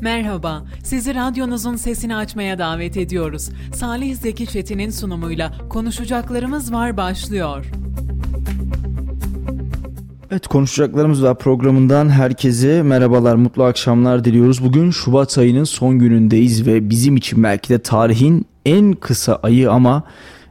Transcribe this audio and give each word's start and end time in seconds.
Merhaba, 0.00 0.64
sizi 0.84 1.14
radyonuzun 1.14 1.76
sesini 1.76 2.16
açmaya 2.16 2.58
davet 2.58 2.96
ediyoruz. 2.96 3.50
Salih 3.74 4.16
Zeki 4.16 4.46
Çetin'in 4.46 4.90
sunumuyla 4.90 5.52
Konuşacaklarımız 5.68 6.72
Var 6.72 6.96
başlıyor. 6.96 7.66
Evet 10.30 10.46
konuşacaklarımız 10.46 11.22
var 11.22 11.38
programından 11.38 12.08
herkese 12.08 12.82
merhabalar 12.82 13.34
mutlu 13.34 13.64
akşamlar 13.64 14.24
diliyoruz. 14.24 14.64
Bugün 14.64 14.90
Şubat 14.90 15.38
ayının 15.38 15.64
son 15.64 15.98
günündeyiz 15.98 16.66
ve 16.66 16.90
bizim 16.90 17.16
için 17.16 17.42
belki 17.42 17.68
de 17.68 17.78
tarihin 17.78 18.46
en 18.64 18.92
kısa 18.92 19.36
ayı 19.36 19.70
ama 19.70 20.02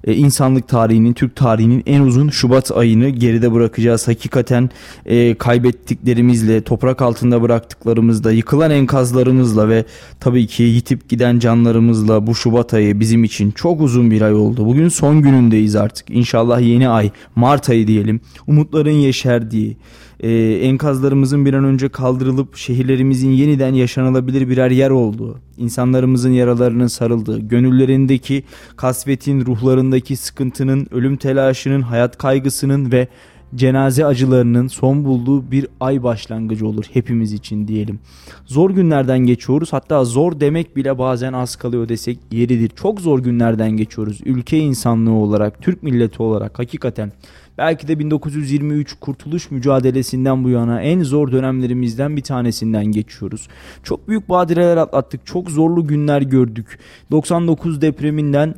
e, 0.06 0.14
insanlık 0.14 0.68
tarihinin, 0.68 1.14
Türk 1.14 1.36
tarihinin 1.36 1.84
en 1.86 2.02
uzun 2.02 2.30
Şubat 2.30 2.72
ayını 2.72 3.10
geride 3.10 3.54
bırakacağız. 3.54 4.08
Hakikaten 4.08 4.70
e, 5.06 5.36
kaybettiklerimizle, 5.36 6.62
toprak 6.62 7.02
altında 7.02 7.42
bıraktıklarımızla, 7.42 8.32
yıkılan 8.32 8.72
enkazlarımızla 8.72 9.70
ve 9.70 9.86
tabii 10.20 10.48
ki 10.48 10.64
yitip 10.64 11.10
giden 11.10 11.40
canlarımızla 11.40 12.28
bu 12.28 12.36
Şubat 12.36 12.74
ayı 12.74 13.00
bizim 13.00 13.24
için 13.24 13.52
çok 13.52 13.82
uzun 13.82 14.12
bir 14.12 14.22
ay 14.22 14.34
oldu. 14.34 14.66
Bugün 14.66 14.90
son 14.90 15.22
günündeyiz 15.22 15.76
artık. 15.76 16.10
İnşallah 16.10 16.62
yeni 16.62 16.90
ay, 16.90 17.12
Mart 17.36 17.70
ayı 17.70 17.88
diyelim. 17.88 18.22
Umutların 18.48 18.92
yeşerdiği, 18.92 19.78
e, 20.20 20.32
enkazlarımızın 20.62 21.46
bir 21.46 21.54
an 21.54 21.64
önce 21.64 21.90
kaldırılıp 21.90 22.56
şehirlerimizin 22.56 23.32
yeniden 23.32 23.74
yaşanılabilir 23.74 24.50
birer 24.50 24.72
yer 24.72 24.90
olduğu, 24.90 25.40
insanlarımızın 25.58 26.32
yaralarının 26.32 26.88
sarıldığı, 26.88 27.40
gönüllerindeki 27.40 28.44
kasvetin, 28.76 29.46
ruhlarındaki 29.46 30.16
sıkıntının, 30.16 30.88
ölüm 30.92 31.18
telaşının, 31.18 31.82
hayat 31.82 32.18
kaygısının 32.18 32.92
ve 32.92 33.08
cenaze 33.56 34.06
acılarının 34.06 34.68
son 34.68 35.06
bulduğu 35.06 35.52
bir 35.52 35.68
ay 35.80 36.04
başlangıcı 36.04 36.68
olur 36.68 36.86
hepimiz 36.94 37.34
için 37.34 37.68
diyelim. 37.68 38.00
Zor 38.46 38.70
günlerden 38.70 39.20
geçiyoruz 39.20 39.74
hatta 39.74 40.06
zor 40.06 40.40
demek 40.40 40.76
bile 40.76 40.98
bazen 40.98 41.34
az 41.34 41.56
kalıyor 41.56 41.90
desek 41.90 42.20
yeridir. 42.32 42.70
Çok 42.70 43.02
zor 43.02 43.20
günlerden 43.20 43.72
geçiyoruz 43.72 44.22
ülke 44.26 44.58
insanlığı 44.58 45.14
olarak, 45.14 45.62
Türk 45.62 45.84
milleti 45.84 46.24
olarak 46.24 46.60
hakikaten. 46.60 47.12
Belki 47.58 47.88
de 47.88 48.00
1923 48.00 48.94
kurtuluş 49.00 49.52
mücadelesinden 49.52 50.44
bu 50.44 50.50
yana 50.50 50.82
en 50.82 51.04
zor 51.04 51.32
dönemlerimizden 51.32 52.18
bir 52.18 52.22
tanesinden 52.22 52.86
geçiyoruz. 52.86 53.48
Çok 53.84 54.08
büyük 54.08 54.30
badireler 54.30 54.78
atlattık, 54.78 55.26
çok 55.26 55.52
zorlu 55.52 55.88
günler 55.88 56.22
gördük. 56.22 56.80
99 57.12 57.82
depreminden 57.82 58.56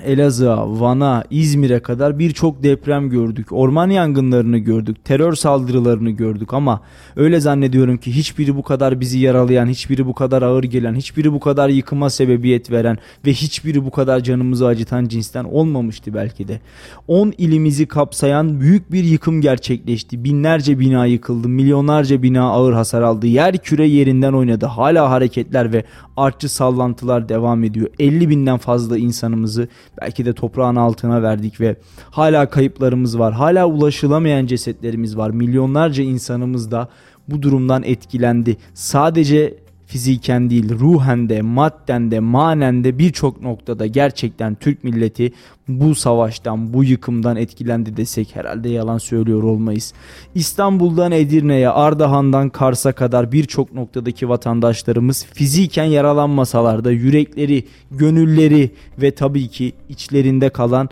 Elazığ'a, 0.00 0.80
Van'a, 0.80 1.24
İzmir'e 1.30 1.80
kadar 1.80 2.18
birçok 2.18 2.62
deprem 2.62 3.10
gördük. 3.10 3.52
Orman 3.52 3.90
yangınlarını 3.90 4.58
gördük. 4.58 5.04
Terör 5.04 5.34
saldırılarını 5.34 6.10
gördük 6.10 6.54
ama 6.54 6.80
öyle 7.16 7.40
zannediyorum 7.40 7.96
ki 7.96 8.16
hiçbiri 8.16 8.56
bu 8.56 8.62
kadar 8.62 9.00
bizi 9.00 9.18
yaralayan, 9.18 9.66
hiçbiri 9.66 10.06
bu 10.06 10.14
kadar 10.14 10.42
ağır 10.42 10.64
gelen, 10.64 10.94
hiçbiri 10.94 11.32
bu 11.32 11.40
kadar 11.40 11.68
yıkıma 11.68 12.10
sebebiyet 12.10 12.70
veren 12.70 12.98
ve 13.26 13.32
hiçbiri 13.32 13.84
bu 13.84 13.90
kadar 13.90 14.20
canımızı 14.20 14.66
acıtan 14.66 15.04
cinsten 15.04 15.44
olmamıştı 15.44 16.14
belki 16.14 16.48
de. 16.48 16.60
10 17.08 17.32
ilimizi 17.38 17.86
kapsayan 17.86 18.60
büyük 18.60 18.92
bir 18.92 19.04
yıkım 19.04 19.40
gerçekleşti. 19.40 20.24
Binlerce 20.24 20.78
bina 20.78 21.06
yıkıldı, 21.06 21.48
milyonlarca 21.48 22.22
bina 22.22 22.42
ağır 22.42 22.72
hasar 22.72 23.02
aldı. 23.02 23.26
Yer 23.26 23.58
küre 23.58 23.86
yerinden 23.86 24.32
oynadı. 24.32 24.66
Hala 24.66 25.10
hareketler 25.10 25.72
ve 25.72 25.84
artçı 26.16 26.48
sallantılar 26.48 27.28
devam 27.28 27.64
ediyor. 27.64 27.88
50 27.98 28.28
binden 28.28 28.58
fazla 28.58 28.98
insanımızı 28.98 29.68
belki 30.00 30.24
de 30.24 30.32
toprağın 30.32 30.76
altına 30.76 31.22
verdik 31.22 31.60
ve 31.60 31.76
hala 32.10 32.50
kayıplarımız 32.50 33.18
var. 33.18 33.32
Hala 33.32 33.66
ulaşılamayan 33.66 34.46
cesetlerimiz 34.46 35.16
var. 35.16 35.30
Milyonlarca 35.30 36.02
insanımız 36.02 36.70
da 36.70 36.88
bu 37.28 37.42
durumdan 37.42 37.82
etkilendi. 37.82 38.56
Sadece 38.74 39.61
fiziken 39.92 40.50
değil 40.50 40.78
ruhen 40.78 41.28
de 41.28 41.42
madden 41.42 42.10
de 42.10 42.20
manen 42.20 42.84
de 42.84 42.98
birçok 42.98 43.42
noktada 43.42 43.86
gerçekten 43.86 44.54
Türk 44.54 44.84
milleti 44.84 45.32
bu 45.68 45.94
savaştan 45.94 46.72
bu 46.72 46.84
yıkımdan 46.84 47.36
etkilendi 47.36 47.96
desek 47.96 48.36
herhalde 48.36 48.68
yalan 48.68 48.98
söylüyor 48.98 49.42
olmayız. 49.42 49.92
İstanbul'dan 50.34 51.12
Edirne'ye 51.12 51.68
Ardahan'dan 51.68 52.48
Kars'a 52.48 52.92
kadar 52.92 53.32
birçok 53.32 53.74
noktadaki 53.74 54.28
vatandaşlarımız 54.28 55.26
fiziken 55.32 55.84
yaralanmasalar 55.84 56.84
da 56.84 56.90
yürekleri, 56.90 57.64
gönülleri 57.90 58.70
ve 58.98 59.10
tabii 59.10 59.48
ki 59.48 59.72
içlerinde 59.88 60.48
kalan 60.48 60.88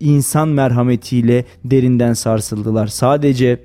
insan 0.00 0.48
merhametiyle 0.48 1.44
derinden 1.64 2.12
sarsıldılar. 2.12 2.86
Sadece 2.86 3.58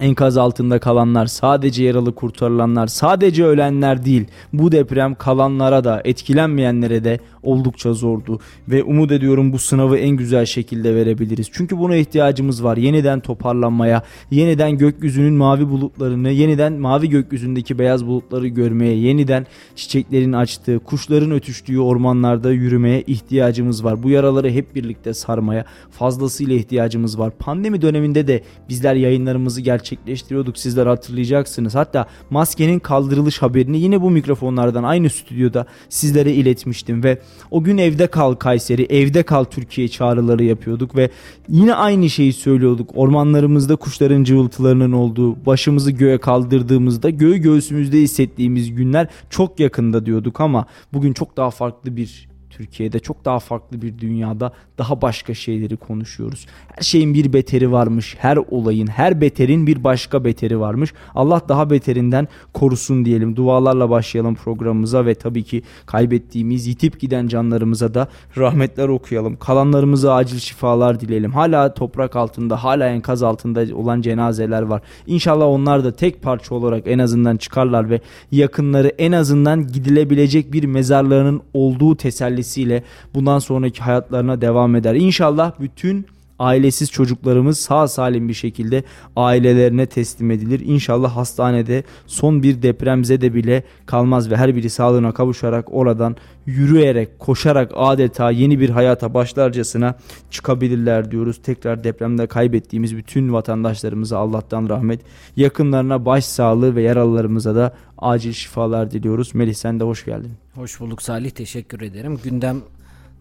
Enkaz 0.00 0.36
altında 0.36 0.78
kalanlar, 0.78 1.26
sadece 1.26 1.84
yaralı 1.84 2.14
kurtarılanlar, 2.14 2.86
sadece 2.86 3.44
ölenler 3.44 4.04
değil. 4.04 4.26
Bu 4.52 4.72
deprem 4.72 5.14
kalanlara 5.14 5.84
da, 5.84 6.02
etkilenmeyenlere 6.04 7.04
de 7.04 7.20
oldukça 7.44 7.92
zordu 7.92 8.40
ve 8.68 8.82
umut 8.82 9.12
ediyorum 9.12 9.52
bu 9.52 9.58
sınavı 9.58 9.96
en 9.96 10.16
güzel 10.16 10.46
şekilde 10.46 10.94
verebiliriz. 10.94 11.48
Çünkü 11.52 11.78
buna 11.78 11.96
ihtiyacımız 11.96 12.64
var. 12.64 12.76
Yeniden 12.76 13.20
toparlanmaya, 13.20 14.02
yeniden 14.30 14.78
gökyüzünün 14.78 15.34
mavi 15.34 15.68
bulutlarını, 15.68 16.30
yeniden 16.30 16.72
mavi 16.72 17.08
gökyüzündeki 17.08 17.78
beyaz 17.78 18.06
bulutları 18.06 18.48
görmeye, 18.48 18.94
yeniden 18.94 19.46
çiçeklerin 19.76 20.32
açtığı, 20.32 20.78
kuşların 20.78 21.30
ötüştüğü 21.30 21.78
ormanlarda 21.78 22.52
yürümeye 22.52 23.02
ihtiyacımız 23.02 23.84
var. 23.84 24.02
Bu 24.02 24.10
yaraları 24.10 24.50
hep 24.50 24.74
birlikte 24.74 25.14
sarmaya 25.14 25.64
fazlasıyla 25.90 26.54
ihtiyacımız 26.54 27.18
var. 27.18 27.32
Pandemi 27.38 27.82
döneminde 27.82 28.26
de 28.26 28.42
bizler 28.68 28.94
yayınlarımızı 28.94 29.60
gerçekleştiriyorduk. 29.60 30.58
Sizler 30.58 30.86
hatırlayacaksınız. 30.86 31.74
Hatta 31.74 32.06
maskenin 32.30 32.78
kaldırılış 32.78 33.42
haberini 33.42 33.78
yine 33.78 34.00
bu 34.00 34.10
mikrofonlardan 34.10 34.82
aynı 34.82 35.10
stüdyoda 35.10 35.66
sizlere 35.88 36.32
iletmiştim 36.32 37.02
ve 37.02 37.18
o 37.50 37.62
gün 37.64 37.78
evde 37.78 38.06
kal 38.06 38.34
Kayseri, 38.34 38.82
evde 38.82 39.22
kal 39.22 39.44
Türkiye 39.44 39.88
çağrıları 39.88 40.44
yapıyorduk 40.44 40.96
ve 40.96 41.10
yine 41.48 41.74
aynı 41.74 42.10
şeyi 42.10 42.32
söylüyorduk. 42.32 42.90
Ormanlarımızda 42.94 43.76
kuşların 43.76 44.24
cıvıltılarının 44.24 44.92
olduğu, 44.92 45.46
başımızı 45.46 45.90
göğe 45.90 46.18
kaldırdığımızda 46.18 47.10
göğü 47.10 47.36
göğsümüzde 47.36 47.98
hissettiğimiz 47.98 48.74
günler 48.74 49.08
çok 49.30 49.60
yakında 49.60 50.06
diyorduk 50.06 50.40
ama 50.40 50.66
bugün 50.92 51.12
çok 51.12 51.36
daha 51.36 51.50
farklı 51.50 51.96
bir 51.96 52.33
Türkiye'de 52.56 52.98
çok 52.98 53.24
daha 53.24 53.38
farklı 53.38 53.82
bir 53.82 53.98
dünyada 53.98 54.52
daha 54.78 55.02
başka 55.02 55.34
şeyleri 55.34 55.76
konuşuyoruz. 55.76 56.46
Her 56.68 56.82
şeyin 56.82 57.14
bir 57.14 57.32
beteri 57.32 57.72
varmış. 57.72 58.16
Her 58.18 58.36
olayın, 58.36 58.86
her 58.86 59.20
beterin 59.20 59.66
bir 59.66 59.84
başka 59.84 60.24
beteri 60.24 60.60
varmış. 60.60 60.92
Allah 61.14 61.42
daha 61.48 61.70
beterinden 61.70 62.28
korusun 62.52 63.04
diyelim. 63.04 63.36
Dualarla 63.36 63.90
başlayalım 63.90 64.34
programımıza 64.34 65.06
ve 65.06 65.14
tabii 65.14 65.42
ki 65.42 65.62
kaybettiğimiz, 65.86 66.66
yitip 66.66 67.00
giden 67.00 67.28
canlarımıza 67.28 67.94
da 67.94 68.08
rahmetler 68.36 68.88
okuyalım. 68.88 69.36
Kalanlarımıza 69.36 70.14
acil 70.14 70.38
şifalar 70.38 71.00
dileyelim. 71.00 71.32
Hala 71.32 71.74
toprak 71.74 72.16
altında, 72.16 72.64
hala 72.64 72.88
enkaz 72.88 73.22
altında 73.22 73.76
olan 73.76 74.00
cenazeler 74.00 74.62
var. 74.62 74.82
İnşallah 75.06 75.46
onlar 75.46 75.84
da 75.84 75.92
tek 75.92 76.22
parça 76.22 76.54
olarak 76.54 76.82
en 76.86 76.98
azından 76.98 77.36
çıkarlar 77.36 77.90
ve 77.90 78.00
yakınları 78.32 78.88
en 78.88 79.12
azından 79.12 79.66
gidilebilecek 79.66 80.52
bir 80.52 80.64
mezarlarının 80.64 81.42
olduğu 81.54 81.96
teselli 81.96 82.43
vesilesiyle 82.44 82.82
bundan 83.14 83.38
sonraki 83.38 83.82
hayatlarına 83.82 84.40
devam 84.40 84.76
eder. 84.76 84.94
İnşallah 84.94 85.52
bütün 85.60 86.06
ailesiz 86.38 86.90
çocuklarımız 86.90 87.58
sağ 87.58 87.88
salim 87.88 88.28
bir 88.28 88.34
şekilde 88.34 88.84
ailelerine 89.16 89.86
teslim 89.86 90.30
edilir. 90.30 90.60
İnşallah 90.64 91.16
hastanede 91.16 91.84
son 92.06 92.42
bir 92.42 92.62
depremzede 92.62 93.34
bile 93.34 93.62
kalmaz 93.86 94.30
ve 94.30 94.36
her 94.36 94.56
biri 94.56 94.70
sağlığına 94.70 95.12
kavuşarak 95.12 95.74
oradan 95.74 96.16
yürüyerek, 96.46 97.18
koşarak 97.18 97.72
adeta 97.74 98.30
yeni 98.30 98.60
bir 98.60 98.70
hayata 98.70 99.14
başlarcasına 99.14 99.94
çıkabilirler 100.30 101.10
diyoruz. 101.10 101.40
Tekrar 101.42 101.84
depremde 101.84 102.26
kaybettiğimiz 102.26 102.96
bütün 102.96 103.32
vatandaşlarımıza 103.32 104.18
Allah'tan 104.18 104.68
rahmet, 104.68 105.00
yakınlarına 105.36 106.06
başsağlığı 106.06 106.76
ve 106.76 106.82
yaralılarımıza 106.82 107.54
da 107.54 107.74
acil 107.98 108.32
şifalar 108.32 108.90
diliyoruz. 108.90 109.34
Melih 109.34 109.54
sen 109.54 109.80
de 109.80 109.84
hoş 109.84 110.04
geldin. 110.04 110.32
Hoş 110.54 110.80
bulduk 110.80 111.02
Salih 111.02 111.30
teşekkür 111.30 111.80
ederim. 111.80 112.18
Gündem 112.24 112.62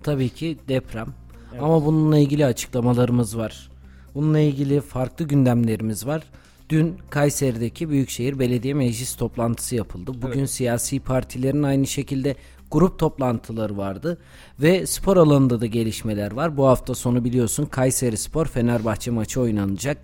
tabii 0.04 0.30
ki 0.30 0.58
deprem. 0.68 1.23
Evet. 1.54 1.64
Ama 1.64 1.86
bununla 1.86 2.18
ilgili 2.18 2.46
açıklamalarımız 2.46 3.38
var. 3.38 3.70
Bununla 4.16 4.40
ilgili 4.40 4.82
farklı 4.82 5.26
gündemlerimiz 5.26 6.08
var. 6.08 6.24
Dün 6.70 6.98
Kayseri'deki 7.10 7.90
Büyükşehir 7.90 8.40
Belediye 8.40 8.74
Meclis 8.74 9.16
toplantısı 9.16 9.76
yapıldı. 9.76 10.12
Bugün 10.22 10.40
evet. 10.40 10.50
siyasi 10.50 11.00
partilerin 11.00 11.64
aynı 11.64 11.88
şekilde 11.88 12.36
grup 12.72 13.00
toplantıları 13.00 13.78
vardı 13.78 14.18
ve 14.60 14.86
spor 14.86 15.18
alanında 15.18 15.62
da 15.62 15.66
gelişmeler 15.66 16.32
var. 16.32 16.58
Bu 16.58 16.68
hafta 16.68 16.96
sonu 16.96 17.24
biliyorsun 17.24 17.66
Kayseri 17.66 18.18
Spor 18.18 18.46
Fenerbahçe 18.46 19.12
maçı 19.12 19.42
oynanacak. 19.42 19.98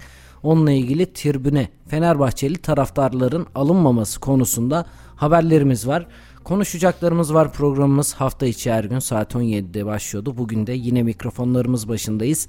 Onunla 0.43 0.71
ilgili 0.71 1.13
tribüne 1.13 1.69
Fenerbahçeli 1.87 2.57
taraftarların 2.57 3.47
alınmaması 3.55 4.19
konusunda 4.19 4.85
haberlerimiz 5.15 5.87
var. 5.87 6.07
Konuşacaklarımız 6.43 7.33
var 7.33 7.53
programımız 7.53 8.13
hafta 8.13 8.45
içi 8.45 8.71
her 8.71 8.83
gün 8.83 8.99
saat 8.99 9.35
17'de 9.35 9.85
başlıyordu. 9.85 10.37
Bugün 10.37 10.67
de 10.67 10.73
yine 10.73 11.03
mikrofonlarımız 11.03 11.89
başındayız. 11.89 12.47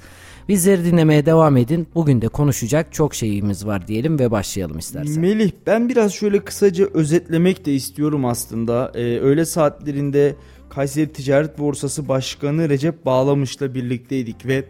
Bizleri 0.49 0.85
dinlemeye 0.85 1.27
devam 1.27 1.57
edin. 1.57 1.89
Bugün 1.95 2.23
de 2.23 2.29
konuşacak 2.29 2.93
çok 2.93 3.15
şeyimiz 3.15 3.67
var 3.67 3.89
diyelim 3.89 4.19
ve 4.19 4.31
başlayalım 4.31 4.79
istersen. 4.79 5.21
Melih 5.21 5.51
ben 5.67 5.89
biraz 5.89 6.13
şöyle 6.13 6.45
kısaca 6.45 6.89
özetlemek 6.95 7.67
de 7.67 7.75
istiyorum 7.75 8.25
aslında. 8.25 8.93
Ee, 8.95 9.19
öğle 9.19 9.45
saatlerinde 9.45 10.37
Kayseri 10.71 11.13
Ticaret 11.13 11.59
Borsası 11.59 12.09
Başkanı 12.09 12.69
Recep 12.69 13.07
Bağlamış'la 13.07 13.75
birlikteydik 13.75 14.47
ve 14.47 14.65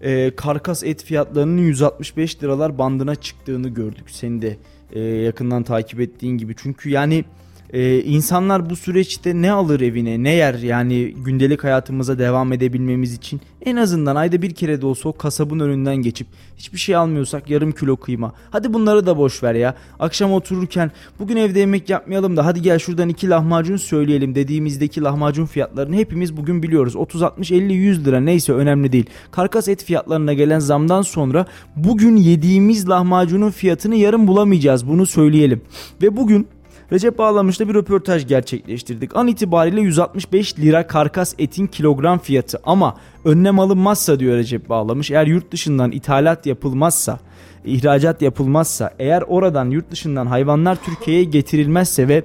e, 0.00 0.36
karkas 0.36 0.84
et 0.84 1.04
fiyatlarının 1.04 1.62
165 1.62 2.42
liralar 2.42 2.78
bandına 2.78 3.14
çıktığını 3.14 3.68
gördük. 3.68 4.10
Seni 4.10 4.42
de 4.42 4.56
e, 4.92 5.00
yakından 5.00 5.62
takip 5.62 6.00
ettiğin 6.00 6.38
gibi. 6.38 6.54
Çünkü 6.56 6.90
yani 6.90 7.24
ee, 7.72 8.02
insanlar 8.02 8.70
bu 8.70 8.76
süreçte 8.76 9.42
ne 9.42 9.52
alır 9.52 9.80
evine 9.80 10.22
ne 10.22 10.30
yer 10.30 10.54
yani 10.54 11.14
gündelik 11.16 11.64
hayatımıza 11.64 12.18
devam 12.18 12.52
edebilmemiz 12.52 13.14
için 13.14 13.40
en 13.66 13.76
azından 13.76 14.16
ayda 14.16 14.42
bir 14.42 14.54
kere 14.54 14.82
de 14.82 14.86
olsa 14.86 15.08
o 15.08 15.12
kasabın 15.12 15.60
önünden 15.60 15.96
geçip 15.96 16.26
hiçbir 16.56 16.78
şey 16.78 16.96
almıyorsak 16.96 17.50
yarım 17.50 17.72
kilo 17.72 17.96
kıyma. 17.96 18.32
Hadi 18.50 18.72
bunları 18.72 19.06
da 19.06 19.18
boş 19.18 19.42
ver 19.42 19.54
ya. 19.54 19.74
Akşam 19.98 20.32
otururken 20.32 20.90
bugün 21.18 21.36
evde 21.36 21.58
yemek 21.58 21.90
yapmayalım 21.90 22.36
da 22.36 22.46
hadi 22.46 22.62
gel 22.62 22.78
şuradan 22.78 23.08
iki 23.08 23.30
lahmacun 23.30 23.76
söyleyelim 23.76 24.34
dediğimizdeki 24.34 25.02
lahmacun 25.02 25.46
fiyatlarını 25.46 25.96
hepimiz 25.96 26.36
bugün 26.36 26.62
biliyoruz. 26.62 26.96
30 26.96 27.22
60 27.22 27.52
50 27.52 27.72
100 27.72 28.06
lira 28.06 28.20
neyse 28.20 28.52
önemli 28.52 28.92
değil. 28.92 29.06
Karkas 29.30 29.68
et 29.68 29.84
fiyatlarına 29.84 30.32
gelen 30.32 30.58
zamdan 30.58 31.02
sonra 31.02 31.46
bugün 31.76 32.16
yediğimiz 32.16 32.88
lahmacunun 32.88 33.50
fiyatını 33.50 33.96
yarın 33.96 34.26
bulamayacağız. 34.26 34.88
Bunu 34.88 35.06
söyleyelim. 35.06 35.62
Ve 36.02 36.16
bugün 36.16 36.46
Recep 36.94 37.18
Bağlamış'ta 37.18 37.68
bir 37.68 37.74
röportaj 37.74 38.26
gerçekleştirdik. 38.26 39.16
An 39.16 39.26
itibariyle 39.28 39.80
165 39.80 40.58
lira 40.58 40.86
karkas 40.86 41.34
etin 41.38 41.66
kilogram 41.66 42.18
fiyatı 42.18 42.60
ama 42.64 42.96
önlem 43.24 43.58
alınmazsa 43.58 44.20
diyor 44.20 44.36
Recep 44.36 44.68
Bağlamış 44.68 45.10
eğer 45.10 45.26
yurt 45.26 45.52
dışından 45.52 45.92
ithalat 45.92 46.46
yapılmazsa 46.46 47.18
ihracat 47.64 48.22
yapılmazsa 48.22 48.94
eğer 48.98 49.22
oradan 49.22 49.70
yurt 49.70 49.90
dışından 49.90 50.26
hayvanlar 50.26 50.78
Türkiye'ye 50.84 51.24
getirilmezse 51.24 52.08
ve 52.08 52.24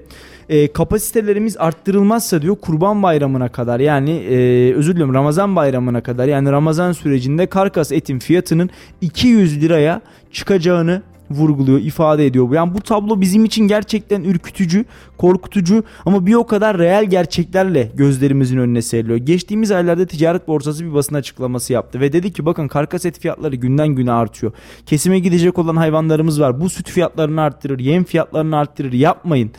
e, 0.50 0.74
kapasitelerimiz 0.74 1.58
arttırılmazsa 1.58 2.42
diyor 2.42 2.56
kurban 2.56 3.04
bayramına 3.04 3.50
kadar 3.50 3.80
yani 3.80 4.12
e, 4.12 4.74
özür 4.74 4.92
diliyorum 4.92 5.16
Ramazan 5.16 5.56
bayramına 5.56 6.04
kadar 6.04 6.28
yani 6.28 6.52
Ramazan 6.52 6.92
sürecinde 6.92 7.46
karkas 7.46 7.92
etin 7.92 8.20
fiyatının 8.20 8.70
200 9.02 9.62
liraya 9.62 10.02
çıkacağını 10.32 11.02
vurguluyor, 11.32 11.80
ifade 11.80 12.26
ediyor. 12.26 12.54
Yani 12.54 12.74
bu 12.74 12.82
tablo 12.82 13.22
bizim 13.22 13.46
için 13.46 13.68
gerçekten 13.68 14.24
ürkütücü, 14.24 14.86
korkutucu 15.18 15.84
ama 16.06 16.26
bir 16.26 16.34
o 16.34 16.48
kadar 16.48 16.78
reel 16.78 17.06
gerçeklerle 17.06 17.92
gözlerimizin 17.96 18.58
önüne 18.58 18.82
seriliyor. 18.82 19.18
Geçtiğimiz 19.18 19.72
aylarda 19.72 20.06
ticaret 20.06 20.48
borsası 20.48 20.86
bir 20.86 20.94
basın 20.94 21.16
açıklaması 21.16 21.74
yaptı 21.74 22.00
ve 22.00 22.14
dedi 22.14 22.34
ki 22.34 22.46
bakın 22.46 22.68
karkas 22.68 23.06
et 23.06 23.20
fiyatları 23.20 23.56
günden 23.56 23.88
güne 23.88 24.12
artıyor. 24.12 24.52
Kesime 24.86 25.20
gidecek 25.20 25.60
olan 25.60 25.76
hayvanlarımız 25.76 26.42
var. 26.42 26.62
Bu 26.62 26.70
süt 26.70 26.90
fiyatlarını 26.90 27.42
arttırır, 27.42 27.80
yem 27.80 28.04
fiyatlarını 28.04 28.58
arttırır. 28.58 28.94
Yapmayın 28.94 29.52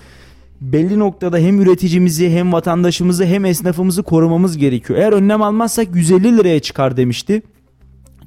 belli 0.61 0.99
noktada 0.99 1.38
hem 1.38 1.61
üreticimizi 1.61 2.31
hem 2.31 2.52
vatandaşımızı 2.52 3.25
hem 3.25 3.44
esnafımızı 3.44 4.02
korumamız 4.02 4.58
gerekiyor. 4.58 4.99
Eğer 4.99 5.12
önlem 5.12 5.43
almazsak 5.43 5.94
150 5.94 6.38
liraya 6.38 6.61
çıkar 6.61 6.96
demişti. 6.96 7.43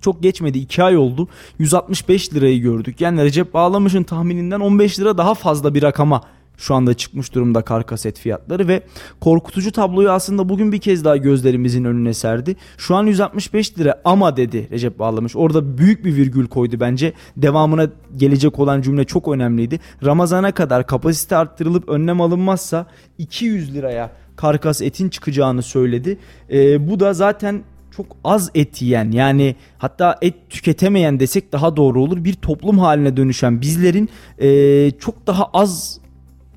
Çok 0.03 0.23
geçmedi 0.23 0.57
2 0.57 0.83
ay 0.83 0.97
oldu. 0.97 1.27
165 1.59 2.33
lirayı 2.33 2.61
gördük. 2.61 3.01
Yani 3.01 3.23
Recep 3.23 3.53
Bağlamış'ın 3.53 4.03
tahmininden 4.03 4.59
15 4.59 4.99
lira 4.99 5.17
daha 5.17 5.33
fazla 5.33 5.73
bir 5.73 5.83
rakama 5.83 6.21
şu 6.57 6.75
anda 6.75 6.93
çıkmış 6.93 7.33
durumda 7.33 7.61
karkaset 7.61 8.19
fiyatları 8.19 8.67
ve 8.67 8.83
korkutucu 9.21 9.71
tabloyu 9.71 10.11
aslında 10.11 10.49
bugün 10.49 10.71
bir 10.71 10.77
kez 10.77 11.05
daha 11.05 11.17
gözlerimizin 11.17 11.83
önüne 11.83 12.13
serdi. 12.13 12.55
Şu 12.77 12.95
an 12.95 13.05
165 13.05 13.79
lira 13.79 14.01
ama 14.05 14.37
dedi 14.37 14.67
Recep 14.71 14.99
Bağlamış. 14.99 15.35
Orada 15.35 15.77
büyük 15.77 16.05
bir 16.05 16.15
virgül 16.15 16.47
koydu 16.47 16.79
bence. 16.79 17.13
Devamına 17.37 17.89
gelecek 18.15 18.59
olan 18.59 18.81
cümle 18.81 19.05
çok 19.05 19.27
önemliydi. 19.27 19.79
Ramazana 20.05 20.51
kadar 20.51 20.87
kapasite 20.87 21.35
arttırılıp 21.35 21.89
önlem 21.89 22.21
alınmazsa 22.21 22.85
200 23.17 23.75
liraya 23.75 24.11
karkas 24.35 24.81
etin 24.81 25.09
çıkacağını 25.09 25.61
söyledi. 25.61 26.17
Ee, 26.51 26.89
bu 26.89 26.99
da 26.99 27.13
zaten 27.13 27.63
çok 27.97 28.05
az 28.23 28.51
et 28.55 28.81
yiyen 28.81 29.11
yani 29.11 29.55
hatta 29.77 30.17
et 30.21 30.33
tüketemeyen 30.49 31.19
desek 31.19 31.51
daha 31.51 31.77
doğru 31.77 32.01
olur 32.01 32.23
bir 32.23 32.33
toplum 32.33 32.79
haline 32.79 33.17
dönüşen 33.17 33.61
bizlerin 33.61 34.09
e, 34.39 34.91
çok 34.91 35.27
daha 35.27 35.45
az 35.53 35.99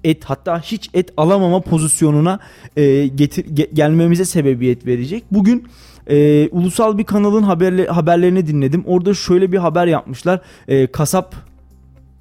et 0.05 0.25
hatta 0.25 0.61
hiç 0.61 0.91
et 0.95 1.13
alamama 1.17 1.61
pozisyonuna 1.61 2.39
e, 2.77 3.07
getir 3.07 3.47
ge, 3.55 3.69
gelmemize 3.73 4.25
sebebiyet 4.25 4.87
verecek. 4.87 5.25
Bugün 5.31 5.67
e, 6.11 6.49
ulusal 6.49 6.99
bir 6.99 7.05
kanalın 7.05 7.43
haberle, 7.43 7.87
haberlerini 7.87 8.47
dinledim. 8.47 8.85
Orada 8.87 9.15
şöyle 9.15 9.53
bir 9.53 9.59
haber 9.59 9.87
yapmışlar. 9.87 10.41
E, 10.69 10.87
kasap 10.87 11.35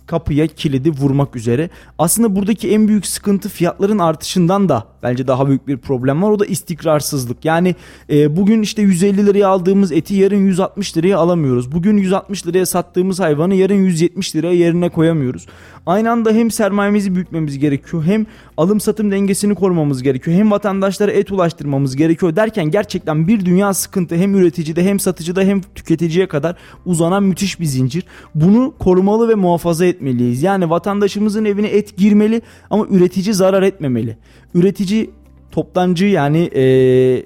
kapıya 0.05 0.47
kilidi 0.47 0.91
vurmak 0.91 1.35
üzere. 1.35 1.69
Aslında 1.99 2.35
buradaki 2.35 2.71
en 2.71 2.87
büyük 2.87 3.05
sıkıntı 3.05 3.49
fiyatların 3.49 3.99
artışından 3.99 4.69
da 4.69 4.87
bence 5.05 5.27
daha 5.27 5.47
büyük 5.47 5.67
bir 5.67 5.77
problem 5.77 6.23
var. 6.23 6.31
O 6.31 6.39
da 6.39 6.45
istikrarsızlık. 6.45 7.45
Yani 7.45 7.75
e, 8.09 8.35
bugün 8.37 8.61
işte 8.61 8.81
150 8.81 9.25
liraya 9.25 9.47
aldığımız 9.47 9.91
eti 9.91 10.15
yarın 10.15 10.45
160 10.45 10.97
liraya 10.97 11.17
alamıyoruz. 11.17 11.71
Bugün 11.71 11.97
160 11.97 12.47
liraya 12.47 12.65
sattığımız 12.65 13.19
hayvanı 13.19 13.55
yarın 13.55 13.75
170 13.75 14.35
liraya 14.35 14.53
yerine 14.53 14.89
koyamıyoruz. 14.89 15.47
Aynı 15.85 16.11
anda 16.11 16.31
hem 16.31 16.51
sermayemizi 16.51 17.15
büyütmemiz 17.15 17.59
gerekiyor 17.59 18.03
hem 18.03 18.25
alım 18.57 18.79
satım 18.79 19.11
dengesini 19.11 19.55
korumamız 19.55 20.03
gerekiyor. 20.03 20.37
Hem 20.37 20.51
vatandaşlara 20.51 21.11
et 21.11 21.31
ulaştırmamız 21.31 21.95
gerekiyor 21.95 22.35
derken 22.35 22.71
gerçekten 22.71 23.27
bir 23.27 23.45
dünya 23.45 23.73
sıkıntı 23.73 24.15
hem 24.15 24.35
üreticide 24.35 24.83
hem 24.83 24.99
satıcıda 24.99 25.41
hem 25.41 25.61
tüketiciye 25.61 26.27
kadar 26.27 26.55
uzanan 26.85 27.23
müthiş 27.23 27.59
bir 27.59 27.65
zincir. 27.65 28.03
Bunu 28.35 28.73
korumalı 28.79 29.29
ve 29.29 29.35
muhafaza 29.35 29.85
etmeliyiz. 29.85 30.43
Yani 30.43 30.69
vatandaşımızın 30.69 31.45
evine 31.45 31.67
et 31.67 31.97
girmeli 31.97 32.41
ama 32.69 32.85
üretici 32.89 33.33
zarar 33.33 33.63
etmemeli. 33.63 34.17
Üretici 34.55 35.09
toptancı 35.51 36.05
yani 36.05 36.49
ee, 36.55 37.23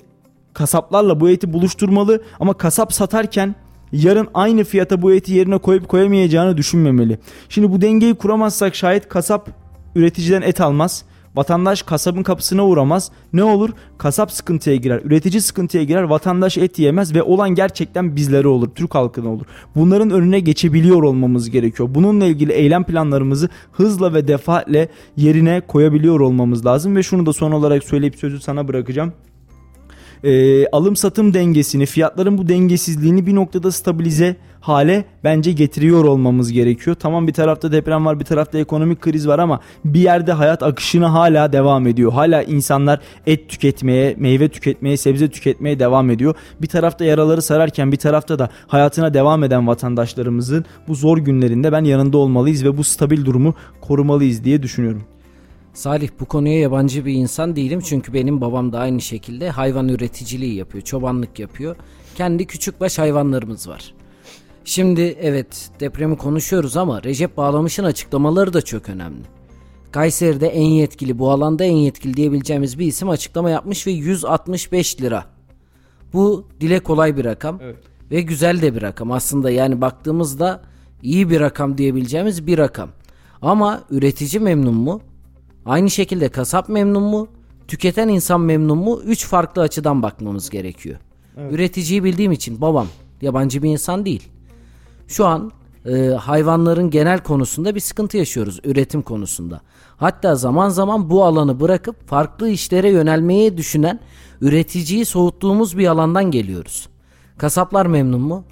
kasaplarla 0.53 1.19
bu 1.19 1.29
eti 1.29 1.53
buluşturmalı 1.53 2.23
ama 2.39 2.53
kasap 2.53 2.93
satarken 2.93 3.55
yarın 3.91 4.27
aynı 4.33 4.63
fiyata 4.63 5.01
bu 5.01 5.13
eti 5.13 5.33
yerine 5.33 5.57
koyup 5.57 5.87
koyamayacağını 5.87 6.57
düşünmemeli. 6.57 7.19
Şimdi 7.49 7.71
bu 7.71 7.81
dengeyi 7.81 8.15
kuramazsak 8.15 8.75
şayet 8.75 9.09
kasap 9.09 9.49
üreticiden 9.95 10.41
et 10.41 10.61
almaz. 10.61 11.05
Vatandaş 11.35 11.81
kasabın 11.81 12.23
kapısına 12.23 12.65
uğramaz. 12.65 13.11
Ne 13.33 13.43
olur? 13.43 13.69
Kasap 13.97 14.31
sıkıntıya 14.31 14.75
girer, 14.75 15.01
üretici 15.03 15.41
sıkıntıya 15.41 15.83
girer, 15.83 16.03
vatandaş 16.03 16.57
et 16.57 16.79
yemez 16.79 17.15
ve 17.15 17.23
olan 17.23 17.49
gerçekten 17.49 18.15
bizlere 18.15 18.47
olur, 18.47 18.69
Türk 18.75 18.95
halkına 18.95 19.29
olur. 19.29 19.45
Bunların 19.75 20.09
önüne 20.09 20.39
geçebiliyor 20.39 21.03
olmamız 21.03 21.49
gerekiyor. 21.49 21.89
Bununla 21.95 22.25
ilgili 22.25 22.51
eylem 22.51 22.83
planlarımızı 22.83 23.49
hızla 23.71 24.13
ve 24.13 24.27
defaatle 24.27 24.89
yerine 25.17 25.61
koyabiliyor 25.67 26.19
olmamız 26.19 26.65
lazım 26.65 26.95
ve 26.95 27.03
şunu 27.03 27.25
da 27.25 27.33
son 27.33 27.51
olarak 27.51 27.83
söyleyip 27.83 28.15
sözü 28.15 28.39
sana 28.39 28.67
bırakacağım 28.67 29.13
e, 30.23 30.67
alım 30.67 30.95
satım 30.95 31.33
dengesini, 31.33 31.85
fiyatların 31.85 32.37
bu 32.37 32.47
dengesizliğini 32.47 33.25
bir 33.25 33.35
noktada 33.35 33.71
stabilize 33.71 34.35
hale 34.61 35.05
bence 35.23 35.51
getiriyor 35.51 36.03
olmamız 36.03 36.51
gerekiyor. 36.51 36.95
Tamam 36.99 37.27
bir 37.27 37.33
tarafta 37.33 37.71
deprem 37.71 38.05
var, 38.05 38.19
bir 38.19 38.25
tarafta 38.25 38.59
ekonomik 38.59 39.01
kriz 39.01 39.27
var 39.27 39.39
ama 39.39 39.59
bir 39.85 39.99
yerde 39.99 40.33
hayat 40.33 40.63
akışına 40.63 41.13
hala 41.13 41.53
devam 41.53 41.87
ediyor. 41.87 42.11
Hala 42.11 42.43
insanlar 42.43 42.99
et 43.27 43.49
tüketmeye, 43.49 44.15
meyve 44.17 44.49
tüketmeye, 44.49 44.97
sebze 44.97 45.29
tüketmeye 45.29 45.79
devam 45.79 46.09
ediyor. 46.09 46.35
Bir 46.61 46.67
tarafta 46.67 47.05
yaraları 47.05 47.41
sararken 47.41 47.91
bir 47.91 47.97
tarafta 47.97 48.39
da 48.39 48.49
hayatına 48.67 49.13
devam 49.13 49.43
eden 49.43 49.67
vatandaşlarımızın 49.67 50.65
bu 50.87 50.95
zor 50.95 51.17
günlerinde 51.17 51.71
ben 51.71 51.83
yanında 51.83 52.17
olmalıyız 52.17 52.65
ve 52.65 52.77
bu 52.77 52.83
stabil 52.83 53.25
durumu 53.25 53.53
korumalıyız 53.81 54.43
diye 54.43 54.63
düşünüyorum. 54.63 55.03
Salih 55.73 56.09
bu 56.19 56.25
konuya 56.25 56.59
yabancı 56.59 57.05
bir 57.05 57.13
insan 57.13 57.55
değilim 57.55 57.79
çünkü 57.79 58.13
benim 58.13 58.41
babam 58.41 58.73
da 58.73 58.79
aynı 58.79 59.01
şekilde 59.01 59.49
hayvan 59.49 59.89
üreticiliği 59.89 60.55
yapıyor, 60.55 60.83
çobanlık 60.83 61.39
yapıyor. 61.39 61.75
Kendi 62.15 62.45
küçükbaş 62.45 62.99
hayvanlarımız 62.99 63.67
var. 63.67 63.93
Şimdi 64.65 65.17
evet 65.21 65.69
depremi 65.79 66.17
konuşuyoruz 66.17 66.77
ama 66.77 67.03
Recep 67.03 67.37
Bağlamış'ın 67.37 67.83
açıklamaları 67.83 68.53
da 68.53 68.61
çok 68.61 68.89
önemli. 68.89 69.23
Kayseri'de 69.91 70.47
en 70.47 70.65
yetkili 70.65 71.19
bu 71.19 71.31
alanda 71.31 71.63
en 71.63 71.75
yetkili 71.75 72.13
diyebileceğimiz 72.13 72.79
bir 72.79 72.85
isim 72.85 73.09
açıklama 73.09 73.49
yapmış 73.49 73.87
ve 73.87 73.91
165 73.91 75.01
lira. 75.01 75.25
Bu 76.13 76.47
dile 76.61 76.79
kolay 76.79 77.17
bir 77.17 77.25
rakam 77.25 77.59
evet. 77.63 77.77
ve 78.11 78.21
güzel 78.21 78.61
de 78.61 78.75
bir 78.75 78.81
rakam 78.81 79.11
aslında 79.11 79.51
yani 79.51 79.81
baktığımızda 79.81 80.61
iyi 81.03 81.29
bir 81.29 81.39
rakam 81.39 81.77
diyebileceğimiz 81.77 82.47
bir 82.47 82.57
rakam. 82.57 82.89
Ama 83.41 83.83
üretici 83.89 84.39
memnun 84.39 84.75
mu? 84.75 85.01
Aynı 85.69 85.89
şekilde 85.89 86.29
kasap 86.29 86.69
memnun 86.69 87.03
mu? 87.03 87.27
Tüketen 87.67 88.07
insan 88.07 88.41
memnun 88.41 88.77
mu? 88.77 89.01
Üç 89.05 89.25
farklı 89.25 89.61
açıdan 89.61 90.03
bakmamız 90.03 90.49
gerekiyor. 90.49 90.99
Evet. 91.37 91.53
Üreticiyi 91.53 92.03
bildiğim 92.03 92.31
için 92.31 92.61
babam 92.61 92.87
yabancı 93.21 93.63
bir 93.63 93.69
insan 93.69 94.05
değil. 94.05 94.29
Şu 95.07 95.25
an 95.25 95.51
e, 95.85 96.07
hayvanların 96.07 96.89
genel 96.89 97.19
konusunda 97.23 97.75
bir 97.75 97.79
sıkıntı 97.79 98.17
yaşıyoruz 98.17 98.59
üretim 98.63 99.01
konusunda. 99.01 99.61
Hatta 99.97 100.35
zaman 100.35 100.69
zaman 100.69 101.09
bu 101.09 101.25
alanı 101.25 101.59
bırakıp 101.59 102.07
farklı 102.07 102.49
işlere 102.49 102.89
yönelmeyi 102.89 103.57
düşünen 103.57 103.99
üreticiyi 104.41 105.05
soğuttuğumuz 105.05 105.77
bir 105.77 105.87
alandan 105.87 106.31
geliyoruz. 106.31 106.89
Kasaplar 107.37 107.85
memnun 107.85 108.21
mu? 108.21 108.43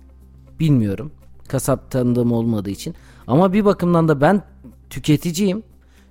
Bilmiyorum. 0.59 1.11
Kasap 1.47 1.91
tanıdığım 1.91 2.31
olmadığı 2.31 2.69
için. 2.69 2.95
Ama 3.27 3.53
bir 3.53 3.65
bakımdan 3.65 4.07
da 4.07 4.21
ben 4.21 4.43
tüketiciyim. 4.89 5.63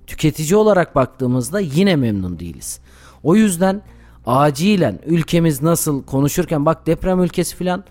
Tüketici 0.07 0.55
olarak 0.55 0.95
baktığımızda 0.95 1.59
yine 1.59 1.95
memnun 1.95 2.39
değiliz. 2.39 2.79
O 3.23 3.35
yüzden 3.35 3.81
acilen 4.25 4.99
ülkemiz 5.05 5.61
nasıl 5.61 6.03
konuşurken 6.03 6.65
bak 6.65 6.87
deprem 6.87 7.21
ülkesi 7.23 7.55
filan 7.55 7.83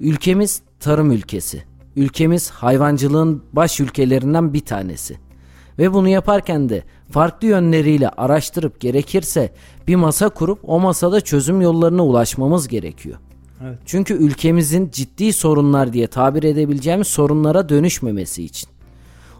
ülkemiz 0.00 0.62
tarım 0.80 1.12
ülkesi. 1.12 1.64
Ülkemiz 1.96 2.50
hayvancılığın 2.50 3.42
baş 3.52 3.80
ülkelerinden 3.80 4.54
bir 4.54 4.60
tanesi. 4.60 5.18
Ve 5.78 5.92
bunu 5.92 6.08
yaparken 6.08 6.68
de 6.68 6.82
farklı 7.10 7.48
yönleriyle 7.48 8.08
araştırıp 8.08 8.80
gerekirse 8.80 9.52
bir 9.88 9.96
masa 9.96 10.28
kurup 10.28 10.58
o 10.62 10.80
masada 10.80 11.20
çözüm 11.20 11.60
yollarına 11.60 12.04
ulaşmamız 12.04 12.68
gerekiyor. 12.68 13.18
Evet. 13.64 13.78
Çünkü 13.86 14.14
ülkemizin 14.14 14.90
ciddi 14.92 15.32
sorunlar 15.32 15.92
diye 15.92 16.06
tabir 16.06 16.42
edebileceğimiz 16.42 17.06
sorunlara 17.06 17.68
dönüşmemesi 17.68 18.44
için. 18.44 18.70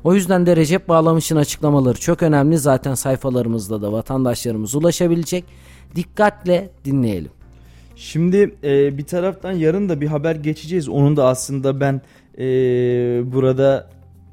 O 0.05 0.15
yüzden 0.15 0.47
de 0.47 0.57
Recep 0.57 0.89
Bağlamış'ın 0.89 1.37
açıklamaları 1.37 2.01
çok 2.01 2.23
önemli. 2.23 2.59
Zaten 2.59 2.95
sayfalarımızda 2.95 3.83
da 3.83 3.93
vatandaşlarımız 3.93 4.75
ulaşabilecek. 4.75 5.45
Dikkatle 5.95 6.71
dinleyelim. 6.85 7.31
Şimdi 7.97 8.55
e, 8.65 8.99
bir 8.99 9.05
taraftan 9.05 9.53
yarın 9.53 9.89
da 9.89 10.01
bir 10.01 10.07
haber 10.07 10.35
geçeceğiz. 10.35 10.89
Onun 10.89 11.17
da 11.17 11.27
aslında 11.27 11.81
ben 11.81 12.01
e, 12.39 12.43
burada 13.33 13.91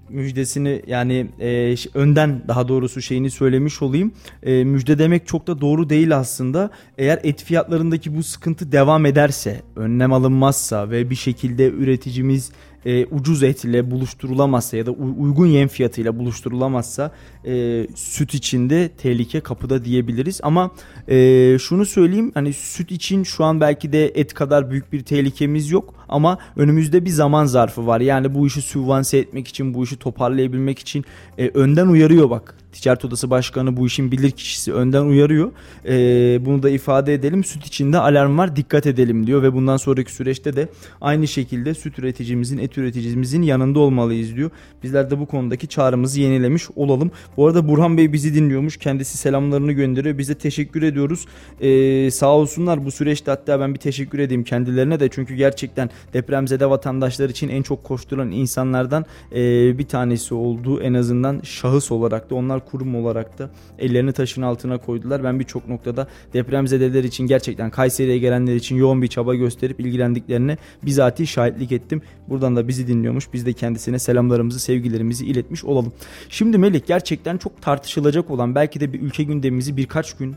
müjdesini 0.09 0.81
yani 0.87 1.27
e, 1.39 1.75
önden 1.93 2.41
daha 2.47 2.67
doğrusu 2.67 3.01
şeyini 3.01 3.31
söylemiş 3.31 3.81
olayım. 3.81 4.11
E, 4.43 4.63
müjde 4.63 4.99
demek 4.99 5.27
çok 5.27 5.47
da 5.47 5.61
doğru 5.61 5.89
değil 5.89 6.17
aslında. 6.17 6.69
Eğer 6.97 7.19
et 7.23 7.43
fiyatlarındaki 7.43 8.17
bu 8.17 8.23
sıkıntı 8.23 8.71
devam 8.71 9.05
ederse, 9.05 9.61
önlem 9.75 10.13
alınmazsa 10.13 10.89
ve 10.89 11.09
bir 11.09 11.15
şekilde 11.15 11.69
üreticimiz 11.69 12.51
e, 12.85 13.05
ucuz 13.05 13.43
etle 13.43 13.91
buluşturulamazsa 13.91 14.77
ya 14.77 14.85
da 14.85 14.91
uygun 14.91 15.45
yem 15.45 15.67
fiyatıyla 15.67 16.19
buluşturulamazsa 16.19 17.11
e, 17.45 17.87
süt 17.95 18.33
içinde 18.33 18.89
tehlike 18.89 19.39
kapıda 19.39 19.85
diyebiliriz. 19.85 20.39
Ama 20.43 20.71
e, 21.07 21.57
şunu 21.59 21.85
söyleyeyim 21.85 22.31
hani 22.33 22.53
süt 22.53 22.91
için 22.91 23.23
şu 23.23 23.43
an 23.43 23.61
belki 23.61 23.91
de 23.91 24.07
et 24.07 24.33
kadar 24.33 24.71
büyük 24.71 24.93
bir 24.93 25.03
tehlikemiz 25.03 25.71
yok 25.71 25.93
ama 26.09 26.37
önümüzde 26.55 27.05
bir 27.05 27.09
zaman 27.09 27.45
zarfı 27.45 27.87
var. 27.87 28.01
Yani 28.01 28.35
bu 28.35 28.47
işi 28.47 28.61
sübvanse 28.61 29.17
etmek 29.17 29.47
için 29.47 29.73
bu 29.73 29.83
işi 29.83 29.97
toparlayabilmek 29.97 30.79
için 30.79 31.05
e, 31.37 31.47
önden 31.47 31.87
uyarıyor 31.87 32.29
bak 32.29 32.55
Ticaret 32.81 33.05
Odası 33.05 33.29
Başkanı 33.29 33.77
bu 33.77 33.87
işin 33.87 34.11
bilir 34.11 34.31
kişisi 34.31 34.73
önden 34.73 35.01
uyarıyor. 35.01 35.51
E, 35.85 36.45
bunu 36.45 36.63
da 36.63 36.69
ifade 36.69 37.13
edelim. 37.13 37.43
Süt 37.43 37.65
içinde 37.65 37.97
alarm 37.97 38.37
var 38.37 38.55
dikkat 38.55 38.85
edelim 38.85 39.27
diyor 39.27 39.43
ve 39.43 39.53
bundan 39.53 39.77
sonraki 39.77 40.13
süreçte 40.13 40.55
de 40.55 40.67
aynı 41.01 41.27
şekilde 41.27 41.73
süt 41.73 41.99
üreticimizin, 41.99 42.57
et 42.57 42.77
üreticimizin 42.77 43.41
yanında 43.41 43.79
olmalıyız 43.79 44.35
diyor. 44.35 44.49
Bizler 44.83 45.11
de 45.11 45.19
bu 45.19 45.25
konudaki 45.25 45.67
çağrımızı 45.67 46.21
yenilemiş 46.21 46.67
olalım. 46.75 47.11
Bu 47.37 47.47
arada 47.47 47.67
Burhan 47.67 47.97
Bey 47.97 48.13
bizi 48.13 48.35
dinliyormuş. 48.35 48.77
Kendisi 48.77 49.17
selamlarını 49.17 49.71
gönderiyor. 49.71 50.17
Bize 50.17 50.35
teşekkür 50.35 50.81
ediyoruz. 50.81 51.25
E, 51.61 52.11
sağ 52.11 52.29
olsunlar 52.29 52.85
bu 52.85 52.91
süreçte 52.91 53.31
hatta 53.31 53.59
ben 53.59 53.73
bir 53.73 53.79
teşekkür 53.79 54.19
edeyim 54.19 54.43
kendilerine 54.43 54.99
de 54.99 55.09
çünkü 55.09 55.35
gerçekten 55.35 55.89
depremzede 56.13 56.69
vatandaşlar 56.69 57.29
için 57.29 57.49
en 57.49 57.61
çok 57.61 57.83
koşturan 57.83 58.31
insanlardan 58.31 59.05
e, 59.31 59.77
bir 59.77 59.87
tanesi 59.87 60.33
oldu. 60.33 60.81
En 60.81 60.93
azından 60.93 61.41
şahıs 61.43 61.91
olarak 61.91 62.29
da 62.29 62.35
onlar 62.35 62.66
kurum 62.71 62.95
olarak 62.95 63.39
da 63.39 63.49
ellerini 63.79 64.11
taşın 64.11 64.41
altına 64.41 64.77
koydular. 64.77 65.23
Ben 65.23 65.39
birçok 65.39 65.67
noktada 65.67 66.07
depremzedeler 66.33 67.03
için 67.03 67.27
gerçekten 67.27 67.69
Kayseri'ye 67.69 68.17
gelenler 68.17 68.55
için 68.55 68.75
yoğun 68.75 69.01
bir 69.01 69.07
çaba 69.07 69.35
gösterip 69.35 69.79
ilgilendiklerine 69.79 70.57
bizatihi 70.85 71.27
şahitlik 71.27 71.71
ettim. 71.71 72.01
Buradan 72.29 72.55
da 72.55 72.67
bizi 72.67 72.87
dinliyormuş. 72.87 73.33
Biz 73.33 73.45
de 73.45 73.53
kendisine 73.53 73.99
selamlarımızı, 73.99 74.59
sevgilerimizi 74.59 75.25
iletmiş 75.25 75.63
olalım. 75.63 75.93
Şimdi 76.29 76.57
Melik 76.57 76.87
gerçekten 76.87 77.37
çok 77.37 77.61
tartışılacak 77.61 78.31
olan 78.31 78.55
belki 78.55 78.79
de 78.79 78.93
bir 78.93 79.01
ülke 79.01 79.23
gündemimizi 79.23 79.77
birkaç 79.77 80.13
gün 80.13 80.35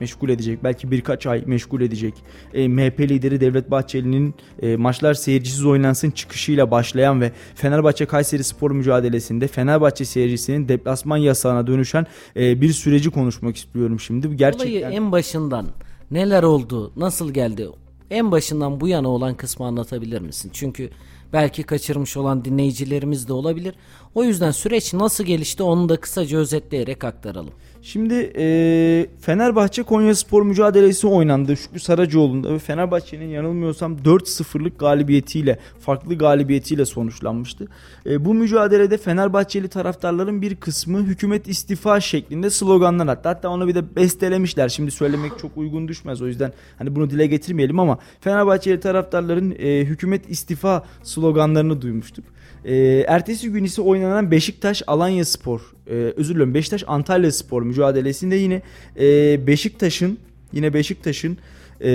meşgul 0.00 0.28
edecek. 0.28 0.64
Belki 0.64 0.90
birkaç 0.90 1.26
ay 1.26 1.42
meşgul 1.46 1.80
edecek. 1.80 2.14
E, 2.54 2.68
MHP 2.68 3.00
lideri 3.00 3.40
Devlet 3.40 3.70
Bahçeli'nin 3.70 4.34
e, 4.62 4.76
maçlar 4.76 5.14
seyircisiz 5.14 5.66
oynansın 5.66 6.10
çıkışıyla 6.10 6.70
başlayan 6.70 7.20
ve 7.20 7.32
Fenerbahçe 7.54 8.06
Kayseri 8.06 8.44
Spor 8.44 8.70
mücadelesinde 8.70 9.48
Fenerbahçe 9.48 10.04
seyircisinin 10.04 10.68
deplasman 10.68 11.16
yasağına 11.16 11.66
dönüşen 11.66 12.06
e, 12.36 12.60
bir 12.60 12.72
süreci 12.72 13.10
konuşmak 13.10 13.56
istiyorum 13.56 14.00
şimdi. 14.00 14.36
Gerçekten... 14.36 14.68
Olayı 14.68 14.84
en 14.84 15.12
başından 15.12 15.66
neler 16.10 16.42
oldu, 16.42 16.92
nasıl 16.96 17.30
geldi? 17.34 17.68
En 18.10 18.30
başından 18.30 18.80
bu 18.80 18.88
yana 18.88 19.08
olan 19.08 19.34
kısmı 19.34 19.66
anlatabilir 19.66 20.20
misin? 20.20 20.50
Çünkü 20.54 20.90
belki 21.32 21.62
kaçırmış 21.62 22.16
olan 22.16 22.44
dinleyicilerimiz 22.44 23.28
de 23.28 23.32
olabilir. 23.32 23.74
O 24.14 24.24
yüzden 24.24 24.50
süreç 24.50 24.94
nasıl 24.94 25.24
gelişti 25.24 25.62
onu 25.62 25.88
da 25.88 25.96
kısaca 25.96 26.38
özetleyerek 26.38 27.04
aktaralım. 27.04 27.52
Şimdi 27.82 28.32
e, 28.36 29.06
Fenerbahçe 29.20 29.82
Konya 29.82 30.14
Spor 30.14 30.42
mücadelesi 30.42 31.06
oynandı 31.06 31.56
Şükrü 31.56 31.80
Saracoğlu'nda 31.80 32.52
ve 32.52 32.58
Fenerbahçe'nin 32.58 33.28
yanılmıyorsam 33.28 33.96
4-0'lık 33.96 34.78
galibiyetiyle 34.78 35.58
farklı 35.80 36.18
galibiyetiyle 36.18 36.84
sonuçlanmıştı. 36.84 37.68
E, 38.06 38.24
bu 38.24 38.34
mücadelede 38.34 38.98
Fenerbahçeli 38.98 39.68
taraftarların 39.68 40.42
bir 40.42 40.56
kısmı 40.56 41.02
hükümet 41.02 41.48
istifa 41.48 42.00
şeklinde 42.00 42.50
sloganlar 42.50 43.06
attı. 43.06 43.28
Hatta 43.28 43.48
onu 43.48 43.68
bir 43.68 43.74
de 43.74 43.96
bestelemişler. 43.96 44.68
Şimdi 44.68 44.90
söylemek 44.90 45.38
çok 45.38 45.56
uygun 45.56 45.88
düşmez 45.88 46.22
o 46.22 46.26
yüzden 46.26 46.52
hani 46.78 46.96
bunu 46.96 47.10
dile 47.10 47.26
getirmeyelim 47.26 47.80
ama 47.80 47.98
Fenerbahçeli 48.20 48.80
taraftarların 48.80 49.54
e, 49.58 49.84
hükümet 49.84 50.30
istifa 50.30 50.84
sloganlarını 51.02 51.82
duymuştuk. 51.82 52.24
E, 52.64 53.04
ertesi 53.08 53.50
gün 53.50 53.64
ise 53.64 53.82
oynanan 53.82 54.30
Beşiktaş 54.30 54.82
Alanya 54.86 55.24
Spor, 55.24 55.60
e, 55.86 55.92
özür 55.92 56.34
dilerim 56.34 56.54
Beşiktaş 56.54 56.84
Antalya 56.86 57.32
Spor 57.32 57.62
mücadelesinde 57.62 58.36
yine 58.36 58.62
e, 59.00 59.46
Beşiktaş'ın 59.46 60.18
yine 60.52 60.74
Beşiktaş'ın 60.74 61.38
e, 61.84 61.90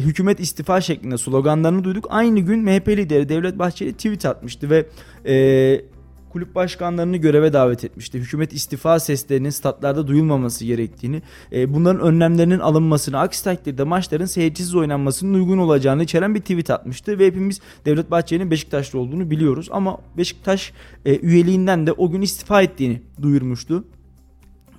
hükümet 0.00 0.40
istifa 0.40 0.80
şeklinde 0.80 1.18
sloganlarını 1.18 1.84
duyduk. 1.84 2.06
Aynı 2.10 2.40
gün 2.40 2.62
MHP 2.62 2.88
lideri 2.88 3.28
Devlet 3.28 3.58
Bahçeli 3.58 3.92
tweet 3.92 4.26
atmıştı 4.26 4.70
ve 4.70 4.86
e, 5.26 5.80
kulüp 6.32 6.54
başkanlarını 6.54 7.16
göreve 7.16 7.52
davet 7.52 7.84
etmişti. 7.84 8.18
Hükümet 8.18 8.52
istifa 8.52 9.00
seslerinin 9.00 9.50
statlarda 9.50 10.06
duyulmaması 10.06 10.64
gerektiğini, 10.64 11.22
e, 11.52 11.74
bunların 11.74 12.00
önlemlerinin 12.00 12.58
alınmasını, 12.58 13.18
aksi 13.18 13.44
takdirde 13.44 13.84
maçların 13.84 14.24
seyircisiz 14.24 14.74
oynanmasının 14.74 15.34
uygun 15.34 15.58
olacağını 15.58 16.02
içeren 16.02 16.34
bir 16.34 16.40
tweet 16.40 16.70
atmıştı 16.70 17.18
ve 17.18 17.26
hepimiz 17.26 17.60
Devlet 17.84 18.10
Bahçeli'nin 18.10 18.50
Beşiktaşlı 18.50 18.98
olduğunu 18.98 19.30
biliyoruz 19.30 19.68
ama 19.72 19.98
Beşiktaş 20.16 20.72
e, 21.04 21.18
üyeliğinden 21.18 21.86
de 21.86 21.92
o 21.92 22.10
gün 22.10 22.22
istifa 22.22 22.62
ettiğini 22.62 23.02
duyurmuştu. 23.22 23.84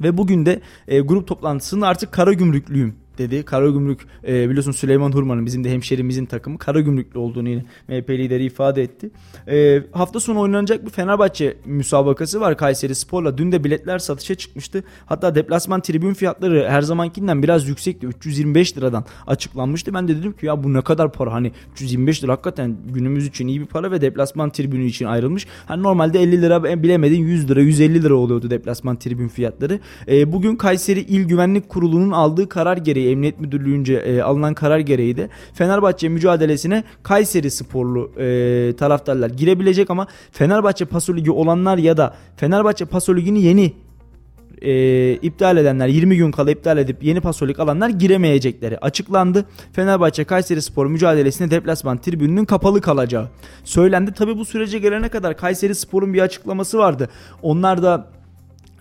Ve 0.02 0.18
bugün 0.18 0.46
de 0.46 0.62
e, 0.88 1.00
grup 1.00 1.28
toplantısında 1.28 1.88
artık 1.88 2.12
kara 2.12 2.34
gümrüklüyüm 2.34 3.03
dedi. 3.18 3.44
Karagümrük 3.44 4.00
e, 4.28 4.50
biliyorsun 4.50 4.72
Süleyman 4.72 5.12
Hurman'ın 5.12 5.46
bizim 5.46 5.64
de 5.64 5.72
hemşerimizin 5.72 6.26
takımı 6.26 6.58
Karagümrüklü 6.58 7.20
olduğunu 7.20 7.50
yine 7.50 7.66
MHP 7.88 8.10
lideri 8.10 8.46
ifade 8.46 8.84
etti. 8.84 9.10
E, 9.48 9.84
hafta 9.92 10.20
sonu 10.20 10.40
oynanacak 10.40 10.86
bir 10.86 10.90
Fenerbahçe 10.90 11.58
müsabakası 11.66 12.42
var 12.42 12.58
Kayseri 12.58 12.96
Spor'la. 12.96 13.38
Dün 13.38 13.52
de 13.52 13.64
biletler 13.64 14.00
satışa 14.00 14.36
çıkmıştı. 14.36 14.84
Hatta 15.06 15.36
deplasman 15.36 15.82
tribün 15.82 16.14
fiyatları 16.14 16.68
her 16.70 16.82
zamankinden 16.82 17.44
biraz 17.44 17.68
yüksekti. 17.68 18.08
325 18.08 18.78
liradan 18.78 19.06
açıklanmıştı. 19.28 19.94
Ben 19.94 20.08
de 20.08 20.18
dedim 20.18 20.34
ki 20.34 20.46
ya 20.46 20.64
bu 20.64 20.74
ne 20.74 20.82
kadar 20.82 21.12
para 21.12 21.34
hani 21.34 21.52
325 21.74 22.24
lira 22.24 22.32
hakikaten 22.32 22.78
günümüz 22.94 23.28
için 23.28 23.48
iyi 23.48 23.62
bir 23.62 23.66
para 23.66 23.92
ve 23.92 24.02
deplasman 24.02 24.50
tribünü 24.50 24.86
için 24.86 25.06
ayrılmış. 25.06 25.48
Hani 25.66 25.84
normalde 25.84 26.22
50 26.22 26.42
lira 26.42 26.64
bilemedin 26.84 27.20
100 27.20 27.50
lira 27.50 27.62
150 27.62 28.04
lira 28.04 28.16
oluyordu 28.16 28.50
deplasman 28.50 29.00
tribün 29.00 29.28
fiyatları. 29.28 29.80
E, 30.08 30.32
bugün 30.32 30.56
Kayseri 30.56 31.00
İl 31.00 31.24
Güvenlik 31.24 31.70
Kurulu'nun 31.70 32.12
aldığı 32.12 32.50
karar 32.50 32.78
gereği 32.78 33.03
gereği 33.04 33.12
Emniyet 33.12 33.40
Müdürlüğü'nce 33.40 33.94
e, 33.94 34.22
alınan 34.22 34.54
karar 34.54 34.80
gereği 34.80 35.18
de 35.18 35.30
Fenerbahçe 35.54 36.10
mücadelesine 36.10 36.84
Kayseri 37.04 37.52
sporlu 37.52 38.12
e, 38.18 38.76
taraftarlar 38.76 39.30
girebilecek 39.30 39.90
ama 39.90 40.08
Fenerbahçe 40.32 40.86
Paso 40.86 41.16
Ligi 41.16 41.32
olanlar 41.32 41.78
ya 41.78 41.98
da 41.98 42.14
Fenerbahçe 42.38 42.86
Paso 42.86 43.16
Ligi'ni 43.16 43.42
yeni 43.42 43.74
e, 44.62 45.14
iptal 45.22 45.58
edenler 45.58 45.88
20 45.88 46.18
gün 46.18 46.32
kala 46.32 46.52
iptal 46.52 46.78
edip 46.78 47.04
yeni 47.04 47.22
pasolik 47.22 47.60
alanlar 47.60 47.90
giremeyecekleri 47.90 48.78
açıklandı. 48.78 49.46
Fenerbahçe 49.74 50.24
Kayseri 50.24 50.62
Spor 50.62 50.86
mücadelesine 50.86 51.52
deplasman 51.52 51.98
tribününün 51.98 52.46
kapalı 52.46 52.82
kalacağı 52.82 53.30
söylendi. 53.64 54.14
Tabi 54.14 54.38
bu 54.38 54.46
sürece 54.46 54.80
gelene 54.80 55.10
kadar 55.10 55.38
Kayseri 55.38 55.76
Spor'un 55.76 56.14
bir 56.14 56.22
açıklaması 56.22 56.78
vardı. 56.78 57.10
Onlar 57.42 57.84
da 57.84 58.08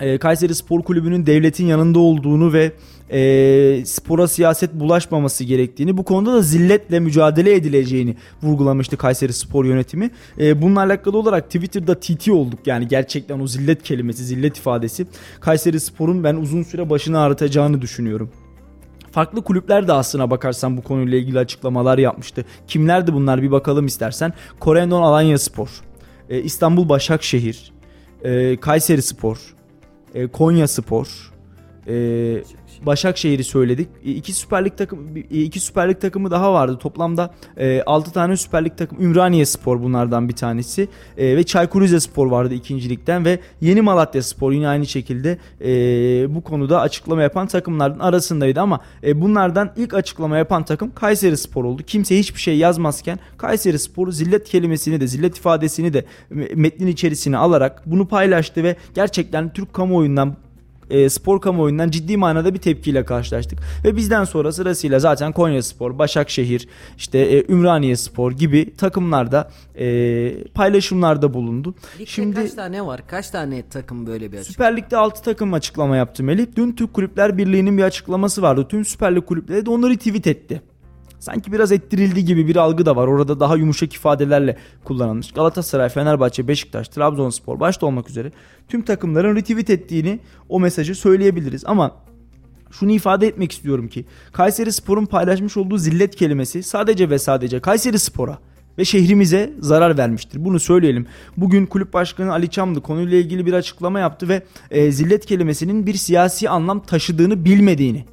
e, 0.01 0.19
Kayseri 0.19 0.55
Spor 0.55 0.83
Kulübü'nün 0.83 1.27
devletin 1.27 1.67
yanında 1.67 1.99
olduğunu 1.99 2.53
ve 2.53 2.73
e, 3.13 3.83
spora 3.85 4.29
siyaset 4.29 4.75
bulaşmaması 4.75 5.45
gerektiğini 5.45 5.97
bu 5.97 6.05
konuda 6.05 6.33
da 6.35 6.43
zilletle 6.43 7.01
mücadele 7.01 7.55
edileceğini 7.55 8.17
vurgulamıştı 8.43 8.97
Kayseri 8.97 9.33
Spor 9.33 9.65
yönetimi. 9.65 10.11
E, 10.39 10.63
bununla 10.63 10.81
alakalı 10.81 11.19
olarak 11.19 11.45
Twitter'da 11.45 12.01
TT 12.01 12.29
olduk 12.29 12.67
yani 12.67 12.89
gerçekten 12.89 13.41
o 13.41 13.47
zillet 13.47 13.83
kelimesi 13.83 14.25
zillet 14.25 14.59
ifadesi 14.59 15.07
Kayseri 15.41 15.81
Spor'un 15.81 16.25
ben 16.25 16.35
uzun 16.37 16.63
süre 16.63 16.91
başını 16.91 17.21
ağrıtacağını 17.21 17.83
düşünüyorum. 17.83 18.31
Farklı 19.13 19.45
kulüpler 19.45 19.89
de 19.89 19.93
aslına 19.93 20.31
bakarsan 20.31 20.77
bu 20.77 20.83
konuyla 20.83 21.19
ilgili 21.19 21.39
açıklamalar 21.39 21.99
yapmıştı. 21.99 22.45
Kimlerdi 22.67 23.13
bunlar 23.13 23.43
bir 23.43 23.51
bakalım 23.51 23.87
istersen. 23.87 24.33
Korendon 24.61 25.03
Alanya 25.03 25.39
Spor, 25.39 25.69
e, 26.31 26.43
İstanbul 26.43 26.89
Başakşehir, 26.89 27.73
e, 28.23 28.57
Kayseri 28.57 29.03
Spor, 29.03 29.55
e, 30.15 30.27
Konya 30.27 30.69
Spor, 30.69 31.33
Başakşehir'i 32.87 33.45
söyledik. 33.45 33.89
İki 34.05 34.33
Süper 34.33 34.65
Lig 34.65 34.77
takım 34.77 35.17
iki 35.31 35.61
Süper 35.61 35.89
Lig 35.89 36.01
takımı 36.01 36.31
daha 36.31 36.53
vardı. 36.53 36.79
Toplamda 36.79 37.35
e, 37.57 37.83
6 37.83 38.13
tane 38.13 38.37
Süper 38.37 38.65
Lig 38.65 38.77
takım 38.77 39.03
Ümraniye 39.03 39.47
Spor 39.47 39.83
bunlardan 39.83 40.29
bir 40.29 40.37
tanesi. 40.37 40.89
E, 41.19 41.37
ve 41.37 41.45
Çaykur 41.45 41.83
Rizespor 41.83 42.27
vardı 42.27 42.55
ikincilikten 42.55 43.25
ve 43.25 43.39
Yeni 43.61 43.83
Malatya 43.83 44.23
Spor 44.23 44.53
yine 44.53 44.69
aynı 44.69 44.87
şekilde 44.87 45.39
e, 45.61 46.35
bu 46.35 46.41
konuda 46.41 46.81
açıklama 46.81 47.23
yapan 47.23 47.47
takımlardan 47.47 47.99
arasındaydı 47.99 48.61
ama 48.61 48.81
e, 49.05 49.21
bunlardan 49.21 49.73
ilk 49.77 49.95
açıklama 49.95 50.39
yapan 50.39 50.65
takım 50.65 50.95
Kayseri 50.95 51.37
Spor 51.37 51.65
oldu. 51.65 51.83
Kimse 51.87 52.19
hiçbir 52.19 52.41
şey 52.41 52.57
yazmazken 52.59 53.19
Kayseri 53.37 53.79
Spor 53.79 54.13
zillet 54.13 54.45
kelimesini 54.49 55.01
de 55.01 55.07
zillet 55.07 55.39
ifadesini 55.39 55.93
de 55.93 56.05
metnin 56.55 56.87
içerisine 56.87 57.37
alarak 57.37 57.83
bunu 57.87 58.09
paylaştı 58.09 58.63
ve 58.63 58.77
gerçekten 58.95 59.53
Türk 59.53 59.73
kamuoyundan 59.73 60.37
e, 60.93 61.09
spor 61.09 61.41
kamuoyundan 61.41 61.91
ciddi 61.91 62.17
manada 62.17 62.55
bir 62.55 62.59
tepkiyle 62.59 63.05
karşılaştık. 63.05 63.59
Ve 63.85 63.97
bizden 63.97 64.25
sonra 64.25 64.53
sırasıyla 64.53 64.99
zaten 64.99 65.33
Konya 65.33 65.63
Spor, 65.63 65.99
Başakşehir, 65.99 66.69
işte 66.97 67.19
e, 67.19 67.53
Ümraniye 67.53 67.97
Spor 67.97 68.33
gibi 68.33 68.75
takımlarda 68.77 69.51
e, 69.79 70.45
paylaşımlarda 70.45 71.35
bulundu. 71.35 71.75
Ligde 71.95 72.07
Şimdi 72.07 72.37
kaç 72.37 72.51
tane 72.51 72.87
var? 72.87 73.01
Kaç 73.07 73.31
tane 73.31 73.63
takım 73.69 74.07
böyle 74.07 74.33
bir 74.33 74.39
açıklama? 74.39 74.53
Süper 74.53 74.77
Lig'de 74.77 74.97
6 74.97 75.23
takım 75.23 75.55
açıklama 75.55 75.97
yaptı 75.97 76.25
Melih. 76.25 76.47
Dün 76.57 76.73
Türk 76.73 76.95
Kulüpler 76.95 77.39
Birliği'nin 77.39 77.79
bir 77.79 77.83
açıklaması 77.83 78.43
vardı. 78.43 78.67
Tüm 78.69 78.85
Süper 78.85 79.17
Lig 79.17 79.27
kulüpleri 79.27 79.67
de 79.67 79.71
onları 79.71 79.97
tweet 79.97 80.27
etti 80.27 80.63
sanki 81.23 81.53
biraz 81.53 81.73
ettirildi 81.73 82.25
gibi 82.25 82.49
bir 82.49 82.57
algı 82.57 82.87
da 82.87 82.97
var. 82.97 83.07
Orada 83.07 83.41
daha 83.41 83.57
yumuşak 83.57 83.95
ifadelerle 83.95 84.57
kullanılmış. 84.85 85.33
Galatasaray, 85.33 85.89
Fenerbahçe, 85.89 86.49
Beşiktaş, 86.49 86.89
Trabzonspor 86.89 87.61
başta 87.61 87.87
olmak 87.87 88.11
üzere 88.11 88.33
tüm 88.69 88.83
takımların 88.83 89.37
retweet 89.37 89.71
ettiğini 89.71 90.21
o 90.49 90.61
mesajı 90.61 90.95
söyleyebiliriz. 90.95 91.63
Ama 91.67 91.97
şunu 92.71 92.93
ifade 92.93 93.27
etmek 93.27 93.53
istiyorum 93.53 93.89
ki 93.89 94.05
Kayseri 94.33 94.73
Spor'un 94.73 95.07
paylaşmış 95.07 95.57
olduğu 95.57 95.79
zillet 95.79 96.17
kelimesi 96.17 96.63
sadece 96.63 97.11
ve 97.11 97.19
sadece 97.19 97.61
Kayseri 97.61 97.99
Spor'a 97.99 98.39
ve 98.79 98.85
şehrimize 98.85 99.53
zarar 99.61 99.99
vermiştir. 99.99 100.45
Bunu 100.45 100.61
söyleyelim. 100.61 101.07
Bugün 101.37 101.67
kulüp 101.67 101.93
başkanı 101.93 102.33
Ali 102.33 102.51
Çamlı 102.51 102.81
konuyla 102.81 103.19
ilgili 103.19 103.47
bir 103.47 103.53
açıklama 103.53 104.01
yaptı 104.01 104.29
ve 104.29 104.43
e, 104.71 104.93
zillet 104.93 105.27
kelimesinin 105.27 105.87
bir 105.87 105.95
siyasi 105.95 106.49
anlam 106.49 106.81
taşıdığını 106.81 107.45
bilmediğini 107.45 108.05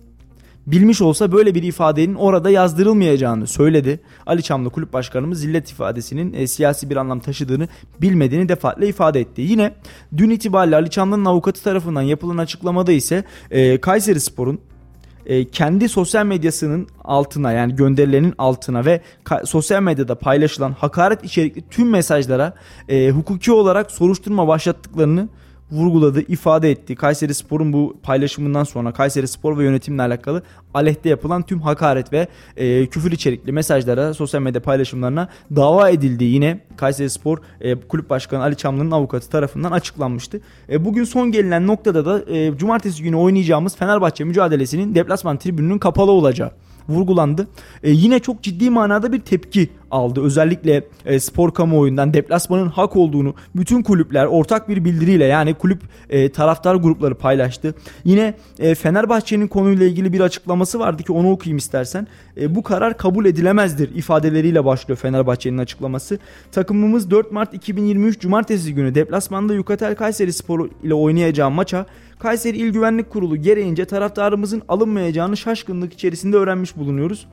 bilmiş 0.68 1.01
olsa 1.01 1.32
böyle 1.32 1.56
bir 1.56 1.63
ifadenin 1.63 2.16
orada 2.16 2.50
yazdırılmayacağını 2.50 3.48
söyledi. 3.48 4.00
Ali 4.25 4.44
Çamlı 4.44 4.70
kulüp 4.70 4.94
başkanımız 4.94 5.39
zillet 5.39 5.72
ifadesinin 5.72 6.34
e, 6.34 6.48
siyasi 6.48 6.89
bir 6.89 6.96
anlam 6.96 7.20
taşıdığını 7.20 7.68
bilmediğini 8.01 8.50
defaatle 8.50 8.88
ifade 8.88 9.20
etti. 9.20 9.42
Yine 9.42 9.74
dün 10.18 10.30
itibariyle 10.30 10.75
Ali 10.75 10.89
Çamlı'nın 10.89 11.25
avukatı 11.25 11.63
tarafından 11.63 12.01
yapılan 12.01 12.38
açıklamada 12.38 12.92
ise 12.92 13.24
e, 13.51 13.82
Kayseri 13.82 14.20
Spor'un 14.20 14.60
e, 15.25 15.46
kendi 15.46 15.89
sosyal 15.89 16.25
medyasının 16.25 16.88
altına 17.04 17.51
yani 17.51 17.75
gönderilerinin 17.75 18.34
altına 18.38 18.86
ve 18.86 19.01
sosyal 19.46 19.82
medyada 19.82 20.16
paylaşılan 20.16 20.72
hakaret 20.72 21.24
içerikli 21.24 21.63
tüm 21.70 21.89
mesajlara 21.89 22.54
e, 22.89 23.10
hukuki 23.10 23.51
olarak 23.51 23.92
soruşturma 23.92 24.48
başlattıklarını 24.48 25.30
vurguladı, 25.71 26.21
ifade 26.21 26.71
etti. 26.71 26.95
Kayseri 26.95 27.33
Spor'un 27.33 27.73
bu 27.73 27.97
paylaşımından 28.03 28.63
sonra 28.63 28.91
Kayseri 28.91 29.27
Spor 29.27 29.57
ve 29.57 29.63
yönetimle 29.63 30.01
alakalı 30.01 30.43
aleyhte 30.73 31.09
yapılan 31.09 31.41
tüm 31.41 31.61
hakaret 31.61 32.13
ve 32.13 32.27
e, 32.57 32.85
küfür 32.85 33.11
içerikli 33.11 33.51
mesajlara, 33.51 34.13
sosyal 34.13 34.41
medya 34.41 34.61
paylaşımlarına 34.61 35.29
dava 35.55 35.89
edildiği 35.89 36.33
yine 36.33 36.59
Kayseri 36.77 37.09
Spor 37.09 37.38
e, 37.61 37.75
Kulüp 37.75 38.09
Başkanı 38.09 38.43
Ali 38.43 38.55
Çamlı'nın 38.55 38.91
avukatı 38.91 39.29
tarafından 39.29 39.71
açıklanmıştı. 39.71 40.41
E, 40.69 40.85
bugün 40.85 41.03
son 41.03 41.31
gelinen 41.31 41.67
noktada 41.67 42.05
da 42.05 42.33
e, 42.35 42.57
cumartesi 42.57 43.03
günü 43.03 43.15
oynayacağımız 43.15 43.75
Fenerbahçe 43.75 44.23
mücadelesinin 44.23 44.95
deplasman 44.95 45.38
tribününün 45.38 45.77
kapalı 45.77 46.11
olacağı 46.11 46.51
vurgulandı. 46.89 47.47
E, 47.84 47.91
yine 47.91 48.19
çok 48.19 48.43
ciddi 48.43 48.69
manada 48.69 49.13
bir 49.13 49.19
tepki 49.19 49.69
aldı. 49.91 50.23
Özellikle 50.23 50.84
e, 51.06 51.19
spor 51.19 51.54
kamuoyundan 51.54 52.13
deplasmanın 52.13 52.67
hak 52.67 52.95
olduğunu 52.95 53.34
bütün 53.56 53.84
kulüpler 53.84 54.25
ortak 54.25 54.69
bir 54.69 54.86
bildiriyle 54.86 55.25
yani 55.25 55.54
kulüp 55.54 55.82
e, 56.10 56.32
taraftar 56.32 56.75
grupları 56.75 57.15
paylaştı. 57.15 57.75
Yine 58.04 58.34
e, 58.60 58.75
Fenerbahçe'nin 58.75 59.47
konuyla 59.47 59.86
ilgili 59.86 60.13
bir 60.13 60.19
açıklaması 60.19 60.80
vardı 60.80 61.04
ki 61.04 61.12
onu 61.12 61.32
okuyayım 61.32 61.58
istersen. 61.58 62.08
E, 62.41 62.56
bu 62.56 62.63
karar 62.63 62.97
kabul 62.97 63.25
edilemezdir 63.25 63.95
ifadeleriyle 63.95 64.65
başlıyor 64.65 64.97
Fenerbahçe'nin 64.97 65.58
açıklaması. 65.58 66.19
Takımımız 66.52 67.12
4 67.12 67.32
Mart 67.32 67.54
2023 67.54 68.19
Cumartesi 68.19 68.73
günü 68.73 68.95
deplasmanda 68.95 69.54
Yukatel 69.54 69.95
Kayseri 69.95 70.34
Spor 70.34 70.69
ile 70.84 70.93
oynayacağı 70.93 71.52
maça 71.52 71.86
Kayseri 72.19 72.58
İl 72.58 72.69
Güvenlik 72.69 73.10
Kurulu 73.10 73.38
gereğince 73.38 73.86
taraftarımızın 73.86 74.62
alınmayacağını 74.67 75.38
şaşkınlık 75.38 75.93
içerisinde 75.93 76.38
öğrenmiş 76.38 76.78
bulunuyoruz. 76.78 77.28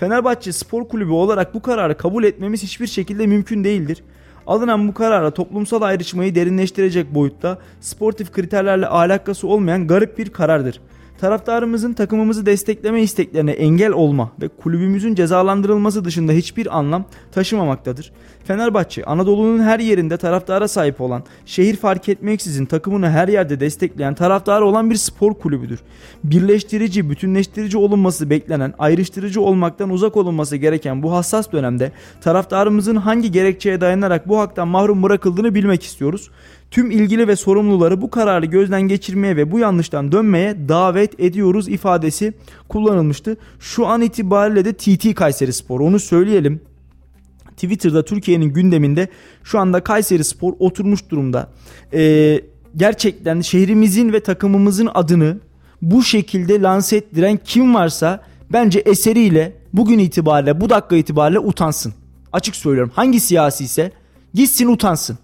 Fenerbahçe 0.00 0.52
Spor 0.52 0.88
Kulübü 0.88 1.10
olarak 1.10 1.54
bu 1.54 1.62
kararı 1.62 1.96
kabul 1.96 2.24
etmemiz 2.24 2.62
hiçbir 2.62 2.86
şekilde 2.86 3.26
mümkün 3.26 3.64
değildir. 3.64 4.02
Alınan 4.46 4.88
bu 4.88 4.94
karara 4.94 5.30
toplumsal 5.30 5.82
ayrışmayı 5.82 6.34
derinleştirecek 6.34 7.14
boyutta 7.14 7.58
sportif 7.80 8.32
kriterlerle 8.32 8.86
alakası 8.86 9.48
olmayan 9.48 9.86
garip 9.86 10.18
bir 10.18 10.30
karardır 10.30 10.80
taraftarımızın 11.20 11.92
takımımızı 11.92 12.46
destekleme 12.46 13.02
isteklerine 13.02 13.50
engel 13.50 13.92
olma 13.92 14.32
ve 14.42 14.48
kulübümüzün 14.48 15.14
cezalandırılması 15.14 16.04
dışında 16.04 16.32
hiçbir 16.32 16.78
anlam 16.78 17.04
taşımamaktadır. 17.32 18.12
Fenerbahçe, 18.44 19.04
Anadolu'nun 19.04 19.62
her 19.62 19.78
yerinde 19.78 20.16
taraftara 20.16 20.68
sahip 20.68 21.00
olan, 21.00 21.24
şehir 21.46 21.76
fark 21.76 22.08
etmeksizin 22.08 22.66
takımını 22.66 23.10
her 23.10 23.28
yerde 23.28 23.60
destekleyen 23.60 24.14
taraftarı 24.14 24.64
olan 24.64 24.90
bir 24.90 24.96
spor 24.96 25.34
kulübüdür. 25.34 25.80
Birleştirici, 26.24 27.10
bütünleştirici 27.10 27.78
olunması 27.78 28.30
beklenen, 28.30 28.74
ayrıştırıcı 28.78 29.40
olmaktan 29.40 29.90
uzak 29.90 30.16
olunması 30.16 30.56
gereken 30.56 31.02
bu 31.02 31.12
hassas 31.12 31.52
dönemde 31.52 31.92
taraftarımızın 32.20 32.96
hangi 32.96 33.32
gerekçeye 33.32 33.80
dayanarak 33.80 34.28
bu 34.28 34.38
haktan 34.38 34.68
mahrum 34.68 35.02
bırakıldığını 35.02 35.54
bilmek 35.54 35.82
istiyoruz 35.82 36.30
tüm 36.70 36.90
ilgili 36.90 37.28
ve 37.28 37.36
sorumluları 37.36 38.02
bu 38.02 38.10
kararı 38.10 38.46
gözden 38.46 38.82
geçirmeye 38.82 39.36
ve 39.36 39.52
bu 39.52 39.58
yanlıştan 39.58 40.12
dönmeye 40.12 40.68
davet 40.68 41.20
ediyoruz 41.20 41.68
ifadesi 41.68 42.32
kullanılmıştı. 42.68 43.36
Şu 43.60 43.86
an 43.86 44.00
itibariyle 44.00 44.64
de 44.64 44.72
TT 44.72 45.14
Kayseri 45.14 45.52
Spor 45.52 45.80
onu 45.80 45.98
söyleyelim. 45.98 46.60
Twitter'da 47.60 48.04
Türkiye'nin 48.04 48.46
gündeminde 48.46 49.08
şu 49.44 49.58
anda 49.58 49.84
Kayseri 49.84 50.24
Spor 50.24 50.52
oturmuş 50.58 51.10
durumda. 51.10 51.48
Ee, 51.92 52.40
gerçekten 52.76 53.40
şehrimizin 53.40 54.12
ve 54.12 54.20
takımımızın 54.20 54.88
adını 54.94 55.38
bu 55.82 56.02
şekilde 56.02 56.62
lanse 56.62 56.96
ettiren 56.96 57.40
kim 57.44 57.74
varsa 57.74 58.24
bence 58.52 58.78
eseriyle 58.78 59.52
bugün 59.72 59.98
itibariyle 59.98 60.60
bu 60.60 60.70
dakika 60.70 60.96
itibariyle 60.96 61.38
utansın. 61.38 61.94
Açık 62.32 62.56
söylüyorum 62.56 62.92
hangi 62.94 63.20
siyasi 63.20 63.64
ise 63.64 63.92
gitsin 64.34 64.68
utansın. 64.68 65.18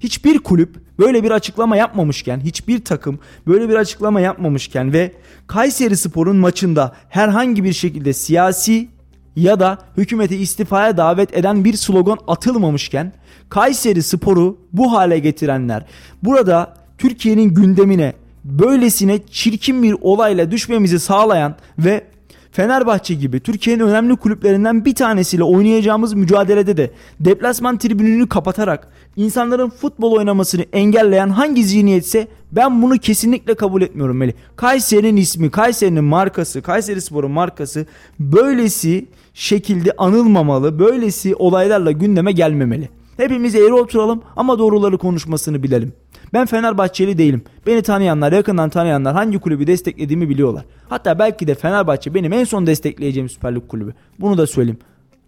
Hiçbir 0.00 0.38
kulüp 0.38 0.76
böyle 0.98 1.22
bir 1.22 1.30
açıklama 1.30 1.76
yapmamışken, 1.76 2.40
hiçbir 2.40 2.84
takım 2.84 3.18
böyle 3.46 3.68
bir 3.68 3.74
açıklama 3.74 4.20
yapmamışken 4.20 4.92
ve 4.92 5.12
Kayseri 5.46 5.96
Spor'un 5.96 6.36
maçında 6.36 6.96
herhangi 7.08 7.64
bir 7.64 7.72
şekilde 7.72 8.12
siyasi 8.12 8.88
ya 9.36 9.60
da 9.60 9.78
hükümeti 9.96 10.36
istifaya 10.36 10.96
davet 10.96 11.36
eden 11.36 11.64
bir 11.64 11.74
slogan 11.74 12.18
atılmamışken 12.26 13.12
Kayseri 13.48 14.02
Spor'u 14.02 14.58
bu 14.72 14.92
hale 14.92 15.18
getirenler 15.18 15.86
burada 16.22 16.74
Türkiye'nin 16.98 17.54
gündemine 17.54 18.12
böylesine 18.44 19.18
çirkin 19.30 19.82
bir 19.82 19.96
olayla 20.00 20.50
düşmemizi 20.50 21.00
sağlayan 21.00 21.54
ve 21.78 22.04
Fenerbahçe 22.52 23.14
gibi 23.14 23.40
Türkiye'nin 23.40 23.82
önemli 23.82 24.16
kulüplerinden 24.16 24.84
bir 24.84 24.94
tanesiyle 24.94 25.44
oynayacağımız 25.44 26.14
mücadelede 26.14 26.76
de 26.76 26.90
deplasman 27.20 27.78
tribününü 27.78 28.28
kapatarak 28.28 28.88
insanların 29.16 29.70
futbol 29.70 30.12
oynamasını 30.12 30.62
engelleyen 30.72 31.28
hangi 31.28 31.64
zihniyetse 31.64 32.28
ben 32.52 32.82
bunu 32.82 32.98
kesinlikle 32.98 33.54
kabul 33.54 33.82
etmiyorum 33.82 34.16
Melih. 34.16 34.32
Kayseri'nin 34.56 35.16
ismi, 35.16 35.50
Kayseri'nin 35.50 36.04
markası, 36.04 36.62
Kayseri 36.62 37.00
Spor'un 37.00 37.30
markası 37.30 37.86
böylesi 38.20 39.06
şekilde 39.34 39.92
anılmamalı, 39.98 40.78
böylesi 40.78 41.34
olaylarla 41.34 41.92
gündeme 41.92 42.32
gelmemeli. 42.32 42.88
Hepimiz 43.16 43.54
eğri 43.54 43.72
oturalım 43.72 44.22
ama 44.36 44.58
doğruları 44.58 44.98
konuşmasını 44.98 45.62
bilelim. 45.62 45.92
Ben 46.32 46.46
Fenerbahçeli 46.46 47.18
değilim. 47.18 47.42
Beni 47.66 47.82
tanıyanlar, 47.82 48.32
yakından 48.32 48.70
tanıyanlar 48.70 49.14
hangi 49.14 49.38
kulübü 49.38 49.66
desteklediğimi 49.66 50.28
biliyorlar. 50.28 50.64
Hatta 50.88 51.18
belki 51.18 51.46
de 51.46 51.54
Fenerbahçe 51.54 52.14
benim 52.14 52.32
en 52.32 52.44
son 52.44 52.66
destekleyeceğim 52.66 53.28
Süper 53.28 53.54
Lig 53.54 53.68
kulübü. 53.68 53.94
Bunu 54.20 54.38
da 54.38 54.46
söyleyeyim. 54.46 54.78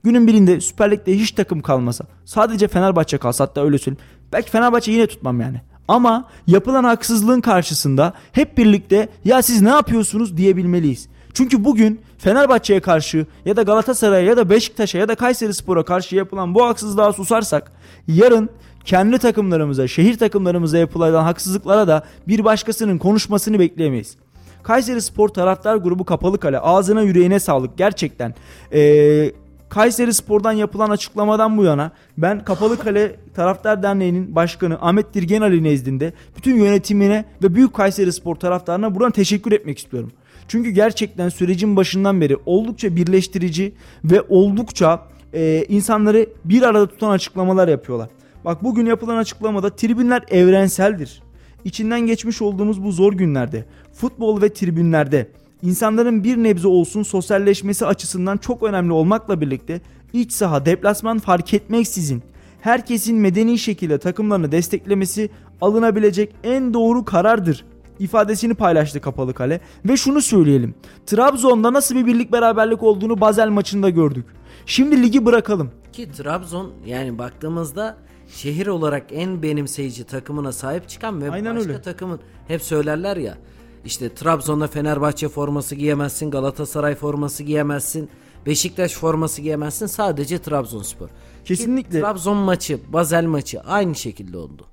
Günün 0.02 0.26
birinde 0.26 0.60
Süper 0.60 0.90
Lig'de 0.90 1.18
hiç 1.18 1.30
takım 1.30 1.60
kalmasa, 1.60 2.04
sadece 2.24 2.68
Fenerbahçe 2.68 3.18
kalsa 3.18 3.44
hatta 3.44 3.64
öyle 3.64 3.78
söyleyeyim. 3.78 4.04
Belki 4.32 4.50
Fenerbahçe 4.50 4.92
yine 4.92 5.06
tutmam 5.06 5.40
yani. 5.40 5.60
Ama 5.88 6.28
yapılan 6.46 6.84
haksızlığın 6.84 7.40
karşısında 7.40 8.12
hep 8.32 8.58
birlikte 8.58 9.08
ya 9.24 9.42
siz 9.42 9.62
ne 9.62 9.68
yapıyorsunuz 9.68 10.36
diyebilmeliyiz. 10.36 11.08
Çünkü 11.34 11.64
bugün 11.64 12.00
Fenerbahçe'ye 12.18 12.80
karşı 12.80 13.26
ya 13.44 13.56
da 13.56 13.62
Galatasaray'a 13.62 14.24
ya 14.24 14.36
da 14.36 14.50
Beşiktaş'a 14.50 14.98
ya 14.98 15.08
da 15.08 15.14
Kayseri 15.14 15.54
Spor'a 15.54 15.84
karşı 15.84 16.16
yapılan 16.16 16.54
bu 16.54 16.66
haksızlığa 16.66 17.12
susarsak 17.12 17.72
yarın 18.08 18.50
kendi 18.84 19.18
takımlarımıza, 19.18 19.88
şehir 19.88 20.18
takımlarımıza 20.18 20.78
yapılan 20.78 21.24
haksızlıklara 21.24 21.88
da 21.88 22.04
bir 22.28 22.44
başkasının 22.44 22.98
konuşmasını 22.98 23.58
bekleyemeyiz. 23.58 24.16
Kayseri 24.62 25.02
Spor 25.02 25.28
taraftar 25.28 25.76
grubu 25.76 26.04
kapalı 26.04 26.40
kale. 26.40 26.58
Ağzına 26.58 27.02
yüreğine 27.02 27.40
sağlık 27.40 27.78
gerçekten. 27.78 28.34
Ee, 28.72 29.32
Kayseri 29.68 30.14
Spor'dan 30.14 30.52
yapılan 30.52 30.90
açıklamadan 30.90 31.58
bu 31.58 31.64
yana 31.64 31.90
ben 32.18 32.44
Kapalı 32.44 32.78
Kale 32.78 33.16
Taraftar 33.34 33.82
Derneği'nin 33.82 34.34
başkanı 34.34 34.78
Ahmet 34.80 35.14
Dirgen 35.14 35.40
Ali 35.40 35.62
nezdinde 35.62 36.12
bütün 36.36 36.56
yönetimine 36.56 37.24
ve 37.42 37.54
Büyük 37.54 37.74
Kayseri 37.74 38.12
Spor 38.12 38.36
taraftarına 38.36 38.94
buradan 38.94 39.10
teşekkür 39.10 39.52
etmek 39.52 39.78
istiyorum. 39.78 40.12
Çünkü 40.48 40.70
gerçekten 40.70 41.28
sürecin 41.28 41.76
başından 41.76 42.20
beri 42.20 42.36
oldukça 42.46 42.96
birleştirici 42.96 43.72
ve 44.04 44.20
oldukça 44.28 45.06
e, 45.34 45.64
insanları 45.68 46.26
bir 46.44 46.62
arada 46.62 46.86
tutan 46.86 47.10
açıklamalar 47.10 47.68
yapıyorlar. 47.68 48.08
Bak 48.44 48.64
bugün 48.64 48.86
yapılan 48.86 49.16
açıklamada 49.16 49.70
tribünler 49.70 50.22
evrenseldir. 50.28 51.22
İçinden 51.64 52.00
geçmiş 52.00 52.42
olduğumuz 52.42 52.84
bu 52.84 52.92
zor 52.92 53.12
günlerde 53.12 53.64
futbol 53.92 54.42
ve 54.42 54.52
tribünlerde 54.52 55.28
insanların 55.62 56.24
bir 56.24 56.36
nebze 56.36 56.68
olsun 56.68 57.02
sosyalleşmesi 57.02 57.86
açısından 57.86 58.36
çok 58.36 58.62
önemli 58.62 58.92
olmakla 58.92 59.40
birlikte 59.40 59.80
iç 60.12 60.32
saha 60.32 60.66
deplasman 60.66 61.18
fark 61.18 61.54
etmeksizin 61.54 62.22
herkesin 62.60 63.16
medeni 63.16 63.58
şekilde 63.58 63.98
takımlarını 63.98 64.52
desteklemesi 64.52 65.30
alınabilecek 65.60 66.34
en 66.44 66.74
doğru 66.74 67.04
karardır 67.04 67.64
ifadesini 67.98 68.54
paylaştı 68.54 69.00
Kapalı 69.00 69.34
Kale 69.34 69.60
ve 69.84 69.96
şunu 69.96 70.20
söyleyelim. 70.22 70.74
Trabzon'da 71.06 71.72
nasıl 71.72 71.94
bir 71.94 72.06
birlik 72.06 72.32
beraberlik 72.32 72.82
olduğunu 72.82 73.20
Basel 73.20 73.48
maçında 73.48 73.90
gördük. 73.90 74.26
Şimdi 74.66 75.02
ligi 75.02 75.26
bırakalım. 75.26 75.70
Ki 75.92 76.12
Trabzon 76.12 76.72
yani 76.86 77.18
baktığımızda 77.18 77.96
şehir 78.28 78.66
olarak 78.66 79.06
en 79.10 79.42
benimseyici 79.42 80.04
takımına 80.04 80.52
sahip 80.52 80.88
çıkan 80.88 81.22
ve 81.22 81.30
Aynen 81.30 81.56
başka 81.56 81.70
öyle. 81.70 81.82
takımın 81.82 82.20
hep 82.48 82.62
söylerler 82.62 83.16
ya 83.16 83.38
işte 83.84 84.14
Trabzon'da 84.14 84.66
Fenerbahçe 84.66 85.28
forması 85.28 85.74
giyemezsin, 85.74 86.30
Galatasaray 86.30 86.94
forması 86.94 87.42
giyemezsin, 87.42 88.08
Beşiktaş 88.46 88.92
forması 88.92 89.42
giyemezsin 89.42 89.86
sadece 89.86 90.38
Trabzonspor. 90.38 91.08
Kesinlikle. 91.44 91.98
Ki 91.98 92.00
Trabzon 92.00 92.36
maçı, 92.36 92.80
Basel 92.92 93.24
maçı 93.24 93.60
aynı 93.60 93.94
şekilde 93.94 94.38
oldu. 94.38 94.66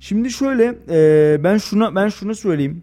Şimdi 0.00 0.30
şöyle 0.30 0.78
e, 0.90 1.44
ben 1.44 1.58
şuna 1.58 1.94
ben 1.94 2.08
şunu 2.08 2.34
söyleyeyim. 2.34 2.82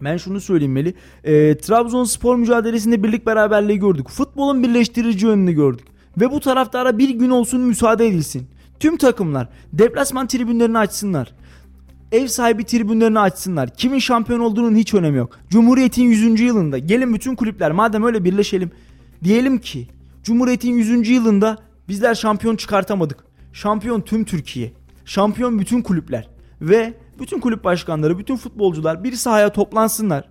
Ben 0.00 0.16
şunu 0.16 0.40
söyleyeyim 0.40 0.72
Meli. 0.72 0.94
E, 1.24 1.58
Trabzonspor 1.58 2.36
mücadelesinde 2.36 3.02
birlik 3.02 3.26
beraberliği 3.26 3.78
gördük. 3.78 4.08
Futbolun 4.08 4.62
birleştirici 4.62 5.26
yönünü 5.26 5.52
gördük. 5.52 5.86
Ve 6.20 6.30
bu 6.30 6.40
taraftara 6.40 6.98
bir 6.98 7.10
gün 7.10 7.30
olsun 7.30 7.60
müsaade 7.60 8.06
edilsin. 8.06 8.46
Tüm 8.80 8.96
takımlar 8.96 9.48
deplasman 9.72 10.26
tribünlerini 10.26 10.78
açsınlar. 10.78 11.34
Ev 12.12 12.26
sahibi 12.26 12.64
tribünlerini 12.64 13.18
açsınlar. 13.18 13.74
Kimin 13.74 13.98
şampiyon 13.98 14.40
olduğunun 14.40 14.76
hiç 14.76 14.94
önemi 14.94 15.18
yok. 15.18 15.38
Cumhuriyet'in 15.50 16.02
100. 16.02 16.40
yılında 16.40 16.78
gelin 16.78 17.14
bütün 17.14 17.34
kulüpler 17.34 17.72
madem 17.72 18.04
öyle 18.04 18.24
birleşelim. 18.24 18.70
Diyelim 19.24 19.58
ki 19.58 19.88
Cumhuriyet'in 20.22 20.72
100. 20.72 21.08
yılında 21.08 21.58
bizler 21.88 22.14
şampiyon 22.14 22.56
çıkartamadık. 22.56 23.24
Şampiyon 23.52 24.00
tüm 24.00 24.24
Türkiye. 24.24 24.72
Şampiyon 25.08 25.58
bütün 25.58 25.82
kulüpler. 25.82 26.28
Ve 26.60 26.94
bütün 27.18 27.40
kulüp 27.40 27.64
başkanları, 27.64 28.18
bütün 28.18 28.36
futbolcular 28.36 29.04
bir 29.04 29.12
sahaya 29.12 29.52
toplansınlar. 29.52 30.24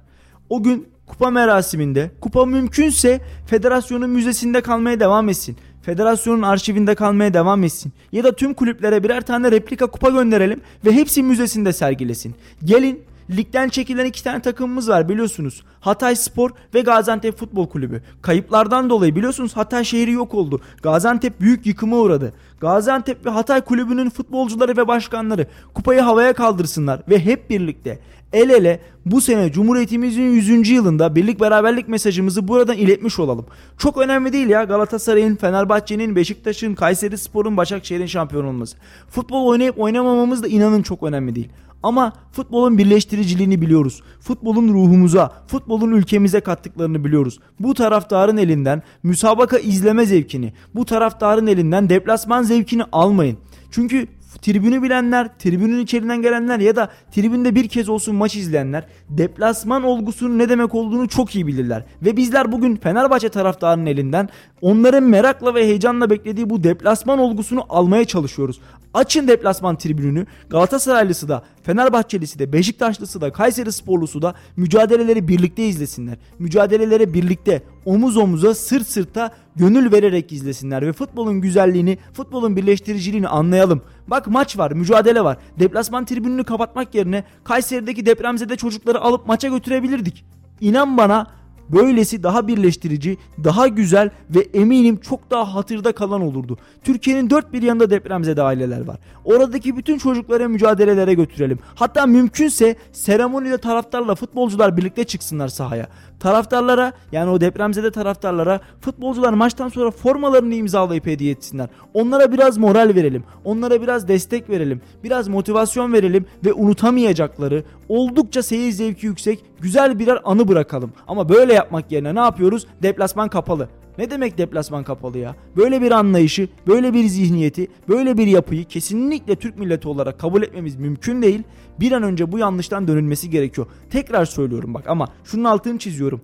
O 0.50 0.64
gün 0.64 0.88
kupa 1.06 1.30
merasiminde, 1.30 2.12
kupa 2.22 2.46
mümkünse 2.46 3.22
federasyonun 3.48 4.10
müzesinde 4.10 4.62
kalmaya 4.62 5.00
devam 5.00 5.30
etsin. 5.30 5.58
Federasyonun 5.82 6.42
arşivinde 6.42 6.96
kalmaya 6.96 7.34
devam 7.34 7.64
etsin. 7.64 7.94
Ya 8.12 8.24
da 8.24 8.36
tüm 8.36 8.54
kulüplere 8.54 9.04
birer 9.04 9.22
tane 9.22 9.52
replika 9.52 9.88
kupa 9.88 10.10
gönderelim 10.10 10.62
ve 10.86 10.92
hepsi 10.92 11.24
müzesinde 11.24 11.74
sergilesin. 11.74 12.36
Gelin 12.64 13.04
Ligden 13.30 13.70
çekilen 13.70 14.06
iki 14.06 14.24
tane 14.24 14.42
takımımız 14.42 14.90
var 14.90 15.10
biliyorsunuz. 15.10 15.64
Hatay 15.80 16.16
Spor 16.16 16.52
ve 16.74 16.82
Gaziantep 16.82 17.38
Futbol 17.38 17.70
Kulübü. 17.70 18.02
Kayıplardan 18.22 18.90
dolayı 18.90 19.16
biliyorsunuz 19.16 19.58
Hatay 19.58 19.84
şehri 19.84 20.12
yok 20.12 20.34
oldu. 20.34 20.62
Gaziantep 20.84 21.42
büyük 21.42 21.66
yıkıma 21.66 21.98
uğradı. 21.98 22.34
Gaziantep 22.60 23.26
ve 23.26 23.30
Hatay 23.30 23.62
Kulübü'nün 23.62 24.10
futbolcuları 24.10 24.78
ve 24.78 24.88
başkanları 24.88 25.48
kupayı 25.74 26.02
havaya 26.02 26.34
kaldırsınlar 26.34 27.02
ve 27.10 27.26
hep 27.26 27.50
birlikte 27.50 28.00
el 28.34 28.50
ele 28.50 28.80
bu 29.06 29.22
sene 29.22 29.52
Cumhuriyetimizin 29.52 30.32
100. 30.32 30.70
yılında 30.70 31.16
birlik 31.16 31.40
beraberlik 31.40 31.88
mesajımızı 31.88 32.48
buradan 32.48 32.78
iletmiş 32.78 33.20
olalım. 33.20 33.46
Çok 33.78 33.98
önemli 33.98 34.34
değil 34.34 34.48
ya 34.48 34.64
Galatasaray'ın, 34.64 35.36
Fenerbahçe'nin, 35.36 36.16
Beşiktaş'ın, 36.16 36.76
Kayseri 36.76 37.18
Spor'un, 37.18 37.58
Başakşehir'in 37.58 38.06
şampiyon 38.06 38.46
olması. 38.46 38.78
Futbol 39.10 39.48
oynayıp 39.48 39.80
oynamamamız 39.80 40.44
da 40.44 40.48
inanın 40.48 40.82
çok 40.82 41.04
önemli 41.04 41.36
değil. 41.36 41.50
Ama 41.84 42.14
futbolun 42.32 42.78
birleştiriciliğini 42.78 43.62
biliyoruz. 43.62 44.04
Futbolun 44.20 44.74
ruhumuza, 44.74 45.32
futbolun 45.48 45.92
ülkemize 45.92 46.40
kattıklarını 46.40 47.04
biliyoruz. 47.06 47.40
Bu 47.60 47.74
taraftarın 47.74 48.38
elinden 48.38 48.82
müsabaka 49.04 49.58
izleme 49.58 50.06
zevkini, 50.06 50.54
bu 50.76 50.86
taraftarın 50.86 51.48
elinden 51.48 51.90
deplasman 51.90 52.44
zevkini 52.44 52.84
almayın. 52.92 53.38
Çünkü 53.72 54.08
tribünü 54.42 54.84
bilenler, 54.84 55.28
tribünün 55.40 55.80
içerisinden 55.80 56.22
gelenler 56.22 56.60
ya 56.60 56.76
da 56.76 56.90
tribünde 57.12 57.56
bir 57.56 57.68
kez 57.68 57.90
olsun 57.90 58.16
maç 58.16 58.36
izleyenler 58.36 58.88
deplasman 59.10 59.84
olgusunun 59.84 60.40
ne 60.40 60.50
demek 60.50 60.76
olduğunu 60.76 61.08
çok 61.08 61.36
iyi 61.36 61.48
bilirler. 61.48 61.86
Ve 62.02 62.18
bizler 62.18 62.52
bugün 62.52 62.76
Fenerbahçe 62.76 63.30
taraftarının 63.30 63.86
elinden 63.86 64.30
onların 64.62 65.04
merakla 65.04 65.56
ve 65.56 65.64
heyecanla 65.64 66.10
beklediği 66.10 66.50
bu 66.50 66.64
deplasman 66.64 67.20
olgusunu 67.20 67.66
almaya 67.70 68.06
çalışıyoruz. 68.06 68.60
Açın 68.94 69.28
deplasman 69.28 69.78
tribününü. 69.78 70.26
Galatasaraylısı 70.50 71.30
da, 71.30 71.44
Fenerbahçelisi 71.64 72.40
de, 72.40 72.54
Beşiktaşlısı 72.54 73.22
da, 73.22 73.32
Kayseri 73.32 73.72
Sporlusu 73.72 74.22
da 74.22 74.34
mücadeleleri 74.58 75.28
birlikte 75.28 75.68
izlesinler. 75.68 76.18
Mücadeleleri 76.40 77.14
birlikte, 77.14 77.64
omuz 77.86 78.18
omuza, 78.18 78.56
sırt 78.56 78.88
sırta 78.88 79.32
gönül 79.56 79.92
vererek 79.92 80.32
izlesinler 80.32 80.88
ve 80.88 80.94
futbolun 80.94 81.42
güzelliğini, 81.42 81.98
futbolun 82.14 82.56
birleştiriciliğini 82.56 83.28
anlayalım. 83.28 83.82
Bak 84.08 84.28
maç 84.28 84.58
var, 84.58 84.72
mücadele 84.72 85.24
var. 85.24 85.38
Deplasman 85.60 86.06
tribününü 86.06 86.44
kapatmak 86.44 86.96
yerine 86.96 87.24
Kayseri'deki 87.44 88.06
depremzede 88.06 88.56
çocukları 88.56 89.02
alıp 89.02 89.28
maça 89.28 89.48
götürebilirdik. 89.48 90.26
İnan 90.62 90.98
bana 90.98 91.37
Böylesi 91.70 92.24
daha 92.24 92.48
birleştirici, 92.48 93.18
daha 93.44 93.68
güzel 93.68 94.10
ve 94.30 94.40
eminim 94.40 94.98
çok 94.98 95.32
daha 95.32 95.56
hatırda 95.56 95.92
kalan 95.92 96.22
olurdu. 96.22 96.58
Türkiye'nin 96.84 97.30
dört 97.30 97.54
bir 97.54 97.62
yanında 97.62 97.90
depremzede 97.90 98.42
aileler 98.42 98.88
var. 98.88 98.98
Oradaki 99.26 99.78
bütün 99.78 99.98
çocuklara 99.98 100.48
mücadelelere 100.48 101.14
götürelim. 101.14 101.60
Hatta 101.76 102.06
mümkünse 102.06 102.76
seremonide 102.92 103.58
taraftarla 103.58 104.16
futbolcular 104.16 104.78
birlikte 104.78 105.04
çıksınlar 105.04 105.48
sahaya. 105.48 105.88
Taraftarlara 106.20 106.94
yani 107.12 107.30
o 107.30 107.42
depremzede 107.42 107.92
taraftarlara 107.92 108.60
futbolcular 108.82 109.34
maçtan 109.34 109.70
sonra 109.70 109.92
formalarını 109.92 110.54
imzalayıp 110.54 111.06
hediye 111.06 111.32
etsinler. 111.32 111.70
Onlara 111.94 112.32
biraz 112.32 112.58
moral 112.58 112.92
verelim. 112.96 113.24
Onlara 113.44 113.82
biraz 113.82 114.08
destek 114.08 114.50
verelim. 114.50 114.82
Biraz 115.04 115.28
motivasyon 115.28 115.94
verelim 115.94 116.26
ve 116.46 116.54
unutamayacakları 116.54 117.64
oldukça 117.90 118.44
seyir 118.44 118.72
zevki 118.72 119.06
yüksek 119.06 119.44
güzel 119.62 120.00
birer 120.00 120.20
anı 120.24 120.48
bırakalım. 120.48 120.92
Ama 121.08 121.30
böyle 121.30 121.54
yapmak 121.54 121.92
yerine 121.92 122.16
ne 122.16 122.20
yapıyoruz? 122.20 122.68
Deplasman 122.84 123.30
kapalı. 123.30 123.70
Ne 123.98 124.12
demek 124.12 124.38
deplasman 124.38 124.84
kapalı 124.84 125.18
ya? 125.18 125.36
Böyle 125.56 125.82
bir 125.82 125.92
anlayışı, 125.92 126.48
böyle 126.68 126.94
bir 126.94 127.08
zihniyeti, 127.08 127.68
böyle 127.90 128.18
bir 128.18 128.28
yapıyı 128.28 128.66
kesinlikle 128.66 129.36
Türk 129.36 129.58
milleti 129.60 129.88
olarak 129.88 130.20
kabul 130.20 130.44
etmemiz 130.44 130.76
mümkün 130.76 131.22
değil. 131.22 131.44
Bir 131.80 131.92
an 131.92 132.04
önce 132.04 132.32
bu 132.32 132.40
yanlıştan 132.40 132.88
dönülmesi 132.88 133.30
gerekiyor. 133.30 133.68
Tekrar 133.90 134.26
söylüyorum 134.26 134.74
bak 134.74 134.84
ama 134.88 135.08
şunun 135.24 135.44
altını 135.44 135.80
çiziyorum. 135.80 136.22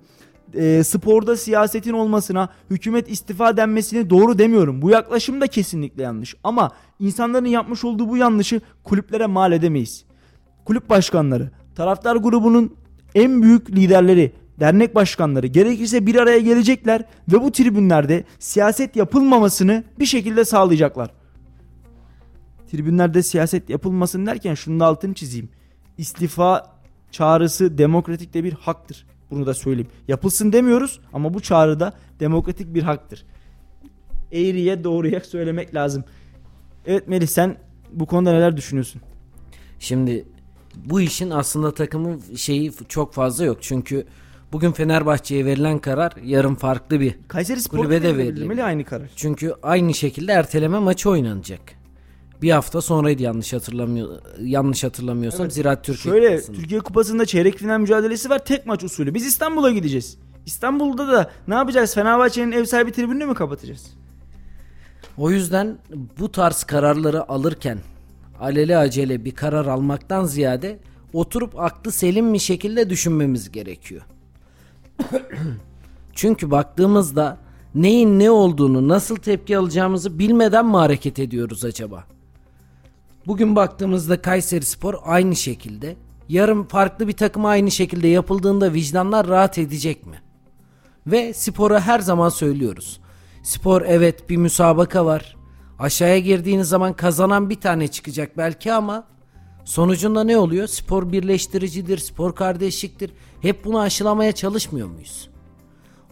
E, 0.54 0.84
sporda 0.84 1.36
siyasetin 1.36 1.92
olmasına, 1.92 2.48
hükümet 2.70 3.10
istifa 3.10 3.56
denmesini 3.56 4.10
doğru 4.10 4.38
demiyorum. 4.38 4.82
Bu 4.82 4.90
yaklaşım 4.90 5.40
da 5.40 5.46
kesinlikle 5.46 6.02
yanlış. 6.02 6.34
Ama 6.44 6.70
insanların 7.00 7.46
yapmış 7.46 7.84
olduğu 7.84 8.08
bu 8.08 8.16
yanlışı 8.16 8.60
kulüplere 8.84 9.26
mal 9.26 9.52
edemeyiz. 9.52 10.04
Kulüp 10.64 10.90
başkanları, 10.90 11.50
taraftar 11.74 12.16
grubunun 12.16 12.76
en 13.14 13.42
büyük 13.42 13.70
liderleri, 13.70 14.32
dernek 14.60 14.94
başkanları 14.94 15.46
gerekirse 15.46 16.06
bir 16.06 16.14
araya 16.14 16.38
gelecekler 16.38 17.04
ve 17.32 17.42
bu 17.42 17.52
tribünlerde 17.52 18.24
siyaset 18.38 18.96
yapılmamasını 18.96 19.84
bir 19.98 20.06
şekilde 20.06 20.44
sağlayacaklar. 20.44 21.10
tribünlerde 22.70 23.22
siyaset 23.22 23.70
yapılmasın 23.70 24.26
derken 24.26 24.54
şunun 24.54 24.80
da 24.80 24.86
altını 24.86 25.14
çizeyim. 25.14 25.48
İstifa 25.98 26.74
çağrısı 27.10 27.78
demokratik 27.78 28.34
de 28.34 28.44
bir 28.44 28.52
haktır. 28.52 29.06
Bunu 29.30 29.46
da 29.46 29.54
söyleyeyim. 29.54 29.90
Yapılsın 30.08 30.52
demiyoruz 30.52 31.00
ama 31.12 31.34
bu 31.34 31.40
çağrı 31.40 31.80
da 31.80 31.92
demokratik 32.20 32.74
bir 32.74 32.82
haktır. 32.82 33.24
Eğriye 34.32 34.84
doğruya 34.84 35.20
söylemek 35.20 35.74
lazım. 35.74 36.04
Evet 36.86 37.08
Melih 37.08 37.26
sen 37.26 37.56
bu 37.92 38.06
konuda 38.06 38.32
neler 38.32 38.56
düşünüyorsun? 38.56 39.02
Şimdi 39.78 40.24
bu 40.76 41.00
işin 41.00 41.30
aslında 41.30 41.74
takımın 41.74 42.22
şeyi 42.36 42.72
çok 42.88 43.14
fazla 43.14 43.44
yok. 43.44 43.58
Çünkü 43.60 44.06
bugün 44.52 44.72
Fenerbahçe'ye 44.72 45.44
verilen 45.44 45.78
karar 45.78 46.12
yarın 46.24 46.54
farklı 46.54 47.00
bir 47.00 47.14
Kayseri 47.28 47.62
Spor 47.62 47.78
kulübe 47.78 48.02
de 48.02 48.16
verilmeli 48.16 48.64
aynı 48.64 48.84
karar. 48.84 49.10
Çünkü 49.16 49.54
aynı 49.62 49.94
şekilde 49.94 50.32
erteleme 50.32 50.78
maçı 50.78 51.10
oynanacak. 51.10 51.60
Bir 52.42 52.50
hafta 52.50 52.80
sonraydı 52.80 53.22
yanlış 53.22 53.52
hatırlamıyor 53.52 54.08
yanlış 54.40 54.84
hatırlamıyorsam 54.84 55.42
Evet. 55.42 55.54
Ziraat 55.54 55.84
Türkiye 55.84 56.14
Şöyle 56.14 56.28
Kupası'nda. 56.28 56.56
Türkiye 56.56 56.80
Kupası'nda 56.80 57.26
çeyrek 57.26 57.58
final 57.58 57.80
mücadelesi 57.80 58.30
var 58.30 58.44
tek 58.44 58.66
maç 58.66 58.84
usulü. 58.84 59.14
Biz 59.14 59.26
İstanbul'a 59.26 59.70
gideceğiz. 59.70 60.18
İstanbul'da 60.46 61.08
da 61.12 61.30
ne 61.48 61.54
yapacağız? 61.54 61.94
Fenerbahçe'nin 61.94 62.52
ev 62.52 62.64
sahibi 62.64 62.92
tribününü 62.92 63.26
mü 63.26 63.34
kapatacağız? 63.34 63.86
O 65.18 65.30
yüzden 65.30 65.78
bu 66.18 66.32
tarz 66.32 66.64
kararları 66.64 67.30
alırken 67.30 67.78
alele 68.40 68.76
acele 68.76 69.24
bir 69.24 69.34
karar 69.34 69.66
almaktan 69.66 70.24
ziyade 70.24 70.78
oturup 71.12 71.60
aklı 71.60 71.92
selim 71.92 72.34
bir 72.34 72.38
şekilde 72.38 72.90
düşünmemiz 72.90 73.52
gerekiyor. 73.52 74.02
Çünkü 76.14 76.50
baktığımızda 76.50 77.38
neyin 77.74 78.18
ne 78.18 78.30
olduğunu, 78.30 78.88
nasıl 78.88 79.16
tepki 79.16 79.58
alacağımızı 79.58 80.18
bilmeden 80.18 80.66
mi 80.66 80.76
hareket 80.76 81.18
ediyoruz 81.18 81.64
acaba? 81.64 82.04
Bugün 83.26 83.56
baktığımızda 83.56 84.22
Kayseri 84.22 84.64
Spor 84.64 84.94
aynı 85.04 85.36
şekilde. 85.36 85.96
Yarın 86.28 86.62
farklı 86.62 87.08
bir 87.08 87.12
takım 87.12 87.46
aynı 87.46 87.70
şekilde 87.70 88.08
yapıldığında 88.08 88.72
vicdanlar 88.72 89.28
rahat 89.28 89.58
edecek 89.58 90.06
mi? 90.06 90.16
Ve 91.06 91.32
spora 91.32 91.80
her 91.80 92.00
zaman 92.00 92.28
söylüyoruz. 92.28 93.00
Spor 93.42 93.82
evet 93.82 94.30
bir 94.30 94.36
müsabaka 94.36 95.06
var. 95.06 95.36
Aşağıya 95.78 96.18
girdiğiniz 96.18 96.68
zaman 96.68 96.92
kazanan 96.92 97.50
bir 97.50 97.60
tane 97.60 97.88
çıkacak 97.88 98.36
belki 98.36 98.72
ama 98.72 99.04
sonucunda 99.64 100.24
ne 100.24 100.38
oluyor? 100.38 100.66
Spor 100.66 101.12
birleştiricidir, 101.12 101.98
spor 101.98 102.34
kardeşliktir. 102.34 103.12
Hep 103.42 103.64
bunu 103.64 103.80
aşılamaya 103.80 104.32
çalışmıyor 104.32 104.88
muyuz? 104.88 105.30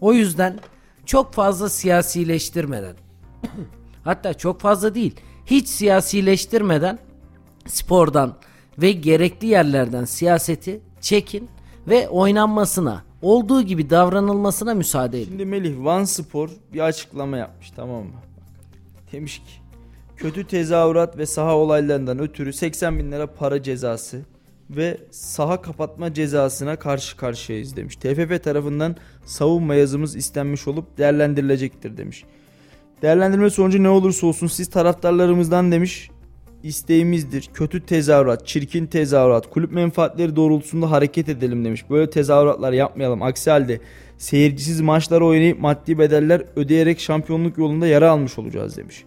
O 0.01 0.13
yüzden 0.13 0.59
çok 1.07 1.33
fazla 1.33 1.69
siyasileştirmeden 1.69 2.97
hatta 4.05 4.35
çok 4.35 4.61
fazla 4.61 4.95
değil 4.95 5.17
hiç 5.47 5.69
siyasileştirmeden 5.69 6.99
spordan 7.67 8.35
ve 8.79 8.93
gerekli 8.93 9.47
yerlerden 9.47 10.05
siyaseti 10.05 10.81
çekin 11.01 11.49
ve 11.89 12.09
oynanmasına 12.09 13.05
olduğu 13.23 13.63
gibi 13.63 13.91
davranılmasına 13.91 14.75
müsaade 14.75 15.19
edin. 15.23 15.31
Şimdi 15.31 15.45
Melih 15.45 15.85
Van 15.85 16.05
Spor 16.05 16.51
bir 16.73 16.81
açıklama 16.81 17.37
yapmış 17.37 17.71
tamam 17.71 18.05
mı? 18.05 18.13
Ki 19.13 19.31
kötü 20.17 20.47
tezahürat 20.47 21.19
ve 21.19 21.27
saha 21.27 21.57
olaylarından 21.57 22.19
ötürü 22.19 22.53
80 22.53 22.99
bin 22.99 23.13
lira 23.13 23.27
para 23.27 23.63
cezası 23.63 24.21
ve 24.71 24.99
saha 25.11 25.63
kapatma 25.63 26.15
cezasına 26.15 26.77
karşı 26.77 27.17
karşıyayız 27.17 27.77
demiş. 27.77 27.97
TFF 27.97 28.45
tarafından 28.45 28.97
savunma 29.25 29.75
yazımız 29.75 30.17
istenmiş 30.17 30.69
olup 30.69 30.99
değerlendirilecektir 30.99 31.97
demiş. 31.97 32.25
Değerlendirme 33.03 33.51
sonucu 33.51 33.83
ne 33.83 33.89
olursa 33.89 34.27
olsun 34.27 34.47
siz 34.47 34.71
taraftarlarımızdan 34.71 35.73
demiş 35.73 36.11
isteğimizdir. 36.63 37.51
Kötü 37.55 37.87
tezahürat, 37.87 38.47
çirkin 38.47 38.87
tezahürat, 38.87 39.51
kulüp 39.51 39.73
menfaatleri 39.73 40.37
doğrultusunda 40.37 40.91
hareket 40.91 41.29
edelim 41.29 41.65
demiş. 41.65 41.91
Böyle 41.91 42.11
tezahüratlar 42.11 42.73
yapmayalım. 42.73 43.23
Aksi 43.23 43.51
halde 43.51 43.81
seyircisiz 44.23 44.81
maçlar 44.81 45.21
oynayıp 45.21 45.61
maddi 45.61 45.99
bedeller 45.99 46.43
ödeyerek 46.57 47.01
şampiyonluk 47.01 47.59
yolunda 47.59 47.87
yara 47.87 48.11
almış 48.11 48.39
olacağız 48.39 48.77
demiş. 48.77 49.05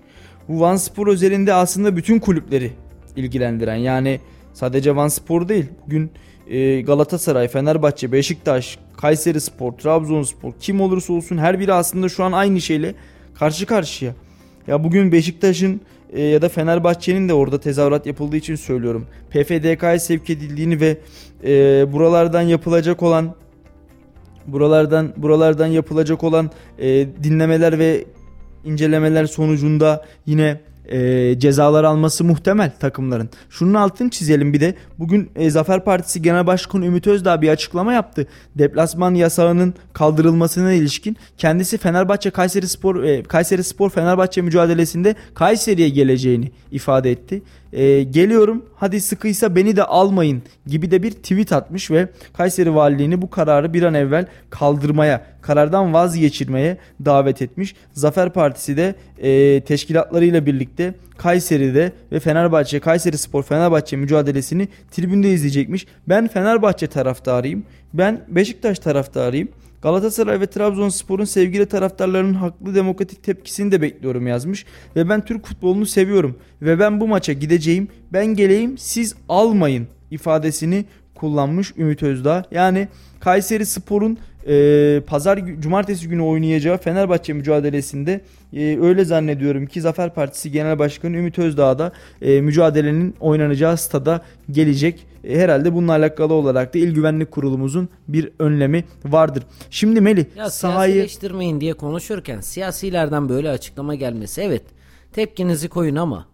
Bu 0.47 0.59
Van 0.59 0.75
Spor 0.75 1.07
özelinde 1.07 1.53
aslında 1.53 1.97
bütün 1.97 2.19
kulüpleri 2.19 2.71
ilgilendiren 3.15 3.75
yani 3.75 4.19
sadece 4.53 4.95
Van 4.95 5.07
Spor 5.07 5.49
değil. 5.49 5.65
Bugün 5.85 6.11
e, 6.47 6.81
Galatasaray, 6.81 7.47
Fenerbahçe, 7.47 8.11
Beşiktaş, 8.11 8.79
Kayseri 8.97 9.41
Spor, 9.41 9.71
Trabzonspor 9.71 10.53
kim 10.59 10.81
olursa 10.81 11.13
olsun 11.13 11.37
her 11.37 11.59
biri 11.59 11.73
aslında 11.73 12.09
şu 12.09 12.23
an 12.23 12.31
aynı 12.31 12.61
şeyle 12.61 12.95
karşı 13.33 13.65
karşıya. 13.65 14.13
Ya 14.67 14.83
bugün 14.83 15.11
Beşiktaş'ın 15.11 15.81
e, 16.13 16.21
ya 16.21 16.41
da 16.41 16.49
Fenerbahçe'nin 16.49 17.29
de 17.29 17.33
orada 17.33 17.59
tezahürat 17.59 18.05
yapıldığı 18.05 18.37
için 18.37 18.55
söylüyorum. 18.55 19.05
PFDK'ya 19.29 19.99
sevk 19.99 20.29
edildiğini 20.29 20.79
ve 20.79 20.97
e, 21.43 21.93
buralardan 21.93 22.41
yapılacak 22.41 23.03
olan 23.03 23.35
buralardan 24.47 25.13
buralardan 25.17 25.67
yapılacak 25.67 26.23
olan 26.23 26.51
e, 26.79 27.07
dinlemeler 27.23 27.79
ve 27.79 28.05
incelemeler 28.63 29.25
sonucunda 29.25 30.05
yine 30.25 30.59
e, 30.89 31.39
cezalar 31.39 31.83
alması 31.83 32.23
muhtemel 32.23 32.71
takımların. 32.79 33.29
Şunun 33.49 33.73
altını 33.73 34.09
çizelim 34.09 34.53
bir 34.53 34.61
de. 34.61 34.75
Bugün 34.99 35.29
e, 35.35 35.49
Zafer 35.49 35.83
Partisi 35.83 36.21
Genel 36.21 36.47
Başkanı 36.47 36.85
Ümit 36.85 37.07
Özdağ 37.07 37.41
bir 37.41 37.49
açıklama 37.49 37.93
yaptı. 37.93 38.27
Deplasman 38.55 39.13
yasağının 39.13 39.73
kaldırılmasına 39.93 40.73
ilişkin 40.73 41.17
kendisi 41.37 41.77
Fenerbahçe 41.77 42.29
Kayseri 42.29 42.67
Spor 42.67 43.03
e, 43.03 43.23
Kayseri 43.23 43.63
Spor 43.63 43.89
Fenerbahçe 43.89 44.41
mücadelesinde 44.41 45.15
Kayseri'ye 45.33 45.89
geleceğini 45.89 46.51
ifade 46.71 47.11
etti. 47.11 47.41
E, 47.75 48.03
geliyorum 48.03 48.65
hadi 48.75 49.01
sıkıysa 49.01 49.55
beni 49.55 49.75
de 49.75 49.83
almayın 49.83 50.43
gibi 50.67 50.91
de 50.91 51.03
bir 51.03 51.11
tweet 51.11 51.51
atmış 51.51 51.91
ve 51.91 52.07
Kayseri 52.33 52.75
Valiliğini 52.75 53.21
bu 53.21 53.29
kararı 53.29 53.73
bir 53.73 53.83
an 53.83 53.93
evvel 53.93 54.25
kaldırmaya, 54.49 55.25
karardan 55.41 55.93
vazgeçirmeye 55.93 56.77
davet 57.05 57.41
etmiş. 57.41 57.75
Zafer 57.93 58.33
Partisi 58.33 58.77
de 58.77 58.95
e, 59.17 59.61
teşkilatlarıyla 59.61 60.45
birlikte 60.45 60.93
Kayseri'de 61.17 61.91
ve 62.11 62.19
Fenerbahçe, 62.19 62.79
Kayseri 62.79 63.17
Spor 63.17 63.43
Fenerbahçe 63.43 63.97
mücadelesini 63.97 64.67
tribünde 64.91 65.29
izleyecekmiş. 65.29 65.87
Ben 66.07 66.27
Fenerbahçe 66.27 66.87
taraftarıyım. 66.87 67.63
Ben 67.93 68.21
Beşiktaş 68.27 68.79
taraftarıyım. 68.79 69.47
Galatasaray 69.85 70.39
ve 70.39 70.47
Trabzonspor'un 70.47 71.25
sevgili 71.25 71.65
taraftarlarının 71.65 72.33
haklı 72.33 72.75
demokratik 72.75 73.23
tepkisini 73.23 73.71
de 73.71 73.81
bekliyorum 73.81 74.27
yazmış. 74.27 74.65
Ve 74.95 75.09
ben 75.09 75.25
Türk 75.25 75.45
futbolunu 75.45 75.85
seviyorum. 75.85 76.39
Ve 76.61 76.79
ben 76.79 76.99
bu 76.99 77.07
maça 77.07 77.33
gideceğim. 77.33 77.87
Ben 78.13 78.25
geleyim 78.25 78.77
siz 78.77 79.15
almayın 79.29 79.87
ifadesini 80.11 80.85
kullanmış 81.15 81.73
Ümit 81.77 82.03
Özdağ. 82.03 82.43
Yani 82.51 82.87
Kayseri 83.19 83.65
Spor'un 83.65 84.17
e, 84.47 85.01
pazar 85.07 85.39
cumartesi 85.59 86.09
günü 86.09 86.21
oynayacağı 86.21 86.77
Fenerbahçe 86.77 87.33
mücadelesinde 87.33 88.21
e, 88.53 88.79
öyle 88.81 89.05
zannediyorum 89.05 89.65
ki 89.65 89.81
Zafer 89.81 90.13
Partisi 90.13 90.51
Genel 90.51 90.79
Başkanı 90.79 91.17
Ümit 91.17 91.39
Özdağ 91.39 91.79
da 91.79 91.91
e, 92.21 92.41
mücadelenin 92.41 93.15
oynanacağı 93.19 93.77
stada 93.77 94.21
gelecek. 94.51 95.05
E, 95.23 95.39
herhalde 95.39 95.73
bununla 95.73 95.91
alakalı 95.91 96.33
olarak 96.33 96.73
da 96.73 96.77
İl 96.77 96.93
Güvenlik 96.93 97.31
Kurulumuzun 97.31 97.89
bir 98.07 98.29
önlemi 98.39 98.83
vardır. 99.05 99.43
Şimdi 99.69 100.01
Melih 100.01 100.25
Ya 100.37 100.49
sahayı 100.49 100.93
siyasileştirmeyin 100.93 101.61
diye 101.61 101.73
konuşurken 101.73 102.41
siyasilerden 102.41 103.29
böyle 103.29 103.49
açıklama 103.49 103.95
gelmesi 103.95 104.41
evet 104.41 104.63
tepkinizi 105.13 105.69
koyun 105.69 105.95
ama 105.95 106.25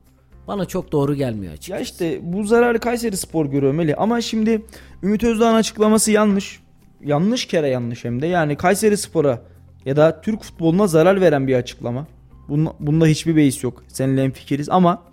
bana 0.47 0.65
çok 0.65 0.91
doğru 0.91 1.15
gelmiyor 1.15 1.53
açıkçası. 1.53 1.71
Ya 1.73 1.79
işte 1.79 2.19
bu 2.23 2.43
zararı 2.43 2.79
Kayseri 2.79 3.17
Spor 3.17 3.45
görüyor 3.45 3.73
Melih. 3.73 3.93
Ama 3.97 4.21
şimdi 4.21 4.61
Ümit 5.03 5.23
Özdağ'ın 5.23 5.55
açıklaması 5.55 6.11
yanlış. 6.11 6.59
Yanlış 7.03 7.45
kere 7.45 7.67
yanlış 7.67 8.05
hem 8.05 8.21
de. 8.21 8.27
Yani 8.27 8.55
Kayseri 8.55 8.97
Spor'a 8.97 9.41
ya 9.85 9.95
da 9.95 10.21
Türk 10.21 10.43
futboluna 10.43 10.87
zarar 10.87 11.21
veren 11.21 11.47
bir 11.47 11.55
açıklama. 11.55 12.07
Bunda, 12.47 12.73
bunda 12.79 13.05
hiçbir 13.05 13.35
beis 13.35 13.63
yok. 13.63 13.83
Seninle 13.87 14.23
hemfikiriz 14.23 14.69
ama 14.69 15.03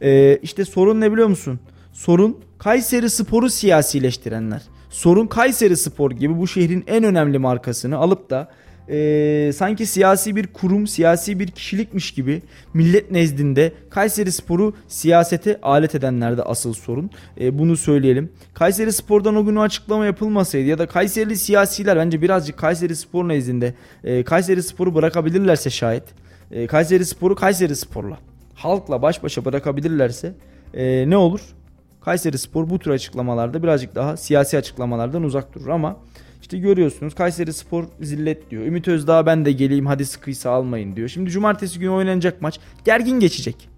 e, 0.00 0.36
işte 0.36 0.64
sorun 0.64 1.00
ne 1.00 1.12
biliyor 1.12 1.28
musun? 1.28 1.60
Sorun 1.92 2.38
Kayseri 2.58 3.10
Spor'u 3.10 3.50
siyasileştirenler. 3.50 4.62
Sorun 4.90 5.26
Kayseri 5.26 5.76
Spor 5.76 6.10
gibi 6.10 6.38
bu 6.38 6.48
şehrin 6.48 6.84
en 6.86 7.04
önemli 7.04 7.38
markasını 7.38 7.96
alıp 7.96 8.30
da 8.30 8.48
e, 8.88 9.52
sanki 9.54 9.86
siyasi 9.86 10.36
bir 10.36 10.46
kurum, 10.46 10.86
siyasi 10.86 11.38
bir 11.38 11.48
kişilikmiş 11.48 12.10
gibi 12.10 12.42
millet 12.74 13.10
nezdinde 13.10 13.72
Kayseri 13.90 14.32
Spor'u 14.32 14.74
siyasete 14.88 15.60
alet 15.62 15.94
edenlerde 15.94 16.42
asıl 16.42 16.72
sorun. 16.72 17.10
E, 17.40 17.58
bunu 17.58 17.76
söyleyelim. 17.76 18.32
Kayseri 18.54 18.92
Spor'dan 18.92 19.36
o 19.36 19.44
gün 19.44 19.56
o 19.56 19.62
açıklama 19.62 20.06
yapılmasaydı 20.06 20.68
ya 20.68 20.78
da 20.78 20.86
Kayserili 20.86 21.36
siyasiler 21.36 21.96
bence 21.96 22.22
birazcık 22.22 22.56
Kayseri 22.56 22.96
Spor 22.96 23.28
nezdinde 23.28 23.74
e, 24.04 24.24
Kayseri 24.24 24.62
Spor'u 24.62 24.94
bırakabilirlerse 24.94 25.70
şayet 25.70 26.04
e, 26.50 26.66
Kayseri 26.66 27.04
Spor'u 27.04 27.34
Kayseri 27.34 27.76
Spor'la 27.76 28.18
halkla 28.54 29.02
baş 29.02 29.22
başa 29.22 29.44
bırakabilirlerse 29.44 30.34
e, 30.74 31.10
ne 31.10 31.16
olur? 31.16 31.40
Kayseri 32.00 32.38
Spor 32.38 32.70
bu 32.70 32.78
tür 32.78 32.90
açıklamalarda 32.90 33.62
birazcık 33.62 33.94
daha 33.94 34.16
siyasi 34.16 34.58
açıklamalardan 34.58 35.22
uzak 35.22 35.54
durur 35.54 35.68
ama 35.68 35.96
işte 36.40 36.58
görüyorsunuz 36.58 37.14
Kayseri 37.14 37.52
Spor 37.52 37.84
zillet 38.00 38.50
diyor. 38.50 38.62
Ümit 38.62 38.88
Özdağ 38.88 39.26
ben 39.26 39.44
de 39.44 39.52
geleyim 39.52 39.86
hadi 39.86 40.06
sıkıysa 40.06 40.50
almayın 40.50 40.96
diyor. 40.96 41.08
Şimdi 41.08 41.30
cumartesi 41.30 41.78
günü 41.78 41.90
oynanacak 41.90 42.42
maç 42.42 42.60
gergin 42.84 43.20
geçecek. 43.20 43.68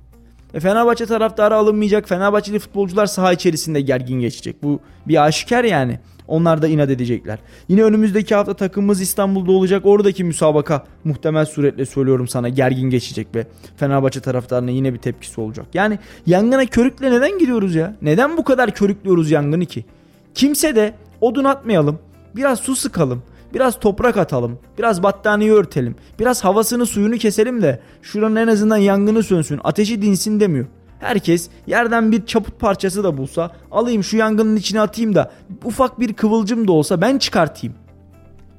E 0.54 0.60
Fenerbahçe 0.60 1.06
taraftarı 1.06 1.54
alınmayacak. 1.54 2.08
Fenerbahçeli 2.08 2.58
futbolcular 2.58 3.06
saha 3.06 3.32
içerisinde 3.32 3.80
gergin 3.80 4.20
geçecek. 4.20 4.62
Bu 4.62 4.80
bir 5.08 5.24
aşikar 5.24 5.64
yani. 5.64 5.98
Onlar 6.28 6.62
da 6.62 6.68
inat 6.68 6.90
edecekler. 6.90 7.38
Yine 7.68 7.82
önümüzdeki 7.82 8.34
hafta 8.34 8.54
takımımız 8.54 9.00
İstanbul'da 9.00 9.52
olacak. 9.52 9.86
Oradaki 9.86 10.24
müsabaka 10.24 10.84
muhtemel 11.04 11.46
suretle 11.46 11.86
söylüyorum 11.86 12.28
sana 12.28 12.48
gergin 12.48 12.90
geçecek 12.90 13.28
ve 13.34 13.46
Fenerbahçe 13.76 14.20
taraftarına 14.20 14.70
yine 14.70 14.94
bir 14.94 14.98
tepkisi 14.98 15.40
olacak. 15.40 15.66
Yani 15.74 15.98
yangına 16.26 16.66
körükle 16.66 17.10
neden 17.10 17.38
gidiyoruz 17.38 17.74
ya? 17.74 17.96
Neden 18.02 18.36
bu 18.36 18.44
kadar 18.44 18.74
körüklüyoruz 18.74 19.30
yangını 19.30 19.66
ki? 19.66 19.84
Kimse 20.34 20.76
de 20.76 20.94
odun 21.20 21.44
atmayalım. 21.44 21.98
Biraz 22.36 22.60
su 22.60 22.76
sıkalım. 22.76 23.22
Biraz 23.54 23.80
toprak 23.80 24.16
atalım. 24.16 24.58
Biraz 24.78 25.02
battaniye 25.02 25.52
örtelim. 25.52 25.96
Biraz 26.18 26.44
havasını 26.44 26.86
suyunu 26.86 27.16
keselim 27.16 27.62
de 27.62 27.80
şuranın 28.02 28.36
en 28.36 28.46
azından 28.46 28.76
yangını 28.76 29.22
sönsün. 29.22 29.60
Ateşi 29.64 30.02
dinsin 30.02 30.40
demiyor. 30.40 30.66
Herkes 31.00 31.48
yerden 31.66 32.12
bir 32.12 32.26
çaput 32.26 32.60
parçası 32.60 33.04
da 33.04 33.16
bulsa 33.16 33.50
alayım 33.70 34.04
şu 34.04 34.16
yangının 34.16 34.56
içine 34.56 34.80
atayım 34.80 35.14
da 35.14 35.30
ufak 35.64 36.00
bir 36.00 36.14
kıvılcım 36.14 36.68
da 36.68 36.72
olsa 36.72 37.00
ben 37.00 37.18
çıkartayım 37.18 37.76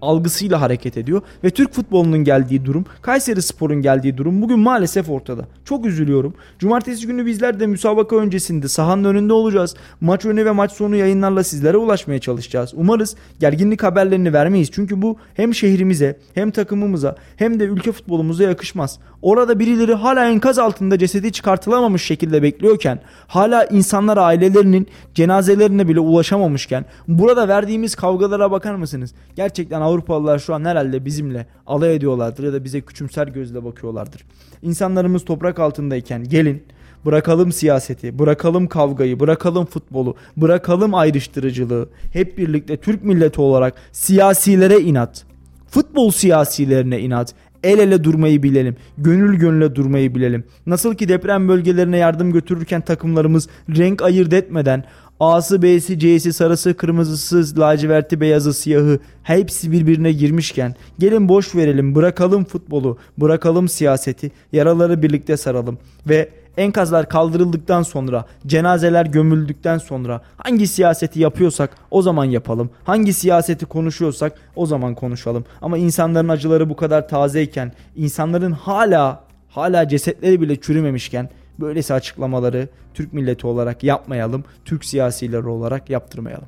algısıyla 0.01 0.61
hareket 0.61 0.97
ediyor 0.97 1.21
ve 1.43 1.49
Türk 1.49 1.73
futbolunun 1.73 2.23
geldiği 2.23 2.65
durum, 2.65 2.85
Kayseri 3.01 3.41
Spor'un 3.41 3.81
geldiği 3.81 4.17
durum 4.17 4.41
bugün 4.41 4.59
maalesef 4.59 5.09
ortada. 5.09 5.45
Çok 5.65 5.85
üzülüyorum. 5.85 6.33
Cumartesi 6.59 7.07
günü 7.07 7.25
bizler 7.25 7.59
de 7.59 7.67
müsabaka 7.67 8.15
öncesinde 8.15 8.67
sahanın 8.67 9.03
önünde 9.03 9.33
olacağız. 9.33 9.75
Maç 10.01 10.25
önü 10.25 10.45
ve 10.45 10.51
maç 10.51 10.71
sonu 10.71 10.95
yayınlarla 10.95 11.43
sizlere 11.43 11.77
ulaşmaya 11.77 12.19
çalışacağız. 12.19 12.73
Umarız 12.75 13.15
gerginlik 13.39 13.83
haberlerini 13.83 14.33
vermeyiz. 14.33 14.69
Çünkü 14.71 15.01
bu 15.01 15.17
hem 15.33 15.55
şehrimize, 15.55 16.19
hem 16.33 16.51
takımımıza, 16.51 17.15
hem 17.35 17.59
de 17.59 17.63
ülke 17.63 17.91
futbolumuza 17.91 18.43
yakışmaz. 18.43 18.99
Orada 19.21 19.59
birileri 19.59 19.93
hala 19.93 20.29
enkaz 20.29 20.59
altında 20.59 20.97
cesedi 20.97 21.31
çıkartılamamış 21.31 22.03
şekilde 22.03 22.43
bekliyorken, 22.43 22.99
hala 23.27 23.65
insanlar 23.65 24.17
ailelerinin 24.17 24.87
cenazelerine 25.13 25.87
bile 25.87 25.99
ulaşamamışken, 25.99 26.85
burada 27.07 27.47
verdiğimiz 27.47 27.95
kavgalara 27.95 28.51
bakar 28.51 28.75
mısınız? 28.75 29.13
Gerçekten 29.35 29.81
Avrupalılar 29.89 30.39
şu 30.39 30.53
an 30.53 30.65
herhalde 30.65 31.05
bizimle 31.05 31.45
alay 31.67 31.95
ediyorlardır 31.95 32.43
ya 32.43 32.53
da 32.53 32.63
bize 32.63 32.81
küçümser 32.81 33.27
gözle 33.27 33.63
bakıyorlardır. 33.65 34.25
İnsanlarımız 34.61 35.25
toprak 35.25 35.59
altındayken 35.59 36.23
gelin 36.23 36.63
bırakalım 37.05 37.51
siyaseti, 37.51 38.19
bırakalım 38.19 38.67
kavgayı, 38.67 39.19
bırakalım 39.19 39.65
futbolu, 39.65 40.15
bırakalım 40.37 40.95
ayrıştırıcılığı. 40.95 41.89
Hep 42.13 42.37
birlikte 42.37 42.77
Türk 42.77 43.03
milleti 43.03 43.41
olarak 43.41 43.73
siyasilere 43.91 44.79
inat, 44.79 45.25
futbol 45.67 46.11
siyasilerine 46.11 46.99
inat, 46.99 47.33
el 47.63 47.79
ele 47.79 48.03
durmayı 48.03 48.43
bilelim. 48.43 48.75
Gönül 48.97 49.35
gönüle 49.35 49.75
durmayı 49.75 50.15
bilelim. 50.15 50.43
Nasıl 50.65 50.95
ki 50.95 51.09
deprem 51.09 51.47
bölgelerine 51.47 51.97
yardım 51.97 52.31
götürürken 52.31 52.81
takımlarımız 52.81 53.47
renk 53.69 54.01
ayırt 54.01 54.33
etmeden 54.33 54.83
A'sı, 55.19 55.61
B'si, 55.61 55.99
C'si, 55.99 56.33
sarısı, 56.33 56.73
kırmızısı, 56.73 57.59
laciverti, 57.59 58.21
beyazı, 58.21 58.53
siyahı 58.53 58.99
hepsi 59.23 59.71
birbirine 59.71 60.11
girmişken 60.11 60.75
gelin 60.99 61.29
boş 61.29 61.55
verelim, 61.55 61.95
bırakalım 61.95 62.45
futbolu, 62.45 62.97
bırakalım 63.17 63.67
siyaseti, 63.67 64.31
yaraları 64.51 65.01
birlikte 65.01 65.37
saralım 65.37 65.77
ve 66.09 66.29
enkazlar 66.57 67.09
kaldırıldıktan 67.09 67.83
sonra, 67.83 68.25
cenazeler 68.47 69.05
gömüldükten 69.05 69.77
sonra 69.77 70.21
hangi 70.37 70.67
siyaseti 70.67 71.19
yapıyorsak 71.19 71.75
o 71.91 72.01
zaman 72.01 72.25
yapalım. 72.25 72.69
Hangi 72.83 73.13
siyaseti 73.13 73.65
konuşuyorsak 73.65 74.33
o 74.55 74.65
zaman 74.65 74.95
konuşalım. 74.95 75.45
Ama 75.61 75.77
insanların 75.77 76.29
acıları 76.29 76.69
bu 76.69 76.75
kadar 76.75 77.07
tazeyken, 77.07 77.71
insanların 77.95 78.51
hala 78.51 79.23
hala 79.49 79.87
cesetleri 79.87 80.41
bile 80.41 80.55
çürümemişken 80.55 81.29
böylesi 81.61 81.93
açıklamaları 81.93 82.69
Türk 82.93 83.13
milleti 83.13 83.47
olarak 83.47 83.83
yapmayalım. 83.83 84.43
Türk 84.65 84.85
siyasileri 84.85 85.47
olarak 85.47 85.89
yaptırmayalım. 85.89 86.47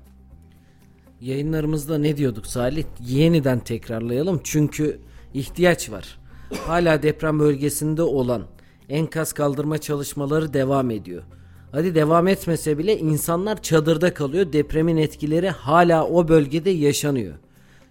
Yayınlarımızda 1.21 1.97
ne 1.97 2.17
diyorduk 2.17 2.47
Salih? 2.47 2.84
Yeniden 3.08 3.60
tekrarlayalım 3.60 4.41
çünkü 4.43 5.00
ihtiyaç 5.34 5.91
var. 5.91 6.19
Hala 6.65 7.04
deprem 7.04 7.39
bölgesinde 7.39 8.02
olan 8.02 8.43
enkaz 8.89 9.34
kaldırma 9.34 9.78
çalışmaları 9.78 10.54
devam 10.54 10.91
ediyor. 10.91 11.24
Hadi 11.71 11.95
devam 11.95 12.28
etmese 12.28 12.78
bile 12.78 12.97
insanlar 13.00 13.62
çadırda 13.62 14.13
kalıyor. 14.13 14.54
Depremin 14.54 14.97
etkileri 14.97 15.50
hala 15.50 16.08
o 16.08 16.28
bölgede 16.28 16.69
yaşanıyor. 16.69 17.34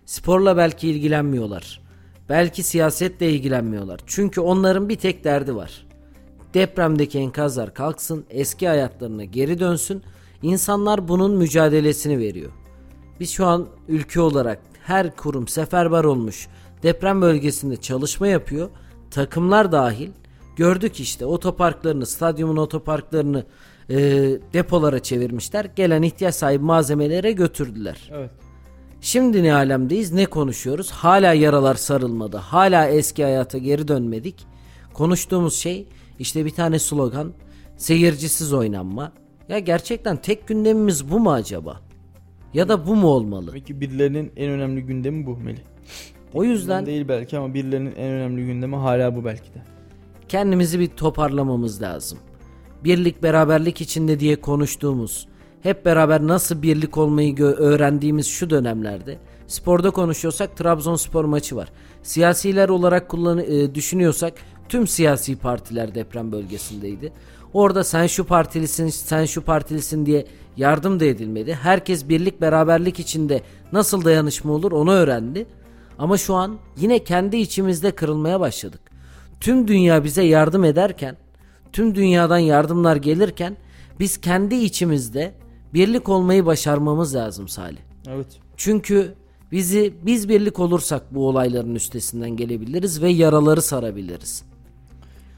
Sporla 0.07 0.57
belki 0.57 0.89
ilgilenmiyorlar. 0.89 1.81
Belki 2.29 2.63
siyasetle 2.63 3.31
ilgilenmiyorlar. 3.31 4.01
Çünkü 4.07 4.41
onların 4.41 4.89
bir 4.89 4.97
tek 4.97 5.25
derdi 5.25 5.57
var. 5.57 5.87
Depremdeki 6.55 7.19
enkazlar 7.19 7.75
kalksın, 7.75 8.25
eski 8.31 8.69
hayatlarına 8.69 9.25
geri 9.25 9.61
dönsün. 9.61 10.03
İnsanlar 10.43 11.09
bunun 11.09 11.37
mücadelesini 11.37 12.19
veriyor. 12.19 12.51
Biz 13.21 13.31
şu 13.31 13.47
an 13.47 13.67
ülke 13.89 14.21
olarak 14.21 14.59
her 14.83 15.17
kurum 15.17 15.49
seferber 15.49 16.05
olmuş. 16.05 16.49
Deprem 16.83 17.23
bölgesinde 17.23 17.77
çalışma 17.77 18.27
yapıyor. 18.27 18.71
Takımlar 19.11 19.73
dahil. 19.73 20.11
Gördük 20.57 21.01
işte 21.01 21.27
otoparklarını, 21.27 22.07
stadyumun 22.07 22.57
otoparklarını 22.57 23.45
e, 23.91 23.97
depolara 24.53 24.99
çevirmişler. 25.03 25.65
Gelen 25.65 26.03
ihtiyaç 26.03 26.35
sahibi 26.35 26.65
malzemelere 26.65 27.33
götürdüler. 27.33 28.11
Evet. 28.15 28.31
Şimdi 29.01 29.43
ne 29.43 29.55
alemdeyiz, 29.55 30.13
ne 30.13 30.27
konuşuyoruz? 30.27 30.91
Hala 30.91 31.33
yaralar 31.33 31.75
sarılmadı. 31.75 32.37
Hala 32.37 32.87
eski 32.87 33.23
hayata 33.23 33.59
geri 33.59 33.89
dönmedik. 33.89 34.47
Konuştuğumuz 34.93 35.55
şey 35.55 35.87
işte 36.21 36.45
bir 36.45 36.51
tane 36.51 36.79
slogan. 36.79 37.33
Seyircisiz 37.77 38.53
oynanma. 38.53 39.13
Ya 39.49 39.59
gerçekten 39.59 40.17
tek 40.17 40.49
gündemimiz 40.49 41.11
bu 41.11 41.21
mu 41.21 41.33
acaba? 41.33 41.81
Ya 42.55 42.69
da 42.69 42.87
bu 42.87 42.97
mu 42.97 43.09
olmalı? 43.09 43.51
Peki 43.53 43.81
birilerinin 43.81 44.33
en 44.37 44.51
önemli 44.51 44.83
gündemi 44.83 45.27
bu 45.27 45.37
Melih. 45.37 45.63
O 46.35 46.45
yüzden 46.45 46.87
değil 46.87 47.09
belki 47.09 47.39
ama 47.39 47.55
birilerinin 47.55 47.95
en 47.97 48.11
önemli 48.11 48.47
gündemi 48.47 48.77
hala 48.77 49.17
bu 49.17 49.25
belki 49.25 49.55
de. 49.55 49.63
kendimizi 50.29 50.81
bir 50.81 50.87
toparlamamız 50.87 51.83
lazım. 51.83 52.19
Birlik 52.85 53.23
beraberlik 53.23 53.81
içinde 53.81 54.21
diye 54.21 54.41
konuştuğumuz, 54.41 55.29
hep 55.63 55.85
beraber 55.85 56.27
nasıl 56.27 56.63
birlik 56.63 56.97
olmayı 56.99 57.43
öğrendiğimiz 57.43 58.27
şu 58.27 58.51
dönemlerde 58.51 59.19
sporda 59.47 59.91
konuşuyorsak 59.91 60.57
Trabzonspor 60.57 61.25
maçı 61.25 61.57
var. 61.57 61.69
Siyasiler 62.03 62.69
olarak 62.69 63.09
kullan 63.09 63.39
e, 63.39 63.75
düşünüyorsak 63.75 64.33
tüm 64.71 64.87
siyasi 64.87 65.37
partiler 65.37 65.95
deprem 65.95 66.33
bölgesindeydi. 66.33 67.13
Orada 67.53 67.85
sen 67.85 68.07
şu 68.07 68.25
partilisin, 68.25 68.89
sen 68.89 69.25
şu 69.25 69.43
partilisin 69.43 70.07
diye 70.07 70.27
yardım 70.57 71.01
da 71.01 71.05
edilmedi. 71.05 71.55
Herkes 71.55 72.09
birlik 72.09 72.41
beraberlik 72.41 73.01
içinde 73.01 73.43
nasıl 73.73 74.05
dayanışma 74.05 74.53
olur 74.53 74.73
onu 74.73 74.93
öğrendi. 74.93 75.47
Ama 75.99 76.19
şu 76.19 76.35
an 76.35 76.59
yine 76.77 77.05
kendi 77.05 77.37
içimizde 77.37 77.91
kırılmaya 77.91 78.41
başladık. 78.41 78.81
Tüm 79.41 79.69
dünya 79.69 80.05
bize 80.05 80.23
yardım 80.23 80.65
ederken, 80.65 81.17
tüm 81.73 81.95
dünyadan 81.95 82.39
yardımlar 82.39 82.97
gelirken 82.97 83.57
biz 84.01 84.21
kendi 84.21 84.55
içimizde 84.55 85.35
birlik 85.75 86.09
olmayı 86.09 86.47
başarmamız 86.47 87.15
lazım 87.15 87.49
Salih. 87.49 87.81
Evet. 88.09 88.27
Çünkü 88.57 89.15
bizi 89.53 89.95
biz 90.03 90.29
birlik 90.29 90.59
olursak 90.59 91.15
bu 91.15 91.29
olayların 91.29 91.75
üstesinden 91.75 92.31
gelebiliriz 92.31 93.03
ve 93.03 93.11
yaraları 93.11 93.63
sarabiliriz. 93.63 94.50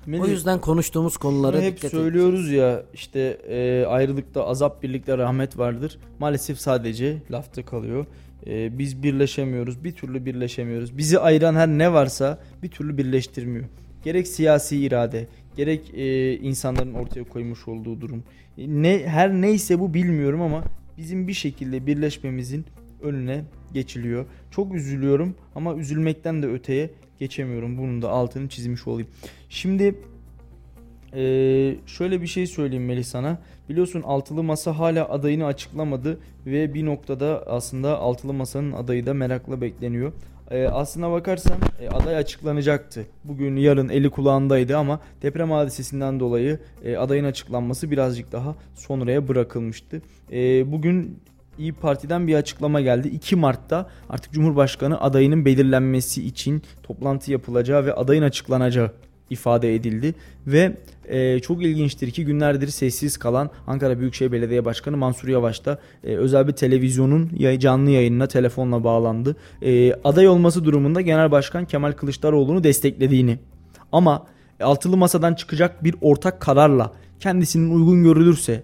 Melih, 0.06 0.22
O 0.22 0.26
yüzden 0.26 0.60
konuştuğumuz 0.60 1.16
konulara 1.16 1.60
hep 1.60 1.76
dikkat 1.76 1.90
söylüyoruz 1.90 2.50
ya 2.50 2.82
işte 2.94 3.20
e, 3.48 3.84
ayrılıkta 3.88 4.46
azap 4.46 4.82
birlikte 4.82 5.18
rahmet 5.18 5.58
vardır. 5.58 5.98
Maalesef 6.18 6.58
sadece 6.60 7.16
lafta 7.30 7.64
kalıyor. 7.64 8.06
E, 8.46 8.78
biz 8.78 9.02
birleşemiyoruz. 9.02 9.84
Bir 9.84 9.92
türlü 9.92 10.24
birleşemiyoruz. 10.26 10.98
Bizi 10.98 11.18
ayıran 11.18 11.54
her 11.54 11.68
ne 11.68 11.92
varsa 11.92 12.38
bir 12.62 12.68
türlü 12.68 12.98
birleştirmiyor. 12.98 13.64
Gerek 14.04 14.28
siyasi 14.28 14.76
irade, 14.78 15.26
gerek 15.56 15.94
e, 15.94 16.34
insanların 16.38 16.94
ortaya 16.94 17.24
koymuş 17.24 17.68
olduğu 17.68 18.00
durum. 18.00 18.24
E, 18.58 18.82
Ne 18.82 19.02
her 19.06 19.32
neyse 19.32 19.80
bu 19.80 19.94
bilmiyorum 19.94 20.42
ama 20.42 20.64
bizim 20.98 21.28
bir 21.28 21.32
şekilde 21.34 21.86
birleşmemizin 21.86 22.64
önüne 23.02 23.44
geçiliyor. 23.74 24.26
Çok 24.50 24.74
üzülüyorum 24.74 25.34
ama 25.54 25.74
üzülmekten 25.74 26.42
de 26.42 26.46
öteye 26.46 26.90
geçemiyorum. 27.22 27.78
Bunun 27.78 28.02
da 28.02 28.10
altını 28.10 28.48
çizmiş 28.48 28.86
olayım. 28.86 29.08
Şimdi 29.48 29.94
ee, 31.14 31.74
şöyle 31.86 32.22
bir 32.22 32.26
şey 32.26 32.46
söyleyeyim 32.46 32.86
Melih 32.86 33.04
sana. 33.04 33.38
Biliyorsun 33.68 34.02
Altılı 34.02 34.42
Masa 34.42 34.78
hala 34.78 35.08
adayını 35.08 35.46
açıklamadı 35.46 36.20
ve 36.46 36.74
bir 36.74 36.86
noktada 36.86 37.44
aslında 37.46 37.98
Altılı 37.98 38.32
Masa'nın 38.32 38.72
adayı 38.72 39.06
da 39.06 39.14
merakla 39.14 39.60
bekleniyor. 39.60 40.12
Ee, 40.50 40.66
aslına 40.66 41.12
bakarsan 41.12 41.56
e, 41.80 41.88
aday 41.88 42.16
açıklanacaktı. 42.16 43.06
Bugün 43.24 43.56
yarın 43.56 43.88
eli 43.88 44.10
kulağındaydı 44.10 44.76
ama 44.76 45.00
deprem 45.22 45.50
hadisesinden 45.50 46.20
dolayı 46.20 46.58
e, 46.84 46.96
adayın 46.96 47.24
açıklanması 47.24 47.90
birazcık 47.90 48.32
daha 48.32 48.54
sonraya 48.74 49.28
bırakılmıştı. 49.28 50.02
E, 50.32 50.72
bugün 50.72 51.18
İyi 51.58 51.72
Parti'den 51.72 52.26
bir 52.26 52.34
açıklama 52.34 52.80
geldi. 52.80 53.08
2 53.08 53.36
Mart'ta 53.36 53.90
artık 54.08 54.32
Cumhurbaşkanı 54.32 55.00
adayının 55.00 55.44
belirlenmesi 55.44 56.26
için 56.26 56.62
toplantı 56.82 57.32
yapılacağı 57.32 57.86
ve 57.86 57.92
adayın 57.92 58.22
açıklanacağı 58.22 58.90
ifade 59.30 59.74
edildi 59.74 60.14
ve 60.46 60.76
e, 61.08 61.40
çok 61.40 61.62
ilginçtir 61.62 62.10
ki 62.10 62.24
günlerdir 62.24 62.68
sessiz 62.68 63.16
kalan 63.16 63.50
Ankara 63.66 63.98
Büyükşehir 63.98 64.32
Belediye 64.32 64.64
Başkanı 64.64 64.96
Mansur 64.96 65.28
Yavaş 65.28 65.64
da 65.64 65.78
e, 66.04 66.16
özel 66.16 66.48
bir 66.48 66.52
televizyonun 66.52 67.30
canlı 67.58 67.90
yayınına 67.90 68.26
telefonla 68.26 68.84
bağlandı. 68.84 69.36
E, 69.62 69.94
aday 69.94 70.28
olması 70.28 70.64
durumunda 70.64 71.00
Genel 71.00 71.30
Başkan 71.30 71.64
Kemal 71.64 71.92
Kılıçdaroğlu'nu 71.92 72.64
desteklediğini 72.64 73.38
ama 73.92 74.26
altılı 74.60 74.96
masadan 74.96 75.34
çıkacak 75.34 75.84
bir 75.84 75.94
ortak 76.00 76.40
kararla 76.40 76.92
kendisinin 77.20 77.74
uygun 77.74 78.02
görülürse 78.02 78.62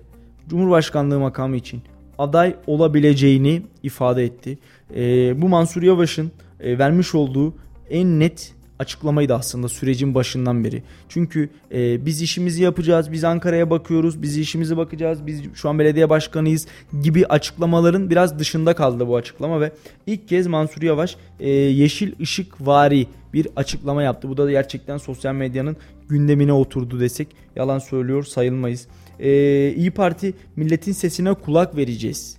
Cumhurbaşkanlığı 0.48 1.20
makamı 1.20 1.56
için 1.56 1.82
aday 2.18 2.56
olabileceğini 2.66 3.62
ifade 3.82 4.24
etti. 4.24 4.58
E, 4.94 5.02
bu 5.42 5.48
Mansur 5.48 5.82
Yavaş'ın 5.82 6.30
e, 6.60 6.78
vermiş 6.78 7.14
olduğu 7.14 7.54
en 7.90 8.20
net 8.20 8.54
açıklamaydı 8.78 9.34
aslında 9.34 9.68
sürecin 9.68 10.14
başından 10.14 10.64
beri. 10.64 10.82
Çünkü 11.08 11.50
e, 11.72 12.06
biz 12.06 12.22
işimizi 12.22 12.62
yapacağız, 12.62 13.12
biz 13.12 13.24
Ankara'ya 13.24 13.70
bakıyoruz, 13.70 14.22
biz 14.22 14.38
işimizi 14.38 14.76
bakacağız, 14.76 15.26
biz 15.26 15.42
şu 15.54 15.68
an 15.68 15.78
belediye 15.78 16.10
başkanıyız 16.10 16.66
gibi 17.02 17.26
açıklamaların 17.26 18.10
biraz 18.10 18.38
dışında 18.38 18.74
kaldı 18.74 19.08
bu 19.08 19.16
açıklama 19.16 19.60
ve 19.60 19.72
ilk 20.06 20.28
kez 20.28 20.46
Mansur 20.46 20.82
Yavaş 20.82 21.16
e, 21.40 21.50
yeşil 21.50 22.12
ışık 22.20 22.66
vari 22.66 23.06
bir 23.32 23.48
açıklama 23.56 24.02
yaptı. 24.02 24.28
Bu 24.28 24.36
da 24.36 24.50
gerçekten 24.50 24.98
sosyal 24.98 25.34
medyanın 25.34 25.76
gündemine 26.08 26.52
oturdu 26.52 27.00
desek 27.00 27.28
yalan 27.56 27.78
söylüyor 27.78 28.24
sayılmayız. 28.24 28.88
E, 29.20 29.72
İyi 29.76 29.90
Parti 29.90 30.34
milletin 30.56 30.92
sesine 30.92 31.34
kulak 31.34 31.76
vereceğiz 31.76 32.38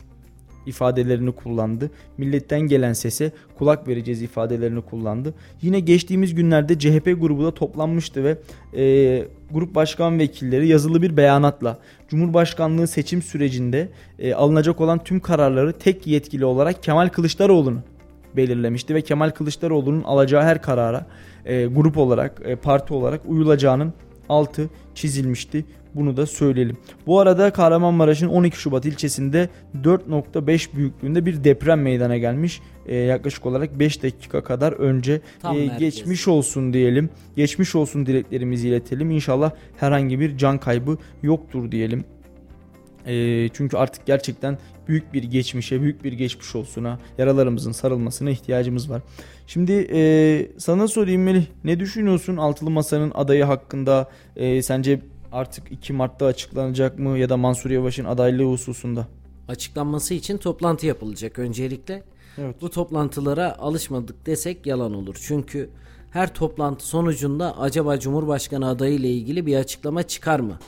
ifadelerini 0.65 1.32
kullandı. 1.32 1.91
Milletten 2.17 2.61
gelen 2.61 2.93
sese 2.93 3.32
kulak 3.57 3.88
vereceğiz 3.88 4.21
ifadelerini 4.21 4.82
kullandı. 4.82 5.34
Yine 5.61 5.80
geçtiğimiz 5.80 6.36
günlerde 6.36 6.80
CHP 6.80 7.05
grubu 7.19 7.43
da 7.43 7.51
toplanmıştı 7.53 8.23
ve 8.23 8.38
e, 8.77 9.25
grup 9.51 9.75
başkan 9.75 10.19
vekilleri 10.19 10.67
yazılı 10.67 11.01
bir 11.01 11.17
beyanatla 11.17 11.80
Cumhurbaşkanlığı 12.07 12.88
seçim 12.88 13.21
sürecinde 13.21 13.89
e, 14.19 14.34
alınacak 14.34 14.82
olan 14.82 15.03
tüm 15.03 15.19
kararları 15.19 15.73
tek 15.73 16.07
yetkili 16.07 16.45
olarak 16.45 16.84
Kemal 16.84 17.09
Kılıçdaroğlu'nu 17.09 17.80
belirlemişti 18.36 18.95
ve 18.95 19.01
Kemal 19.01 19.30
Kılıçdaroğlu'nun 19.30 20.03
alacağı 20.03 20.43
her 20.43 20.61
karara 20.61 21.05
e, 21.45 21.65
grup 21.65 21.97
olarak, 21.97 22.41
e, 22.45 22.55
parti 22.55 22.93
olarak 22.93 23.21
uyulacağının 23.25 23.93
altı 24.30 24.69
çizilmişti. 24.95 25.65
Bunu 25.95 26.17
da 26.17 26.25
söyleyelim. 26.25 26.77
Bu 27.07 27.19
arada 27.19 27.53
Kahramanmaraş'ın 27.53 28.27
12 28.27 28.57
Şubat 28.57 28.85
ilçesinde 28.85 29.49
4.5 29.83 30.75
büyüklüğünde 30.75 31.25
bir 31.25 31.43
deprem 31.43 31.81
meydana 31.81 32.17
gelmiş. 32.17 32.61
Ee, 32.85 32.95
yaklaşık 32.95 33.45
olarak 33.45 33.79
5 33.79 34.03
dakika 34.03 34.43
kadar 34.43 34.71
önce 34.73 35.21
e, 35.53 35.65
geçmiş 35.65 36.27
olsun 36.27 36.73
diyelim. 36.73 37.09
Geçmiş 37.35 37.75
olsun 37.75 38.05
dileklerimizi 38.05 38.67
iletelim. 38.67 39.11
İnşallah 39.11 39.51
herhangi 39.77 40.19
bir 40.19 40.37
can 40.37 40.57
kaybı 40.57 40.97
yoktur 41.23 41.71
diyelim. 41.71 42.03
E, 43.07 43.49
çünkü 43.53 43.77
artık 43.77 44.05
gerçekten 44.05 44.57
büyük 44.87 45.13
bir 45.13 45.23
geçmişe, 45.23 45.81
büyük 45.81 46.03
bir 46.03 46.13
geçmiş 46.13 46.55
olsuna, 46.55 46.99
yaralarımızın 47.17 47.71
sarılmasına 47.71 48.29
ihtiyacımız 48.29 48.89
var. 48.89 49.01
Şimdi 49.47 49.87
e, 49.93 50.51
sana 50.57 50.87
sorayım 50.87 51.23
Melih, 51.23 51.45
ne 51.63 51.79
düşünüyorsun 51.79 52.37
Altılı 52.37 52.69
Masa'nın 52.69 53.11
adayı 53.15 53.43
hakkında? 53.43 54.09
E, 54.35 54.61
sence 54.61 54.99
artık 55.32 55.71
2 55.71 55.93
Mart'ta 55.93 56.25
açıklanacak 56.25 56.99
mı 56.99 57.17
ya 57.17 57.30
da 57.30 57.38
Mansur 57.38 57.69
Yavaş'ın 57.69 58.05
adaylığı 58.05 58.51
hususunda? 58.51 59.07
Açıklanması 59.47 60.13
için 60.13 60.38
toplantı 60.38 60.86
yapılacak 60.86 61.39
öncelikle. 61.39 62.03
Evet. 62.38 62.55
Bu 62.61 62.69
toplantılara 62.69 63.57
alışmadık 63.59 64.25
desek 64.25 64.65
yalan 64.65 64.93
olur. 64.93 65.17
Çünkü 65.21 65.69
her 66.11 66.34
toplantı 66.34 66.86
sonucunda 66.88 67.59
acaba 67.59 67.99
Cumhurbaşkanı 67.99 68.67
adayı 68.67 68.93
ile 68.93 69.09
ilgili 69.11 69.45
bir 69.45 69.55
açıklama 69.55 70.03
çıkar 70.03 70.39
mı? 70.39 70.59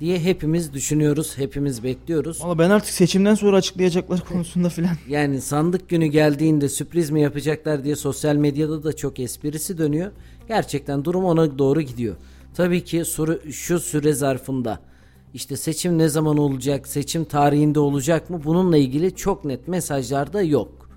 diye 0.00 0.18
hepimiz 0.20 0.72
düşünüyoruz, 0.74 1.38
hepimiz 1.38 1.84
bekliyoruz. 1.84 2.42
Valla 2.42 2.58
ben 2.58 2.70
artık 2.70 2.94
seçimden 2.94 3.34
sonra 3.34 3.56
açıklayacaklar 3.56 4.20
konusunda 4.24 4.68
filan. 4.70 4.96
Yani 5.08 5.40
sandık 5.40 5.88
günü 5.88 6.06
geldiğinde 6.06 6.68
sürpriz 6.68 7.10
mi 7.10 7.20
yapacaklar 7.22 7.84
diye 7.84 7.96
sosyal 7.96 8.36
medyada 8.36 8.82
da 8.82 8.96
çok 8.96 9.20
esprisi 9.20 9.78
dönüyor. 9.78 10.10
Gerçekten 10.48 11.04
durum 11.04 11.24
ona 11.24 11.58
doğru 11.58 11.80
gidiyor. 11.80 12.16
Tabii 12.54 12.84
ki 12.84 13.04
soru 13.04 13.52
şu 13.52 13.80
süre 13.80 14.12
zarfında 14.12 14.78
işte 15.34 15.56
seçim 15.56 15.98
ne 15.98 16.08
zaman 16.08 16.36
olacak, 16.36 16.88
seçim 16.88 17.24
tarihinde 17.24 17.80
olacak 17.80 18.30
mı 18.30 18.40
bununla 18.44 18.76
ilgili 18.76 19.16
çok 19.16 19.44
net 19.44 19.68
mesajlar 19.68 20.32
da 20.32 20.42
yok. 20.42 20.90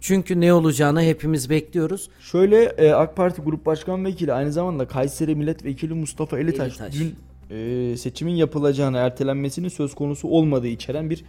Çünkü 0.00 0.40
ne 0.40 0.52
olacağını 0.52 1.02
hepimiz 1.02 1.50
bekliyoruz. 1.50 2.08
Şöyle 2.20 2.64
e, 2.64 2.92
AK 2.92 3.16
Parti 3.16 3.42
Grup 3.42 3.66
Başkan 3.66 4.04
Vekili 4.04 4.32
aynı 4.32 4.52
zamanda 4.52 4.86
Kayseri 4.86 5.34
Milletvekili 5.34 5.94
Mustafa 5.94 6.38
Elitaş, 6.38 6.68
Elitaş. 6.68 6.94
dün 6.94 7.14
e, 7.56 7.96
seçimin 7.96 8.32
yapılacağını 8.32 8.96
ertelenmesinin 8.96 9.68
söz 9.68 9.94
konusu 9.94 10.28
olmadığı 10.28 10.66
içeren 10.66 11.10
bir 11.10 11.24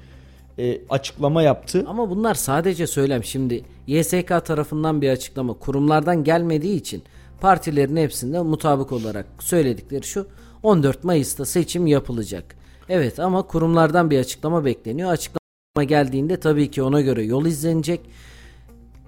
e, 0.59 0.81
açıklama 0.89 1.41
yaptı. 1.43 1.85
Ama 1.87 2.09
bunlar 2.09 2.33
sadece 2.33 2.87
söylem. 2.87 3.23
Şimdi 3.23 3.63
YSK 3.87 4.27
tarafından 4.45 5.01
bir 5.01 5.09
açıklama 5.09 5.53
kurumlardan 5.53 6.23
gelmediği 6.23 6.75
için 6.77 7.03
partilerin 7.43 7.95
hepsinde 7.95 8.41
mutabık 8.41 8.91
olarak 8.91 9.25
söyledikleri 9.39 10.03
şu 10.03 10.27
14 10.63 11.03
Mayıs'ta 11.03 11.45
seçim 11.45 11.87
yapılacak. 11.87 12.55
Evet 12.89 13.19
ama 13.19 13.41
kurumlardan 13.41 14.11
bir 14.11 14.19
açıklama 14.19 14.65
bekleniyor. 14.65 15.11
Açıklama 15.11 15.83
geldiğinde 15.83 16.39
tabii 16.39 16.71
ki 16.71 16.83
ona 16.83 17.01
göre 17.01 17.23
yol 17.23 17.45
izlenecek. 17.45 17.99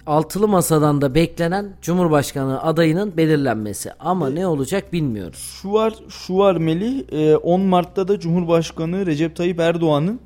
Altılı 0.05 0.47
masadan 0.47 1.01
da 1.01 1.15
beklenen 1.15 1.73
Cumhurbaşkanı 1.81 2.63
adayının 2.63 3.17
belirlenmesi. 3.17 3.91
Ama 3.99 4.29
ne 4.29 4.47
olacak 4.47 4.93
bilmiyoruz. 4.93 5.57
Şu 5.61 5.73
var, 5.73 5.93
şu 6.09 6.37
var 6.37 6.55
Melih. 6.55 7.03
10 7.43 7.61
Mart'ta 7.61 8.07
da 8.07 8.19
Cumhurbaşkanı 8.19 9.05
Recep 9.05 9.35
Tayyip 9.35 9.59
Erdoğan'ın 9.59 10.19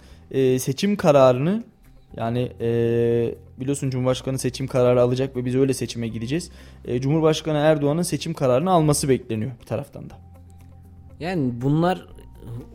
seçim 0.60 0.96
kararını 0.96 1.64
yani 2.18 2.52
e, 2.62 2.70
biliyorsun 3.60 3.90
Cumhurbaşkanı 3.90 4.40
seçim 4.40 4.68
kararı 4.68 5.02
alacak 5.02 5.36
ve 5.36 5.46
biz 5.46 5.56
öyle 5.56 5.74
seçime 5.74 6.08
gideceğiz. 6.08 6.52
E, 6.86 7.02
Cumhurbaşkanı 7.02 7.58
Erdoğan'ın 7.58 8.02
seçim 8.02 8.34
kararını 8.34 8.72
alması 8.72 9.10
bekleniyor 9.10 9.52
bir 9.62 9.66
taraftan 9.66 10.10
da. 10.10 10.18
Yani 11.20 11.52
bunlar 11.62 12.08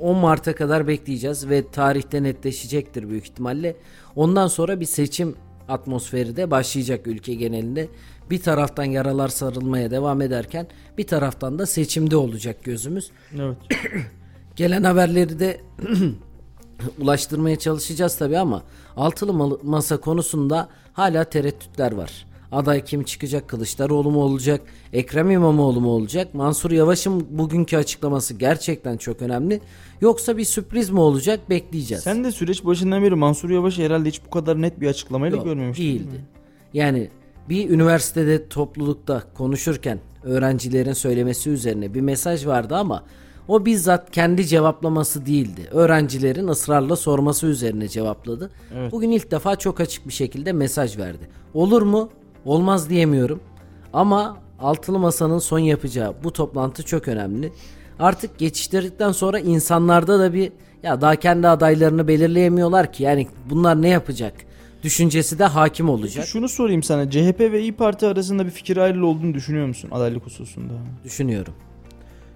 10 0.01 0.17
Mart'a 0.17 0.55
kadar 0.55 0.89
bekleyeceğiz 0.89 1.49
ve 1.49 1.71
tarihte 1.71 2.23
netleşecektir 2.23 3.09
büyük 3.09 3.25
ihtimalle. 3.25 3.77
Ondan 4.17 4.47
sonra 4.47 4.81
bir 4.81 4.85
seçim 4.85 5.37
atmosferi 5.69 6.37
de 6.37 6.51
başlayacak 6.51 7.07
ülke 7.07 7.35
genelinde. 7.35 7.89
Bir 8.31 8.43
taraftan 8.43 8.85
yaralar 8.85 9.29
sarılmaya 9.29 9.91
devam 9.91 10.21
ederken 10.21 10.67
bir 10.99 11.07
taraftan 11.07 11.59
da 11.59 11.67
seçimde 11.67 12.17
olacak 12.17 12.65
gözümüz. 12.65 13.11
Evet. 13.35 13.57
Gelen 14.57 14.85
haberleri 14.85 15.39
de 15.41 15.61
ulaştırmaya 17.01 17.59
çalışacağız 17.59 18.17
tabii 18.19 18.39
ama 18.39 18.63
altılı 18.97 19.59
masa 19.63 19.97
konusunda 19.97 20.69
hala 20.93 21.25
tereddütler 21.25 21.93
var. 21.93 22.27
Aday 22.53 22.85
kim 22.85 23.03
çıkacak? 23.03 23.49
Kılıçdaroğlu 23.49 24.11
mu 24.11 24.23
olacak? 24.23 24.61
Ekrem 24.93 25.31
İmamoğlu 25.31 25.81
mu 25.81 25.89
olacak? 25.89 26.35
Mansur 26.35 26.71
Yavaş'ın 26.71 27.39
bugünkü 27.39 27.77
açıklaması 27.77 28.35
gerçekten 28.35 28.97
çok 28.97 29.23
önemli. 29.23 29.61
Yoksa 30.01 30.37
bir 30.37 30.45
sürpriz 30.45 30.91
mi 30.91 31.01
olacak? 31.01 31.51
Bekleyeceğiz. 31.51 32.05
Sen 32.05 32.25
de 32.25 32.33
süreç 32.33 32.65
başından 32.65 33.03
beri 33.03 33.15
Mansur 33.15 33.51
Yavaş 33.51 33.79
herhalde 33.79 34.09
hiç 34.09 34.21
bu 34.27 34.31
kadar 34.31 34.63
net 34.63 34.81
bir 34.81 34.87
açıklamayla 34.87 35.37
Yok, 35.37 35.47
görmemiştin. 35.47 35.85
Değildi. 35.85 36.11
Değil 36.11 36.23
yani 36.75 37.11
bir 37.49 37.71
üniversitede 37.71 38.49
toplulukta 38.49 39.23
konuşurken 39.35 39.99
öğrencilerin 40.23 40.93
söylemesi 40.93 41.51
üzerine 41.51 41.95
bir 41.95 42.01
mesaj 42.01 42.47
vardı 42.47 42.77
ama 42.77 43.05
o 43.49 43.67
bizzat 43.67 44.11
kendi 44.11 44.47
cevaplaması 44.47 45.27
değildi. 45.27 45.69
Öğrencilerin 45.71 46.49
ısrarla 46.49 46.97
sorması 46.97 47.47
üzerine 47.47 47.89
cevapladı. 47.89 48.51
Evet. 48.75 48.93
Bugün 48.93 49.11
ilk 49.11 49.31
defa 49.31 49.57
çok 49.57 49.81
açık 49.81 50.09
bir 50.09 50.13
şekilde 50.13 50.53
mesaj 50.53 50.99
verdi. 50.99 51.29
Olur 51.55 51.83
mu? 51.83 52.09
Olmaz 52.45 52.91
diyemiyorum. 52.91 53.41
Ama 53.93 54.37
altılı 54.61 54.99
masanın 54.99 55.39
son 55.39 55.59
yapacağı 55.59 56.15
bu 56.25 56.33
toplantı 56.33 56.83
çok 56.83 57.09
önemli. 57.09 57.53
Artık 57.99 58.39
geçiştirdikten 58.39 59.13
sonra 59.13 59.39
insanlarda 59.39 60.19
da 60.19 60.33
bir 60.35 60.53
ya 60.83 61.01
daha 61.01 61.17
kendi 61.17 61.49
adaylarını 61.49 62.09
belirleyemiyorlar 62.09 62.93
ki 62.93 63.03
yani 63.03 63.29
bunlar 63.51 63.83
ne 63.83 63.89
yapacak? 63.89 64.35
Düşüncesi 64.83 65.39
de 65.39 65.45
hakim 65.45 65.89
olacak. 65.89 66.27
Şunu 66.27 66.49
sorayım 66.49 66.83
sana. 66.83 67.11
CHP 67.11 67.41
ve 67.41 67.61
İyi 67.61 67.73
Parti 67.73 68.07
arasında 68.07 68.47
bir 68.47 68.51
fikir 68.51 68.77
ayrılığı 68.77 69.07
olduğunu 69.07 69.35
düşünüyor 69.35 69.67
musun 69.67 69.91
adaylık 69.93 70.27
hususunda? 70.27 70.73
Düşünüyorum. 71.05 71.55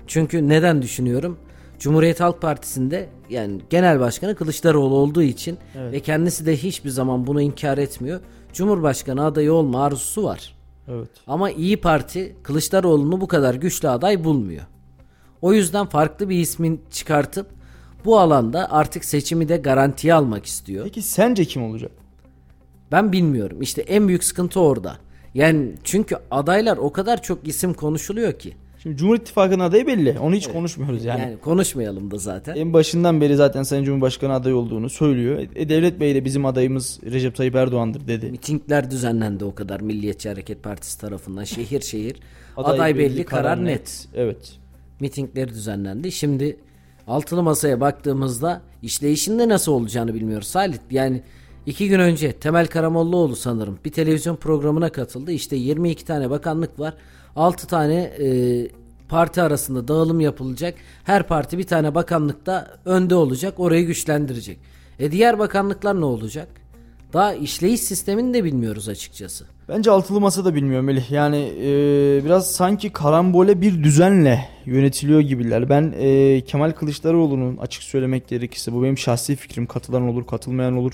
Çünkü 0.08 0.48
neden 0.48 0.82
düşünüyorum? 0.82 1.38
Cumhuriyet 1.78 2.20
Halk 2.20 2.42
Partisi'nde 2.42 3.08
yani 3.30 3.60
genel 3.70 4.00
başkanı 4.00 4.34
Kılıçdaroğlu 4.34 4.94
olduğu 4.94 5.22
için 5.22 5.58
evet. 5.78 5.92
ve 5.92 6.00
kendisi 6.00 6.46
de 6.46 6.56
hiçbir 6.56 6.90
zaman 6.90 7.26
bunu 7.26 7.40
inkar 7.40 7.78
etmiyor. 7.78 8.20
Cumhurbaşkanı 8.52 9.24
adayı 9.24 9.52
olma 9.52 9.84
arzusu 9.84 10.24
var. 10.24 10.54
Evet. 10.88 11.08
Ama 11.26 11.50
İyi 11.50 11.76
Parti 11.76 12.36
Kılıçdaroğlu'nu 12.42 13.20
bu 13.20 13.28
kadar 13.28 13.54
güçlü 13.54 13.88
aday 13.88 14.24
bulmuyor. 14.24 14.62
O 15.42 15.52
yüzden 15.52 15.86
farklı 15.86 16.28
bir 16.28 16.38
ismin 16.38 16.80
çıkartıp 16.90 17.46
bu 18.04 18.18
alanda 18.18 18.72
artık 18.72 19.04
seçimi 19.04 19.48
de 19.48 19.56
garantiye 19.56 20.14
almak 20.14 20.46
istiyor. 20.46 20.84
Peki 20.84 21.02
sence 21.02 21.44
kim 21.44 21.62
olacak? 21.62 21.92
Ben 22.92 23.12
bilmiyorum. 23.12 23.62
İşte 23.62 23.82
en 23.82 24.08
büyük 24.08 24.24
sıkıntı 24.24 24.60
orada. 24.60 24.96
Yani 25.34 25.72
çünkü 25.84 26.16
adaylar 26.30 26.76
o 26.76 26.92
kadar 26.92 27.22
çok 27.22 27.48
isim 27.48 27.74
konuşuluyor 27.74 28.32
ki. 28.32 28.56
Şimdi 28.82 28.96
Cumhur 28.96 29.16
İttifakı'nın 29.16 29.64
adayı 29.64 29.86
belli. 29.86 30.18
Onu 30.18 30.34
hiç 30.34 30.44
evet. 30.44 30.56
konuşmuyoruz 30.56 31.04
yani. 31.04 31.20
Yani 31.20 31.36
konuşmayalım 31.38 32.10
da 32.10 32.18
zaten. 32.18 32.56
En 32.56 32.72
başından 32.72 33.20
beri 33.20 33.36
zaten 33.36 33.62
Sayın 33.62 33.84
Cumhurbaşkanı 33.84 34.32
aday 34.32 34.54
olduğunu 34.54 34.90
söylüyor. 34.90 35.46
E, 35.56 35.68
Devlet 35.68 36.00
Bey 36.00 36.14
de 36.14 36.24
bizim 36.24 36.46
adayımız 36.46 37.00
Recep 37.04 37.36
Tayyip 37.36 37.54
Erdoğan'dır 37.54 38.08
dedi. 38.08 38.30
Mitingler 38.30 38.90
düzenlendi 38.90 39.44
o 39.44 39.54
kadar 39.54 39.80
Milliyetçi 39.80 40.28
Hareket 40.28 40.62
Partisi 40.62 41.00
tarafından 41.00 41.44
şehir 41.44 41.80
şehir. 41.80 42.16
aday, 42.56 42.74
aday 42.74 42.98
belli, 42.98 43.14
belli 43.14 43.24
karar, 43.24 43.42
karar 43.42 43.64
net. 43.64 43.68
net. 43.68 44.08
Evet. 44.14 44.52
Mitingler 45.00 45.48
düzenlendi. 45.48 46.12
Şimdi 46.12 46.56
altılı 47.06 47.42
masaya 47.42 47.80
baktığımızda 47.80 48.62
işleyişinde 48.82 49.48
nasıl 49.48 49.72
olacağını 49.72 50.14
bilmiyoruz. 50.14 50.48
Salih 50.48 50.78
yani 50.90 51.22
iki 51.66 51.88
gün 51.88 52.00
önce 52.00 52.32
Temel 52.32 52.66
Karamollaoğlu 52.66 53.36
sanırım 53.36 53.78
bir 53.84 53.92
televizyon 53.92 54.36
programına 54.36 54.92
katıldı. 54.92 55.32
İşte 55.32 55.56
22 55.56 56.04
tane 56.04 56.30
bakanlık 56.30 56.78
var. 56.80 56.94
6 57.38 57.66
tane 57.66 57.94
e, 57.94 58.28
parti 59.08 59.42
arasında 59.42 59.88
dağılım 59.88 60.20
yapılacak. 60.20 60.74
Her 61.04 61.22
parti 61.22 61.58
bir 61.58 61.64
tane 61.64 61.94
bakanlıkta 61.94 62.78
önde 62.84 63.14
olacak. 63.14 63.60
Orayı 63.60 63.86
güçlendirecek. 63.86 64.58
E 64.98 65.12
diğer 65.12 65.38
bakanlıklar 65.38 66.00
ne 66.00 66.04
olacak? 66.04 66.48
Daha 67.12 67.34
işleyiş 67.34 67.80
sistemini 67.80 68.34
de 68.34 68.44
bilmiyoruz 68.44 68.88
açıkçası. 68.88 69.46
Bence 69.68 69.90
altılı 69.90 70.20
masa 70.20 70.44
da 70.44 70.54
bilmiyor 70.54 70.80
Melih. 70.80 71.10
Yani 71.10 71.52
e, 71.60 71.66
biraz 72.24 72.50
sanki 72.50 72.92
karambole 72.92 73.60
bir 73.60 73.84
düzenle 73.84 74.48
yönetiliyor 74.66 75.20
gibiler. 75.20 75.68
Ben 75.68 75.94
e, 75.98 76.40
Kemal 76.40 76.72
Kılıçdaroğlu'nun 76.72 77.56
açık 77.56 77.82
söylemek 77.82 78.28
gerekirse 78.28 78.72
bu 78.72 78.82
benim 78.82 78.98
şahsi 78.98 79.36
fikrim. 79.36 79.66
Katılan 79.66 80.02
olur, 80.02 80.26
katılmayan 80.26 80.76
olur. 80.76 80.92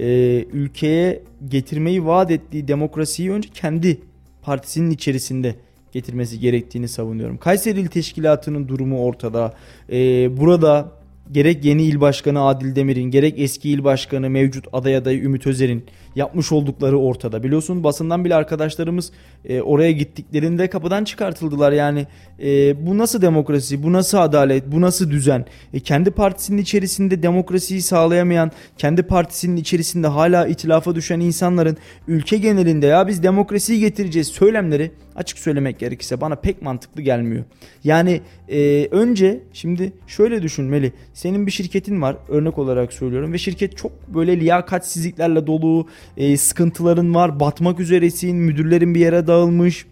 E, 0.00 0.06
ülkeye 0.52 1.22
getirmeyi 1.48 2.06
vaat 2.06 2.30
ettiği 2.30 2.68
demokrasiyi 2.68 3.32
önce 3.32 3.48
kendi 3.48 4.00
partisinin 4.42 4.90
içerisinde 4.90 5.56
getirmesi 5.92 6.40
gerektiğini 6.40 6.88
savunuyorum. 6.88 7.38
Kayseri 7.38 7.80
İl 7.80 7.86
Teşkilatı'nın 7.86 8.68
durumu 8.68 9.04
ortada. 9.04 9.54
Ee, 9.92 10.36
burada 10.36 10.92
gerek 11.32 11.64
yeni 11.64 11.82
il 11.82 12.00
başkanı 12.00 12.42
Adil 12.42 12.76
Demir'in 12.76 13.10
gerek 13.10 13.34
eski 13.38 13.70
il 13.70 13.84
başkanı 13.84 14.30
mevcut 14.30 14.66
aday 14.72 14.96
adayı 14.96 15.22
Ümit 15.22 15.46
Özer'in 15.46 15.84
yapmış 16.16 16.52
oldukları 16.52 16.98
ortada. 16.98 17.42
Biliyorsun 17.42 17.84
basından 17.84 18.24
bile 18.24 18.34
arkadaşlarımız 18.34 19.12
e, 19.44 19.60
oraya 19.60 19.92
gittiklerinde 19.92 20.70
kapıdan 20.70 21.04
çıkartıldılar. 21.04 21.72
Yani 21.72 22.06
e, 22.42 22.86
bu 22.86 22.98
nasıl 22.98 23.22
demokrasi, 23.22 23.82
bu 23.82 23.92
nasıl 23.92 24.18
adalet, 24.18 24.72
bu 24.72 24.80
nasıl 24.80 25.10
düzen? 25.10 25.44
E, 25.74 25.80
kendi 25.80 26.10
partisinin 26.10 26.62
içerisinde 26.62 27.22
demokrasiyi 27.22 27.82
sağlayamayan, 27.82 28.52
kendi 28.78 29.02
partisinin 29.02 29.56
içerisinde 29.56 30.06
hala 30.06 30.46
itilafa 30.46 30.94
düşen 30.94 31.20
insanların 31.20 31.76
ülke 32.08 32.36
genelinde 32.36 32.86
ya 32.86 33.08
biz 33.08 33.22
demokrasiyi 33.22 33.80
getireceğiz 33.80 34.28
söylemleri 34.28 34.90
açık 35.16 35.38
söylemek 35.38 35.78
gerekirse 35.78 36.20
bana 36.20 36.34
pek 36.34 36.62
mantıklı 36.62 37.02
gelmiyor. 37.02 37.44
Yani 37.84 38.20
e, 38.48 38.88
önce 38.90 39.40
şimdi 39.52 39.92
şöyle 40.06 40.42
düşünmeli. 40.42 40.92
Senin 41.14 41.46
bir 41.46 41.50
şirketin 41.50 42.02
var 42.02 42.16
örnek 42.28 42.58
olarak 42.58 42.92
söylüyorum 42.92 43.32
ve 43.32 43.38
şirket 43.38 43.76
çok 43.76 43.92
böyle 44.14 44.40
liyakatsizliklerle 44.40 45.46
dolu, 45.46 45.86
e, 46.16 46.36
sıkıntıların 46.36 47.14
var, 47.14 47.40
batmak 47.40 47.80
üzeresin, 47.80 48.36
müdürlerin 48.36 48.94
bir 48.94 49.00
yere 49.00 49.26
dağılmış. 49.26 49.86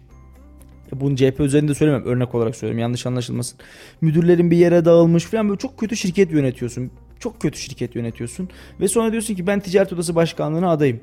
Bunu 0.95 1.15
CHP 1.15 1.39
üzerinde 1.39 1.75
söylemem 1.75 2.05
örnek 2.05 2.35
olarak 2.35 2.55
söylüyorum 2.55 2.79
yanlış 2.79 3.05
anlaşılmasın. 3.05 3.59
Müdürlerin 4.01 4.51
bir 4.51 4.57
yere 4.57 4.85
dağılmış 4.85 5.23
falan 5.23 5.49
böyle 5.49 5.59
çok 5.59 5.77
kötü 5.77 5.97
şirket 5.97 6.31
yönetiyorsun. 6.31 6.91
Çok 7.19 7.41
kötü 7.41 7.59
şirket 7.59 7.95
yönetiyorsun. 7.95 8.49
Ve 8.79 8.87
sonra 8.87 9.11
diyorsun 9.11 9.35
ki 9.35 9.47
ben 9.47 9.59
ticaret 9.59 9.93
odası 9.93 10.15
başkanlığına 10.15 10.69
adayım. 10.71 10.99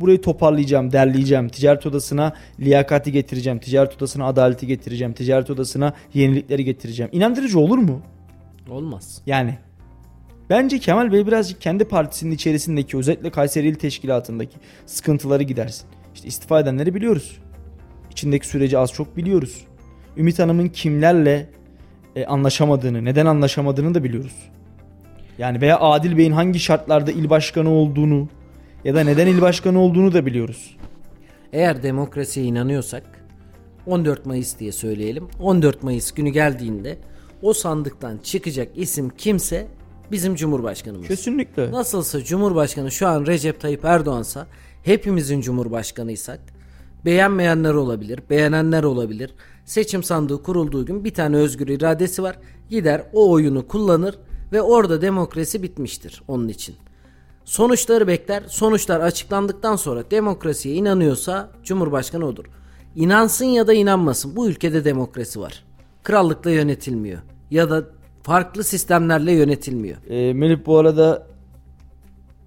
Burayı 0.00 0.20
toparlayacağım, 0.20 0.92
derleyeceğim. 0.92 1.48
Ticaret 1.48 1.86
odasına 1.86 2.32
liyakati 2.60 3.12
getireceğim. 3.12 3.58
Ticaret 3.58 3.96
odasına 3.96 4.26
adaleti 4.26 4.66
getireceğim. 4.66 5.12
Ticaret 5.12 5.50
odasına 5.50 5.92
yenilikleri 6.14 6.64
getireceğim. 6.64 7.10
İnandırıcı 7.14 7.58
olur 7.58 7.78
mu? 7.78 8.02
Olmaz. 8.70 9.22
Yani 9.26 9.58
Bence 10.50 10.78
Kemal 10.78 11.12
Bey 11.12 11.26
birazcık 11.26 11.60
kendi 11.60 11.84
partisinin 11.84 12.30
içerisindeki 12.34 12.96
özellikle 12.96 13.30
Kayseri 13.30 13.68
İl 13.68 13.74
Teşkilatı'ndaki 13.74 14.56
sıkıntıları 14.86 15.42
gidersin. 15.42 15.86
İşte 16.14 16.28
istifa 16.28 16.60
edenleri 16.60 16.94
biliyoruz. 16.94 17.38
İçindeki 18.10 18.48
süreci 18.48 18.78
az 18.78 18.92
çok 18.92 19.16
biliyoruz. 19.16 19.64
Ümit 20.16 20.38
Hanım'ın 20.38 20.68
kimlerle 20.68 21.48
e, 22.16 22.26
anlaşamadığını, 22.26 23.04
neden 23.04 23.26
anlaşamadığını 23.26 23.94
da 23.94 24.04
biliyoruz. 24.04 24.34
Yani 25.38 25.60
veya 25.60 25.80
Adil 25.80 26.16
Bey'in 26.16 26.32
hangi 26.32 26.60
şartlarda 26.60 27.12
il 27.12 27.30
başkanı 27.30 27.70
olduğunu 27.70 28.28
ya 28.84 28.94
da 28.94 29.00
neden 29.00 29.26
il 29.26 29.40
başkanı 29.40 29.80
olduğunu 29.80 30.12
da 30.12 30.26
biliyoruz. 30.26 30.76
Eğer 31.52 31.82
demokrasiye 31.82 32.46
inanıyorsak 32.46 33.02
14 33.86 34.26
Mayıs 34.26 34.58
diye 34.58 34.72
söyleyelim. 34.72 35.28
14 35.40 35.82
Mayıs 35.82 36.12
günü 36.12 36.28
geldiğinde 36.28 36.98
o 37.42 37.52
sandıktan 37.52 38.18
çıkacak 38.18 38.68
isim 38.74 39.10
kimse 39.18 39.66
bizim 40.12 40.34
Cumhurbaşkanımız. 40.34 41.08
Kesinlikle. 41.08 41.72
Nasılsa 41.72 42.24
Cumhurbaşkanı 42.24 42.90
şu 42.90 43.08
an 43.08 43.26
Recep 43.26 43.60
Tayyip 43.60 43.84
Erdoğan'sa 43.84 44.46
hepimizin 44.82 45.40
Cumhurbaşkanıysak 45.40 46.40
beğenmeyenler 47.04 47.74
olabilir, 47.74 48.20
beğenenler 48.30 48.82
olabilir. 48.84 49.34
Seçim 49.64 50.02
sandığı 50.02 50.42
kurulduğu 50.42 50.86
gün 50.86 51.04
bir 51.04 51.14
tane 51.14 51.36
özgür 51.36 51.68
iradesi 51.68 52.22
var. 52.22 52.38
Gider 52.70 53.02
o 53.12 53.30
oyunu 53.30 53.68
kullanır 53.68 54.18
ve 54.52 54.62
orada 54.62 55.02
demokrasi 55.02 55.62
bitmiştir 55.62 56.22
onun 56.28 56.48
için. 56.48 56.76
Sonuçları 57.44 58.06
bekler. 58.06 58.42
Sonuçlar 58.48 59.00
açıklandıktan 59.00 59.76
sonra 59.76 60.10
demokrasiye 60.10 60.74
inanıyorsa 60.74 61.50
Cumhurbaşkanı 61.64 62.26
odur. 62.26 62.44
İnansın 62.96 63.44
ya 63.44 63.66
da 63.66 63.72
inanmasın 63.72 64.36
bu 64.36 64.48
ülkede 64.48 64.84
demokrasi 64.84 65.40
var. 65.40 65.64
Krallıkla 66.02 66.50
yönetilmiyor. 66.50 67.18
Ya 67.50 67.70
da 67.70 67.84
farklı 68.28 68.64
sistemlerle 68.64 69.32
yönetilmiyor. 69.32 69.96
E, 70.10 70.32
Melih 70.32 70.58
bu 70.66 70.78
arada 70.78 71.26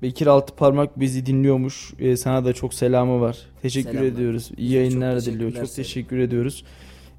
Bekir 0.02 0.28
Altıparmak 0.28 1.00
bizi 1.00 1.26
dinliyormuş. 1.26 1.94
E, 2.00 2.18
sana 2.18 2.46
da 2.46 2.54
çok 2.54 2.74
selamı 2.74 3.22
var. 3.22 3.38
Teşekkür 3.62 3.90
Selamlar. 3.90 4.12
ediyoruz. 4.12 4.52
İyi 4.58 4.72
yayınlar 4.72 5.22
diliyor. 5.22 5.52
Çok 5.52 5.76
teşekkür 5.76 6.18
ediyoruz. 6.18 6.64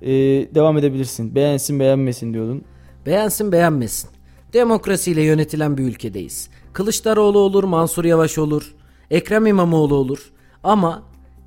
E, 0.02 0.10
devam 0.54 0.78
edebilirsin. 0.78 1.34
Beğensin 1.34 1.80
beğenmesin 1.80 2.34
diyordun. 2.34 2.64
Beğensin 3.06 3.52
beğenmesin. 3.52 4.10
Demokrasiyle 4.52 5.22
yönetilen 5.22 5.78
bir 5.78 5.84
ülkedeyiz. 5.84 6.48
Kılıçdaroğlu 6.72 7.38
olur, 7.38 7.64
Mansur 7.64 8.04
Yavaş 8.04 8.38
olur, 8.38 8.74
Ekrem 9.10 9.46
İmamoğlu 9.46 9.94
olur. 9.94 10.32
Ama 10.64 11.02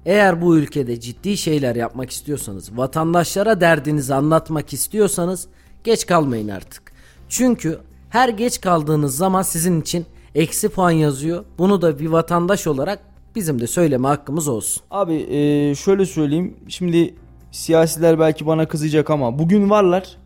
eğer 0.06 0.42
bu 0.42 0.58
ülkede 0.58 1.00
ciddi 1.00 1.38
şeyler 1.38 1.76
yapmak 1.76 2.10
istiyorsanız, 2.10 2.78
vatandaşlara 2.78 3.62
derdinizi 3.62 4.14
anlatmak 4.14 4.74
istiyorsanız 4.74 5.48
geç 5.84 6.06
kalmayın 6.06 6.48
artık. 6.48 6.95
Çünkü 7.38 7.80
her 8.10 8.30
geç 8.30 8.62
kaldığınız 8.62 9.18
zaman 9.18 9.42
sizin 9.42 9.82
için 9.82 10.06
eksi 10.36 10.70
puan 10.70 10.92
yazıyor. 10.92 11.46
Bunu 11.58 11.82
da 11.82 12.00
bir 12.00 12.08
vatandaş 12.08 12.68
olarak 12.68 13.00
bizim 13.36 13.62
de 13.62 13.68
söyleme 13.68 14.08
hakkımız 14.08 14.48
olsun. 14.48 14.84
Abi 14.92 15.14
e, 15.14 15.76
şöyle 15.76 16.06
söyleyeyim. 16.06 16.54
Şimdi 16.68 17.14
siyasiler 17.52 18.20
belki 18.20 18.46
bana 18.46 18.68
kızacak 18.68 19.10
ama 19.10 19.40
bugün 19.40 19.70
varlar. 19.70 20.18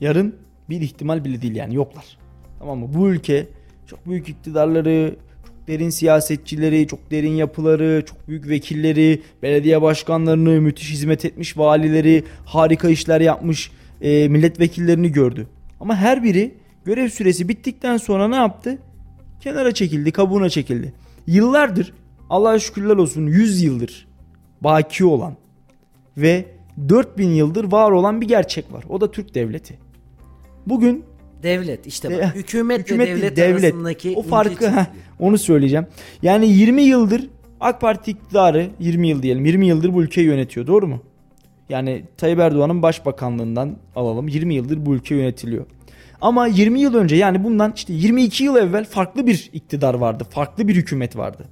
Yarın 0.00 0.34
bir 0.70 0.80
ihtimal 0.80 1.24
bile 1.24 1.42
değil 1.42 1.56
yani 1.56 1.74
yoklar. 1.74 2.18
Tamam 2.58 2.78
mı? 2.78 2.86
Bu 2.94 3.08
ülke 3.08 3.48
çok 3.86 4.06
büyük 4.06 4.28
iktidarları, 4.28 5.16
çok 5.46 5.68
derin 5.68 5.90
siyasetçileri, 5.90 6.86
çok 6.86 7.10
derin 7.10 7.32
yapıları, 7.32 8.04
çok 8.06 8.28
büyük 8.28 8.48
vekilleri, 8.48 9.22
belediye 9.42 9.82
başkanlarını, 9.82 10.60
müthiş 10.60 10.90
hizmet 10.90 11.24
etmiş 11.24 11.58
valileri, 11.58 12.24
harika 12.44 12.88
işler 12.88 13.20
yapmış 13.20 13.70
e, 14.00 14.28
milletvekillerini 14.28 15.12
gördü. 15.12 15.46
Ama 15.80 15.96
her 15.96 16.22
biri 16.22 16.54
görev 16.84 17.08
süresi 17.08 17.48
bittikten 17.48 17.96
sonra 17.96 18.28
ne 18.28 18.36
yaptı? 18.36 18.78
Kenara 19.40 19.74
çekildi, 19.74 20.12
kabuğuna 20.12 20.50
çekildi. 20.50 20.92
Yıllardır 21.26 21.92
Allah'a 22.30 22.58
şükürler 22.58 22.96
olsun 22.96 23.26
100 23.26 23.62
yıldır 23.62 24.08
baki 24.60 25.04
olan 25.04 25.36
ve 26.16 26.44
4000 26.88 27.28
yıldır 27.28 27.72
var 27.72 27.90
olan 27.90 28.20
bir 28.20 28.28
gerçek 28.28 28.72
var. 28.72 28.84
O 28.88 29.00
da 29.00 29.10
Türk 29.10 29.34
devleti. 29.34 29.78
Bugün 30.66 31.04
devlet 31.42 31.86
işte 31.86 32.10
bak, 32.10 32.22
e, 32.22 32.26
hükümet, 32.34 32.80
hükümet 32.80 33.08
devlet, 33.08 33.36
devlet 33.36 33.64
arasındaki 33.64 34.14
o 34.16 34.22
farkı 34.22 34.70
heh, 34.70 34.86
onu 35.18 35.38
söyleyeceğim. 35.38 35.86
Yani 36.22 36.48
20 36.48 36.82
yıldır 36.82 37.28
AK 37.60 37.80
Parti 37.80 38.10
iktidarı 38.10 38.70
20 38.78 39.08
yıl 39.08 39.22
diyelim 39.22 39.44
20 39.44 39.66
yıldır 39.66 39.94
bu 39.94 40.02
ülkeyi 40.02 40.26
yönetiyor 40.26 40.66
doğru 40.66 40.86
mu? 40.86 41.02
Yani 41.68 42.04
Tayyip 42.16 42.38
Erdoğan'ın 42.38 42.82
başbakanlığından 42.82 43.76
alalım 43.96 44.28
20 44.28 44.54
yıldır 44.54 44.86
bu 44.86 44.94
ülke 44.94 45.14
yönetiliyor. 45.14 45.66
Ama 46.20 46.46
20 46.46 46.80
yıl 46.80 46.94
önce 46.94 47.16
yani 47.16 47.44
bundan 47.44 47.72
işte 47.76 47.92
22 47.92 48.44
yıl 48.44 48.56
evvel 48.56 48.84
farklı 48.84 49.26
bir 49.26 49.50
iktidar 49.52 49.94
vardı. 49.94 50.24
Farklı 50.30 50.68
bir 50.68 50.76
hükümet 50.76 51.16
vardı. 51.16 51.44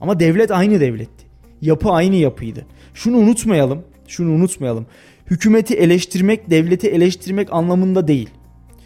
Ama 0.00 0.20
devlet 0.20 0.50
aynı 0.50 0.80
devletti. 0.80 1.26
Yapı 1.62 1.90
aynı 1.90 2.16
yapıydı. 2.16 2.66
Şunu 2.94 3.16
unutmayalım. 3.16 3.84
Şunu 4.08 4.30
unutmayalım. 4.30 4.86
Hükümeti 5.26 5.74
eleştirmek, 5.74 6.50
devleti 6.50 6.88
eleştirmek 6.88 7.52
anlamında 7.52 8.08
değil. 8.08 8.30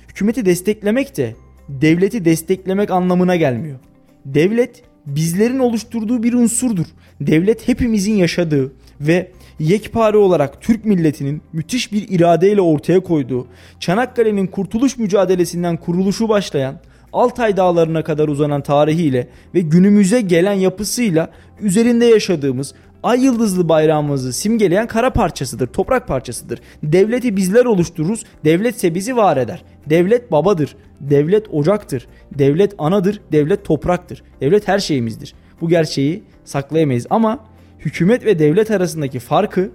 Hükümeti 0.09 0.47
desteklemek 0.47 1.17
de 1.17 1.35
devleti 1.69 2.25
desteklemek 2.25 2.91
anlamına 2.91 3.37
gelmiyor. 3.37 3.79
Devlet 4.25 4.83
bizlerin 5.07 5.59
oluşturduğu 5.59 6.23
bir 6.23 6.33
unsurdur. 6.33 6.87
Devlet 7.21 7.69
hepimizin 7.69 8.15
yaşadığı 8.15 8.73
ve 9.01 9.31
yekpare 9.63 10.17
olarak 10.17 10.63
Türk 10.63 10.85
milletinin 10.85 11.43
müthiş 11.53 11.93
bir 11.93 12.09
iradeyle 12.09 12.61
ortaya 12.61 13.01
koyduğu, 13.01 13.47
Çanakkale'nin 13.81 14.47
kurtuluş 14.47 14.99
mücadelesinden 14.99 15.77
kuruluşu 15.77 16.29
başlayan, 16.29 16.81
Altay 17.13 17.57
dağlarına 17.57 18.05
kadar 18.05 18.29
uzanan 18.29 18.63
tarihiyle 18.63 19.29
ve 19.55 19.61
günümüze 19.61 20.21
gelen 20.21 20.53
yapısıyla 20.53 21.31
üzerinde 21.61 22.07
yaşadığımız 22.07 22.75
ay 23.03 23.25
yıldızlı 23.25 23.69
bayrağımızı 23.69 24.33
simgeleyen 24.33 24.87
kara 24.87 25.11
parçasıdır, 25.11 25.67
toprak 25.67 26.09
parçasıdır. 26.09 26.61
Devleti 26.83 27.37
bizler 27.37 27.65
oluştururuz, 27.65 28.25
devletse 28.45 28.95
bizi 28.95 29.17
var 29.17 29.37
eder. 29.37 29.65
Devlet 29.87 30.33
babadır, 30.33 30.77
devlet 31.01 31.49
ocaktır, 31.49 32.07
devlet 32.39 32.75
anadır, 32.79 33.21
devlet 33.33 33.65
topraktır. 33.65 34.23
Devlet 34.41 34.69
her 34.69 34.79
şeyimizdir. 34.79 35.35
Bu 35.61 35.69
gerçeği 35.69 36.23
saklayamayız 36.45 37.07
ama 37.11 37.39
hükümet 37.85 38.25
ve 38.25 38.39
devlet 38.39 38.71
arasındaki 38.71 39.19
farkı 39.19 39.71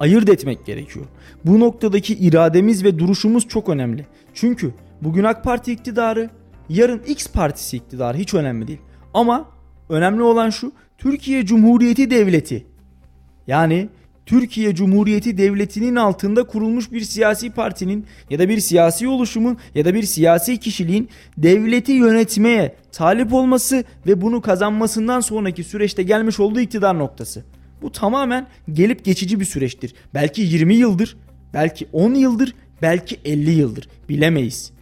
ayırt 0.00 0.28
etmek 0.28 0.66
gerekiyor. 0.66 1.06
Bu 1.44 1.60
noktadaki 1.60 2.14
irademiz 2.14 2.84
ve 2.84 2.98
duruşumuz 2.98 3.48
çok 3.48 3.68
önemli. 3.68 4.06
Çünkü 4.34 4.70
bugün 5.02 5.24
AK 5.24 5.44
Parti 5.44 5.72
iktidarı, 5.72 6.30
yarın 6.68 7.02
X 7.06 7.28
partisi 7.28 7.76
iktidarı 7.76 8.18
hiç 8.18 8.34
önemli 8.34 8.68
değil. 8.68 8.80
Ama 9.14 9.48
önemli 9.88 10.22
olan 10.22 10.50
şu, 10.50 10.72
Türkiye 10.98 11.46
Cumhuriyeti 11.46 12.10
Devleti. 12.10 12.66
Yani 13.46 13.88
Türkiye 14.26 14.74
Cumhuriyeti 14.74 15.38
Devleti'nin 15.38 15.96
altında 15.96 16.42
kurulmuş 16.42 16.92
bir 16.92 17.00
siyasi 17.00 17.50
partinin 17.50 18.06
ya 18.30 18.38
da 18.38 18.48
bir 18.48 18.60
siyasi 18.60 19.08
oluşumun 19.08 19.58
ya 19.74 19.84
da 19.84 19.94
bir 19.94 20.02
siyasi 20.02 20.60
kişiliğin 20.60 21.08
devleti 21.38 21.92
yönetmeye 21.92 22.74
talip 22.92 23.32
olması 23.32 23.84
ve 24.06 24.20
bunu 24.20 24.40
kazanmasından 24.40 25.20
sonraki 25.20 25.64
süreçte 25.64 26.02
gelmiş 26.02 26.40
olduğu 26.40 26.60
iktidar 26.60 26.98
noktası. 26.98 27.44
Bu 27.82 27.92
tamamen 27.92 28.46
gelip 28.72 29.04
geçici 29.04 29.40
bir 29.40 29.44
süreçtir. 29.44 29.94
Belki 30.14 30.42
20 30.42 30.74
yıldır, 30.74 31.16
belki 31.54 31.86
10 31.92 32.14
yıldır, 32.14 32.54
belki 32.82 33.18
50 33.24 33.50
yıldır. 33.50 33.88
Bilemeyiz. 34.08 34.72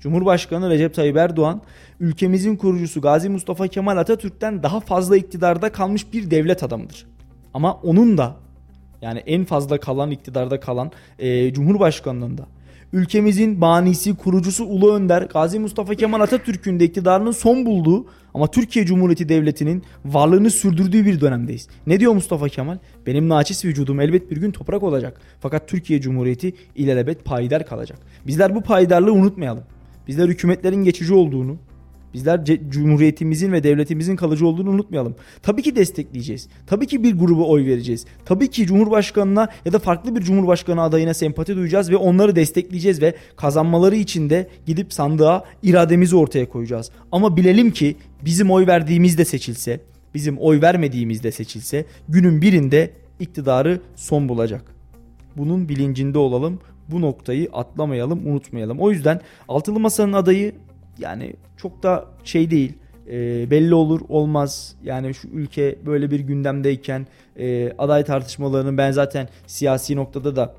Cumhurbaşkanı 0.00 0.70
Recep 0.70 0.94
Tayyip 0.94 1.16
Erdoğan 1.16 1.62
ülkemizin 2.00 2.56
kurucusu 2.56 3.00
Gazi 3.00 3.28
Mustafa 3.28 3.68
Kemal 3.68 3.96
Atatürk'ten 3.96 4.62
daha 4.62 4.80
fazla 4.80 5.16
iktidarda 5.16 5.72
kalmış 5.72 6.12
bir 6.12 6.30
devlet 6.30 6.62
adamıdır. 6.62 7.06
Ama 7.54 7.74
onun 7.74 8.18
da 8.18 8.36
yani 9.02 9.18
en 9.18 9.44
fazla 9.44 9.80
kalan 9.80 10.10
iktidarda 10.10 10.60
kalan 10.60 10.92
e, 11.18 11.52
Cumhurbaşkanlığında 11.52 12.46
ülkemizin 12.92 13.60
banisi, 13.60 14.16
kurucusu 14.16 14.64
Ulu 14.64 14.94
Önder 14.94 15.22
Gazi 15.22 15.58
Mustafa 15.58 15.94
Kemal 15.94 16.20
Atatürk'ün 16.20 16.80
de 16.80 16.84
iktidarının 16.84 17.30
son 17.32 17.66
bulduğu 17.66 18.06
ama 18.34 18.50
Türkiye 18.50 18.86
Cumhuriyeti 18.86 19.28
Devleti'nin 19.28 19.82
varlığını 20.04 20.50
sürdürdüğü 20.50 21.06
bir 21.06 21.20
dönemdeyiz. 21.20 21.68
Ne 21.86 22.00
diyor 22.00 22.12
Mustafa 22.12 22.48
Kemal? 22.48 22.78
Benim 23.06 23.28
naçiz 23.28 23.64
vücudum 23.64 24.00
elbet 24.00 24.30
bir 24.30 24.36
gün 24.36 24.50
toprak 24.50 24.82
olacak. 24.82 25.20
Fakat 25.40 25.68
Türkiye 25.68 26.00
Cumhuriyeti 26.00 26.54
ilelebet 26.74 27.24
payidar 27.24 27.66
kalacak. 27.66 27.98
Bizler 28.26 28.54
bu 28.54 28.60
payidarlığı 28.60 29.12
unutmayalım. 29.12 29.64
Bizler 30.08 30.28
hükümetlerin 30.28 30.84
geçici 30.84 31.14
olduğunu, 31.14 31.56
Bizler 32.14 32.44
cumhuriyetimizin 32.68 33.52
ve 33.52 33.62
devletimizin 33.62 34.16
kalıcı 34.16 34.46
olduğunu 34.46 34.70
unutmayalım. 34.70 35.14
Tabii 35.42 35.62
ki 35.62 35.76
destekleyeceğiz. 35.76 36.48
Tabii 36.66 36.86
ki 36.86 37.02
bir 37.02 37.18
gruba 37.18 37.42
oy 37.42 37.66
vereceğiz. 37.66 38.06
Tabii 38.24 38.48
ki 38.48 38.66
cumhurbaşkanına 38.66 39.48
ya 39.64 39.72
da 39.72 39.78
farklı 39.78 40.16
bir 40.16 40.20
cumhurbaşkanı 40.20 40.82
adayına 40.82 41.14
sempati 41.14 41.56
duyacağız 41.56 41.90
ve 41.90 41.96
onları 41.96 42.36
destekleyeceğiz 42.36 43.02
ve 43.02 43.14
kazanmaları 43.36 43.96
için 43.96 44.30
de 44.30 44.48
gidip 44.66 44.92
sandığa 44.92 45.44
irademizi 45.62 46.16
ortaya 46.16 46.48
koyacağız. 46.48 46.90
Ama 47.12 47.36
bilelim 47.36 47.70
ki 47.70 47.96
bizim 48.24 48.50
oy 48.50 48.66
verdiğimizde 48.66 49.24
seçilse, 49.24 49.80
bizim 50.14 50.38
oy 50.38 50.60
vermediğimizde 50.60 51.32
seçilse 51.32 51.84
günün 52.08 52.42
birinde 52.42 52.90
iktidarı 53.20 53.80
son 53.96 54.28
bulacak. 54.28 54.64
Bunun 55.36 55.68
bilincinde 55.68 56.18
olalım. 56.18 56.58
Bu 56.88 57.00
noktayı 57.00 57.48
atlamayalım, 57.52 58.26
unutmayalım. 58.26 58.78
O 58.80 58.90
yüzden 58.90 59.20
Altılı 59.48 59.80
Masa'nın 59.80 60.12
adayı 60.12 60.52
yani 60.98 61.32
çok 61.56 61.82
da 61.82 62.04
şey 62.24 62.50
değil. 62.50 62.72
E, 63.10 63.50
belli 63.50 63.74
olur 63.74 64.00
olmaz. 64.08 64.74
Yani 64.84 65.14
şu 65.14 65.28
ülke 65.28 65.78
böyle 65.86 66.10
bir 66.10 66.20
gündemdeyken 66.20 67.06
e, 67.38 67.72
aday 67.78 68.04
tartışmalarının 68.04 68.78
ben 68.78 68.90
zaten 68.90 69.28
siyasi 69.46 69.96
noktada 69.96 70.36
da 70.36 70.54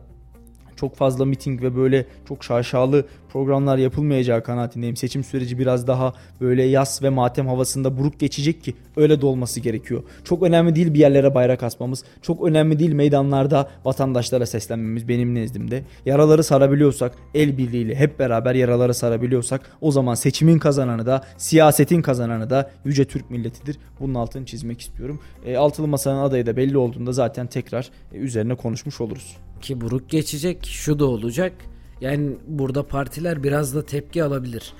çok 0.80 0.96
fazla 0.96 1.26
miting 1.26 1.62
ve 1.62 1.76
böyle 1.76 2.06
çok 2.28 2.44
şaşalı 2.44 3.06
programlar 3.30 3.78
yapılmayacağı 3.78 4.44
kanaatindeyim. 4.44 4.96
Seçim 4.96 5.24
süreci 5.24 5.60
biraz 5.60 5.88
daha 5.88 6.14
böyle 6.42 6.64
yas 6.64 7.04
ve 7.04 7.10
matem 7.10 7.48
havasında 7.48 7.98
buruk 7.98 8.20
geçecek 8.20 8.64
ki 8.64 8.74
öyle 8.98 9.22
de 9.22 9.26
olması 9.26 9.60
gerekiyor. 9.60 10.04
Çok 10.24 10.44
önemli 10.44 10.76
değil 10.76 10.94
bir 10.94 11.00
yerlere 11.00 11.36
bayrak 11.36 11.64
asmamız. 11.64 12.04
Çok 12.22 12.44
önemli 12.44 12.80
değil 12.80 12.94
meydanlarda 12.94 13.70
vatandaşlara 13.86 14.46
seslenmemiz 14.46 15.08
benim 15.08 15.36
nezdimde. 15.36 15.84
Yaraları 16.06 16.44
sarabiliyorsak 16.44 17.12
el 17.34 17.58
birliğiyle 17.58 17.96
hep 17.96 18.20
beraber 18.20 18.56
yaraları 18.56 18.94
sarabiliyorsak 18.94 19.62
o 19.82 19.92
zaman 19.92 20.16
seçimin 20.16 20.60
kazananı 20.60 21.06
da 21.06 21.24
siyasetin 21.38 22.02
kazananı 22.02 22.50
da 22.50 22.72
Yüce 22.86 23.06
Türk 23.06 23.32
milletidir. 23.32 23.78
Bunun 24.00 24.14
altını 24.14 24.46
çizmek 24.46 24.82
istiyorum. 24.82 25.20
E, 25.46 25.58
altılı 25.58 25.88
Masa'nın 25.88 26.24
adayı 26.24 26.46
da 26.46 26.58
belli 26.58 26.78
olduğunda 26.78 27.12
zaten 27.12 27.48
tekrar 27.48 27.90
e, 28.14 28.18
üzerine 28.18 28.56
konuşmuş 28.56 29.02
oluruz. 29.02 29.38
Ki 29.62 29.82
buruk 29.82 30.10
geçecek 30.10 30.66
şu 30.66 31.00
da 31.00 31.06
olacak. 31.06 31.54
Yani 32.02 32.38
burada 32.48 32.88
partiler 32.88 33.44
biraz 33.44 33.76
da 33.76 33.86
tepki 33.86 34.24
alabilir. 34.24 34.74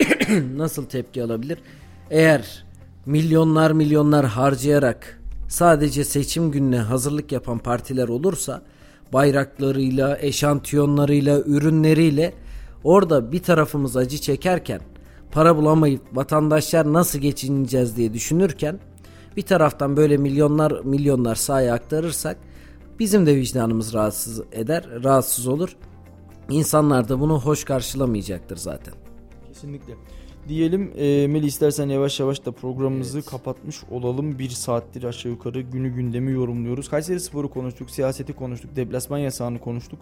Nasıl 0.56 0.86
tepki 0.86 1.22
alabilir? 1.22 1.58
Eğer 2.10 2.64
milyonlar 3.06 3.70
milyonlar 3.70 4.26
harcayarak 4.26 5.20
sadece 5.48 6.04
seçim 6.04 6.50
gününe 6.50 6.78
hazırlık 6.78 7.32
yapan 7.32 7.58
partiler 7.58 8.08
olursa 8.08 8.62
bayraklarıyla, 9.12 10.18
eşantiyonlarıyla, 10.20 11.40
ürünleriyle 11.40 12.34
orada 12.84 13.32
bir 13.32 13.42
tarafımız 13.42 13.96
acı 13.96 14.18
çekerken 14.18 14.80
para 15.32 15.56
bulamayıp 15.56 16.02
vatandaşlar 16.12 16.92
nasıl 16.92 17.18
geçineceğiz 17.18 17.96
diye 17.96 18.14
düşünürken 18.14 18.78
bir 19.36 19.42
taraftan 19.42 19.96
böyle 19.96 20.16
milyonlar 20.16 20.80
milyonlar 20.84 21.34
sahaya 21.34 21.74
aktarırsak 21.74 22.36
bizim 23.00 23.26
de 23.26 23.36
vicdanımız 23.36 23.94
rahatsız 23.94 24.42
eder, 24.52 24.84
rahatsız 25.04 25.46
olur. 25.46 25.76
İnsanlar 26.50 27.08
da 27.08 27.20
bunu 27.20 27.40
hoş 27.40 27.64
karşılamayacaktır 27.64 28.56
zaten. 28.56 28.94
Kesinlikle. 29.48 29.94
Diyelim 30.48 30.92
e, 30.96 31.26
Melih 31.26 31.48
istersen 31.48 31.88
yavaş 31.88 32.20
yavaş 32.20 32.46
da 32.46 32.52
programımızı 32.52 33.18
evet. 33.18 33.30
kapatmış 33.30 33.76
olalım. 33.90 34.38
Bir 34.38 34.48
saattir 34.48 35.04
aşağı 35.04 35.32
yukarı 35.32 35.60
günü 35.60 35.88
gündemi 35.88 36.32
yorumluyoruz. 36.32 36.88
Kayseri 36.88 37.20
Sporu 37.20 37.50
konuştuk, 37.50 37.90
siyaseti 37.90 38.32
konuştuk, 38.32 38.76
deplasman 38.76 39.18
yasağını 39.18 39.58
konuştuk. 39.58 39.98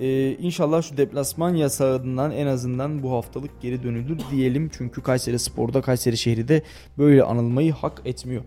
Ee, 0.00 0.36
inşallah 0.40 0.82
şu 0.82 0.96
deplasman 0.96 1.54
yasağından 1.54 2.30
en 2.30 2.46
azından 2.46 3.02
bu 3.02 3.12
haftalık 3.12 3.62
geri 3.62 3.82
dönülür 3.82 4.18
diyelim. 4.30 4.70
Çünkü 4.78 5.02
Kayseri 5.02 5.38
Spor'da, 5.38 5.80
Kayseri 5.80 6.16
şehri 6.16 6.48
de 6.48 6.62
böyle 6.98 7.22
anılmayı 7.22 7.72
hak 7.72 8.02
etmiyor. 8.04 8.42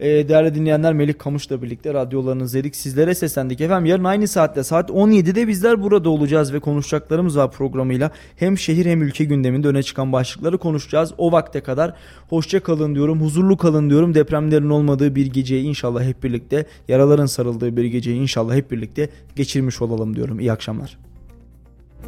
Ee, 0.00 0.28
değerli 0.28 0.54
dinleyenler 0.54 0.92
Melih 0.92 1.14
Kamış'la 1.18 1.62
birlikte 1.62 1.94
radyolarınızı 1.94 2.58
dedik. 2.58 2.76
Sizlere 2.76 3.14
seslendik. 3.14 3.60
Efendim 3.60 3.86
yarın 3.86 4.04
aynı 4.04 4.28
saatte 4.28 4.62
saat 4.62 4.90
17'de 4.90 5.48
bizler 5.48 5.82
burada 5.82 6.10
olacağız 6.10 6.52
ve 6.52 6.60
konuşacaklarımız 6.60 7.36
var 7.36 7.50
programıyla. 7.50 8.10
Hem 8.36 8.58
şehir 8.58 8.86
hem 8.86 9.02
ülke 9.02 9.24
gündeminde 9.24 9.68
öne 9.68 9.82
çıkan 9.82 10.12
başlıkları 10.12 10.58
konuşacağız. 10.58 11.12
O 11.18 11.32
vakte 11.32 11.60
kadar 11.60 11.94
hoşça 12.28 12.60
kalın 12.60 12.94
diyorum, 12.94 13.20
huzurlu 13.20 13.56
kalın 13.56 13.90
diyorum. 13.90 14.14
Depremlerin 14.14 14.70
olmadığı 14.70 15.14
bir 15.14 15.26
geceyi 15.26 15.64
inşallah 15.64 16.02
hep 16.02 16.22
birlikte, 16.22 16.66
yaraların 16.88 17.26
sarıldığı 17.26 17.76
bir 17.76 17.84
geceyi 17.84 18.20
inşallah 18.20 18.54
hep 18.54 18.70
birlikte 18.70 19.08
geçirmiş 19.36 19.82
olalım 19.82 20.16
diyorum. 20.16 20.40
İyi 20.40 20.52
akşamlar. 20.52 20.98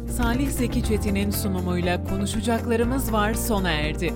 Salih 0.07 0.49
Zeki 0.49 0.83
Çetin'in 0.83 1.29
sunumuyla 1.29 2.03
konuşacaklarımız 2.03 3.13
var 3.13 3.33
sona 3.33 3.71
erdi. 3.71 4.13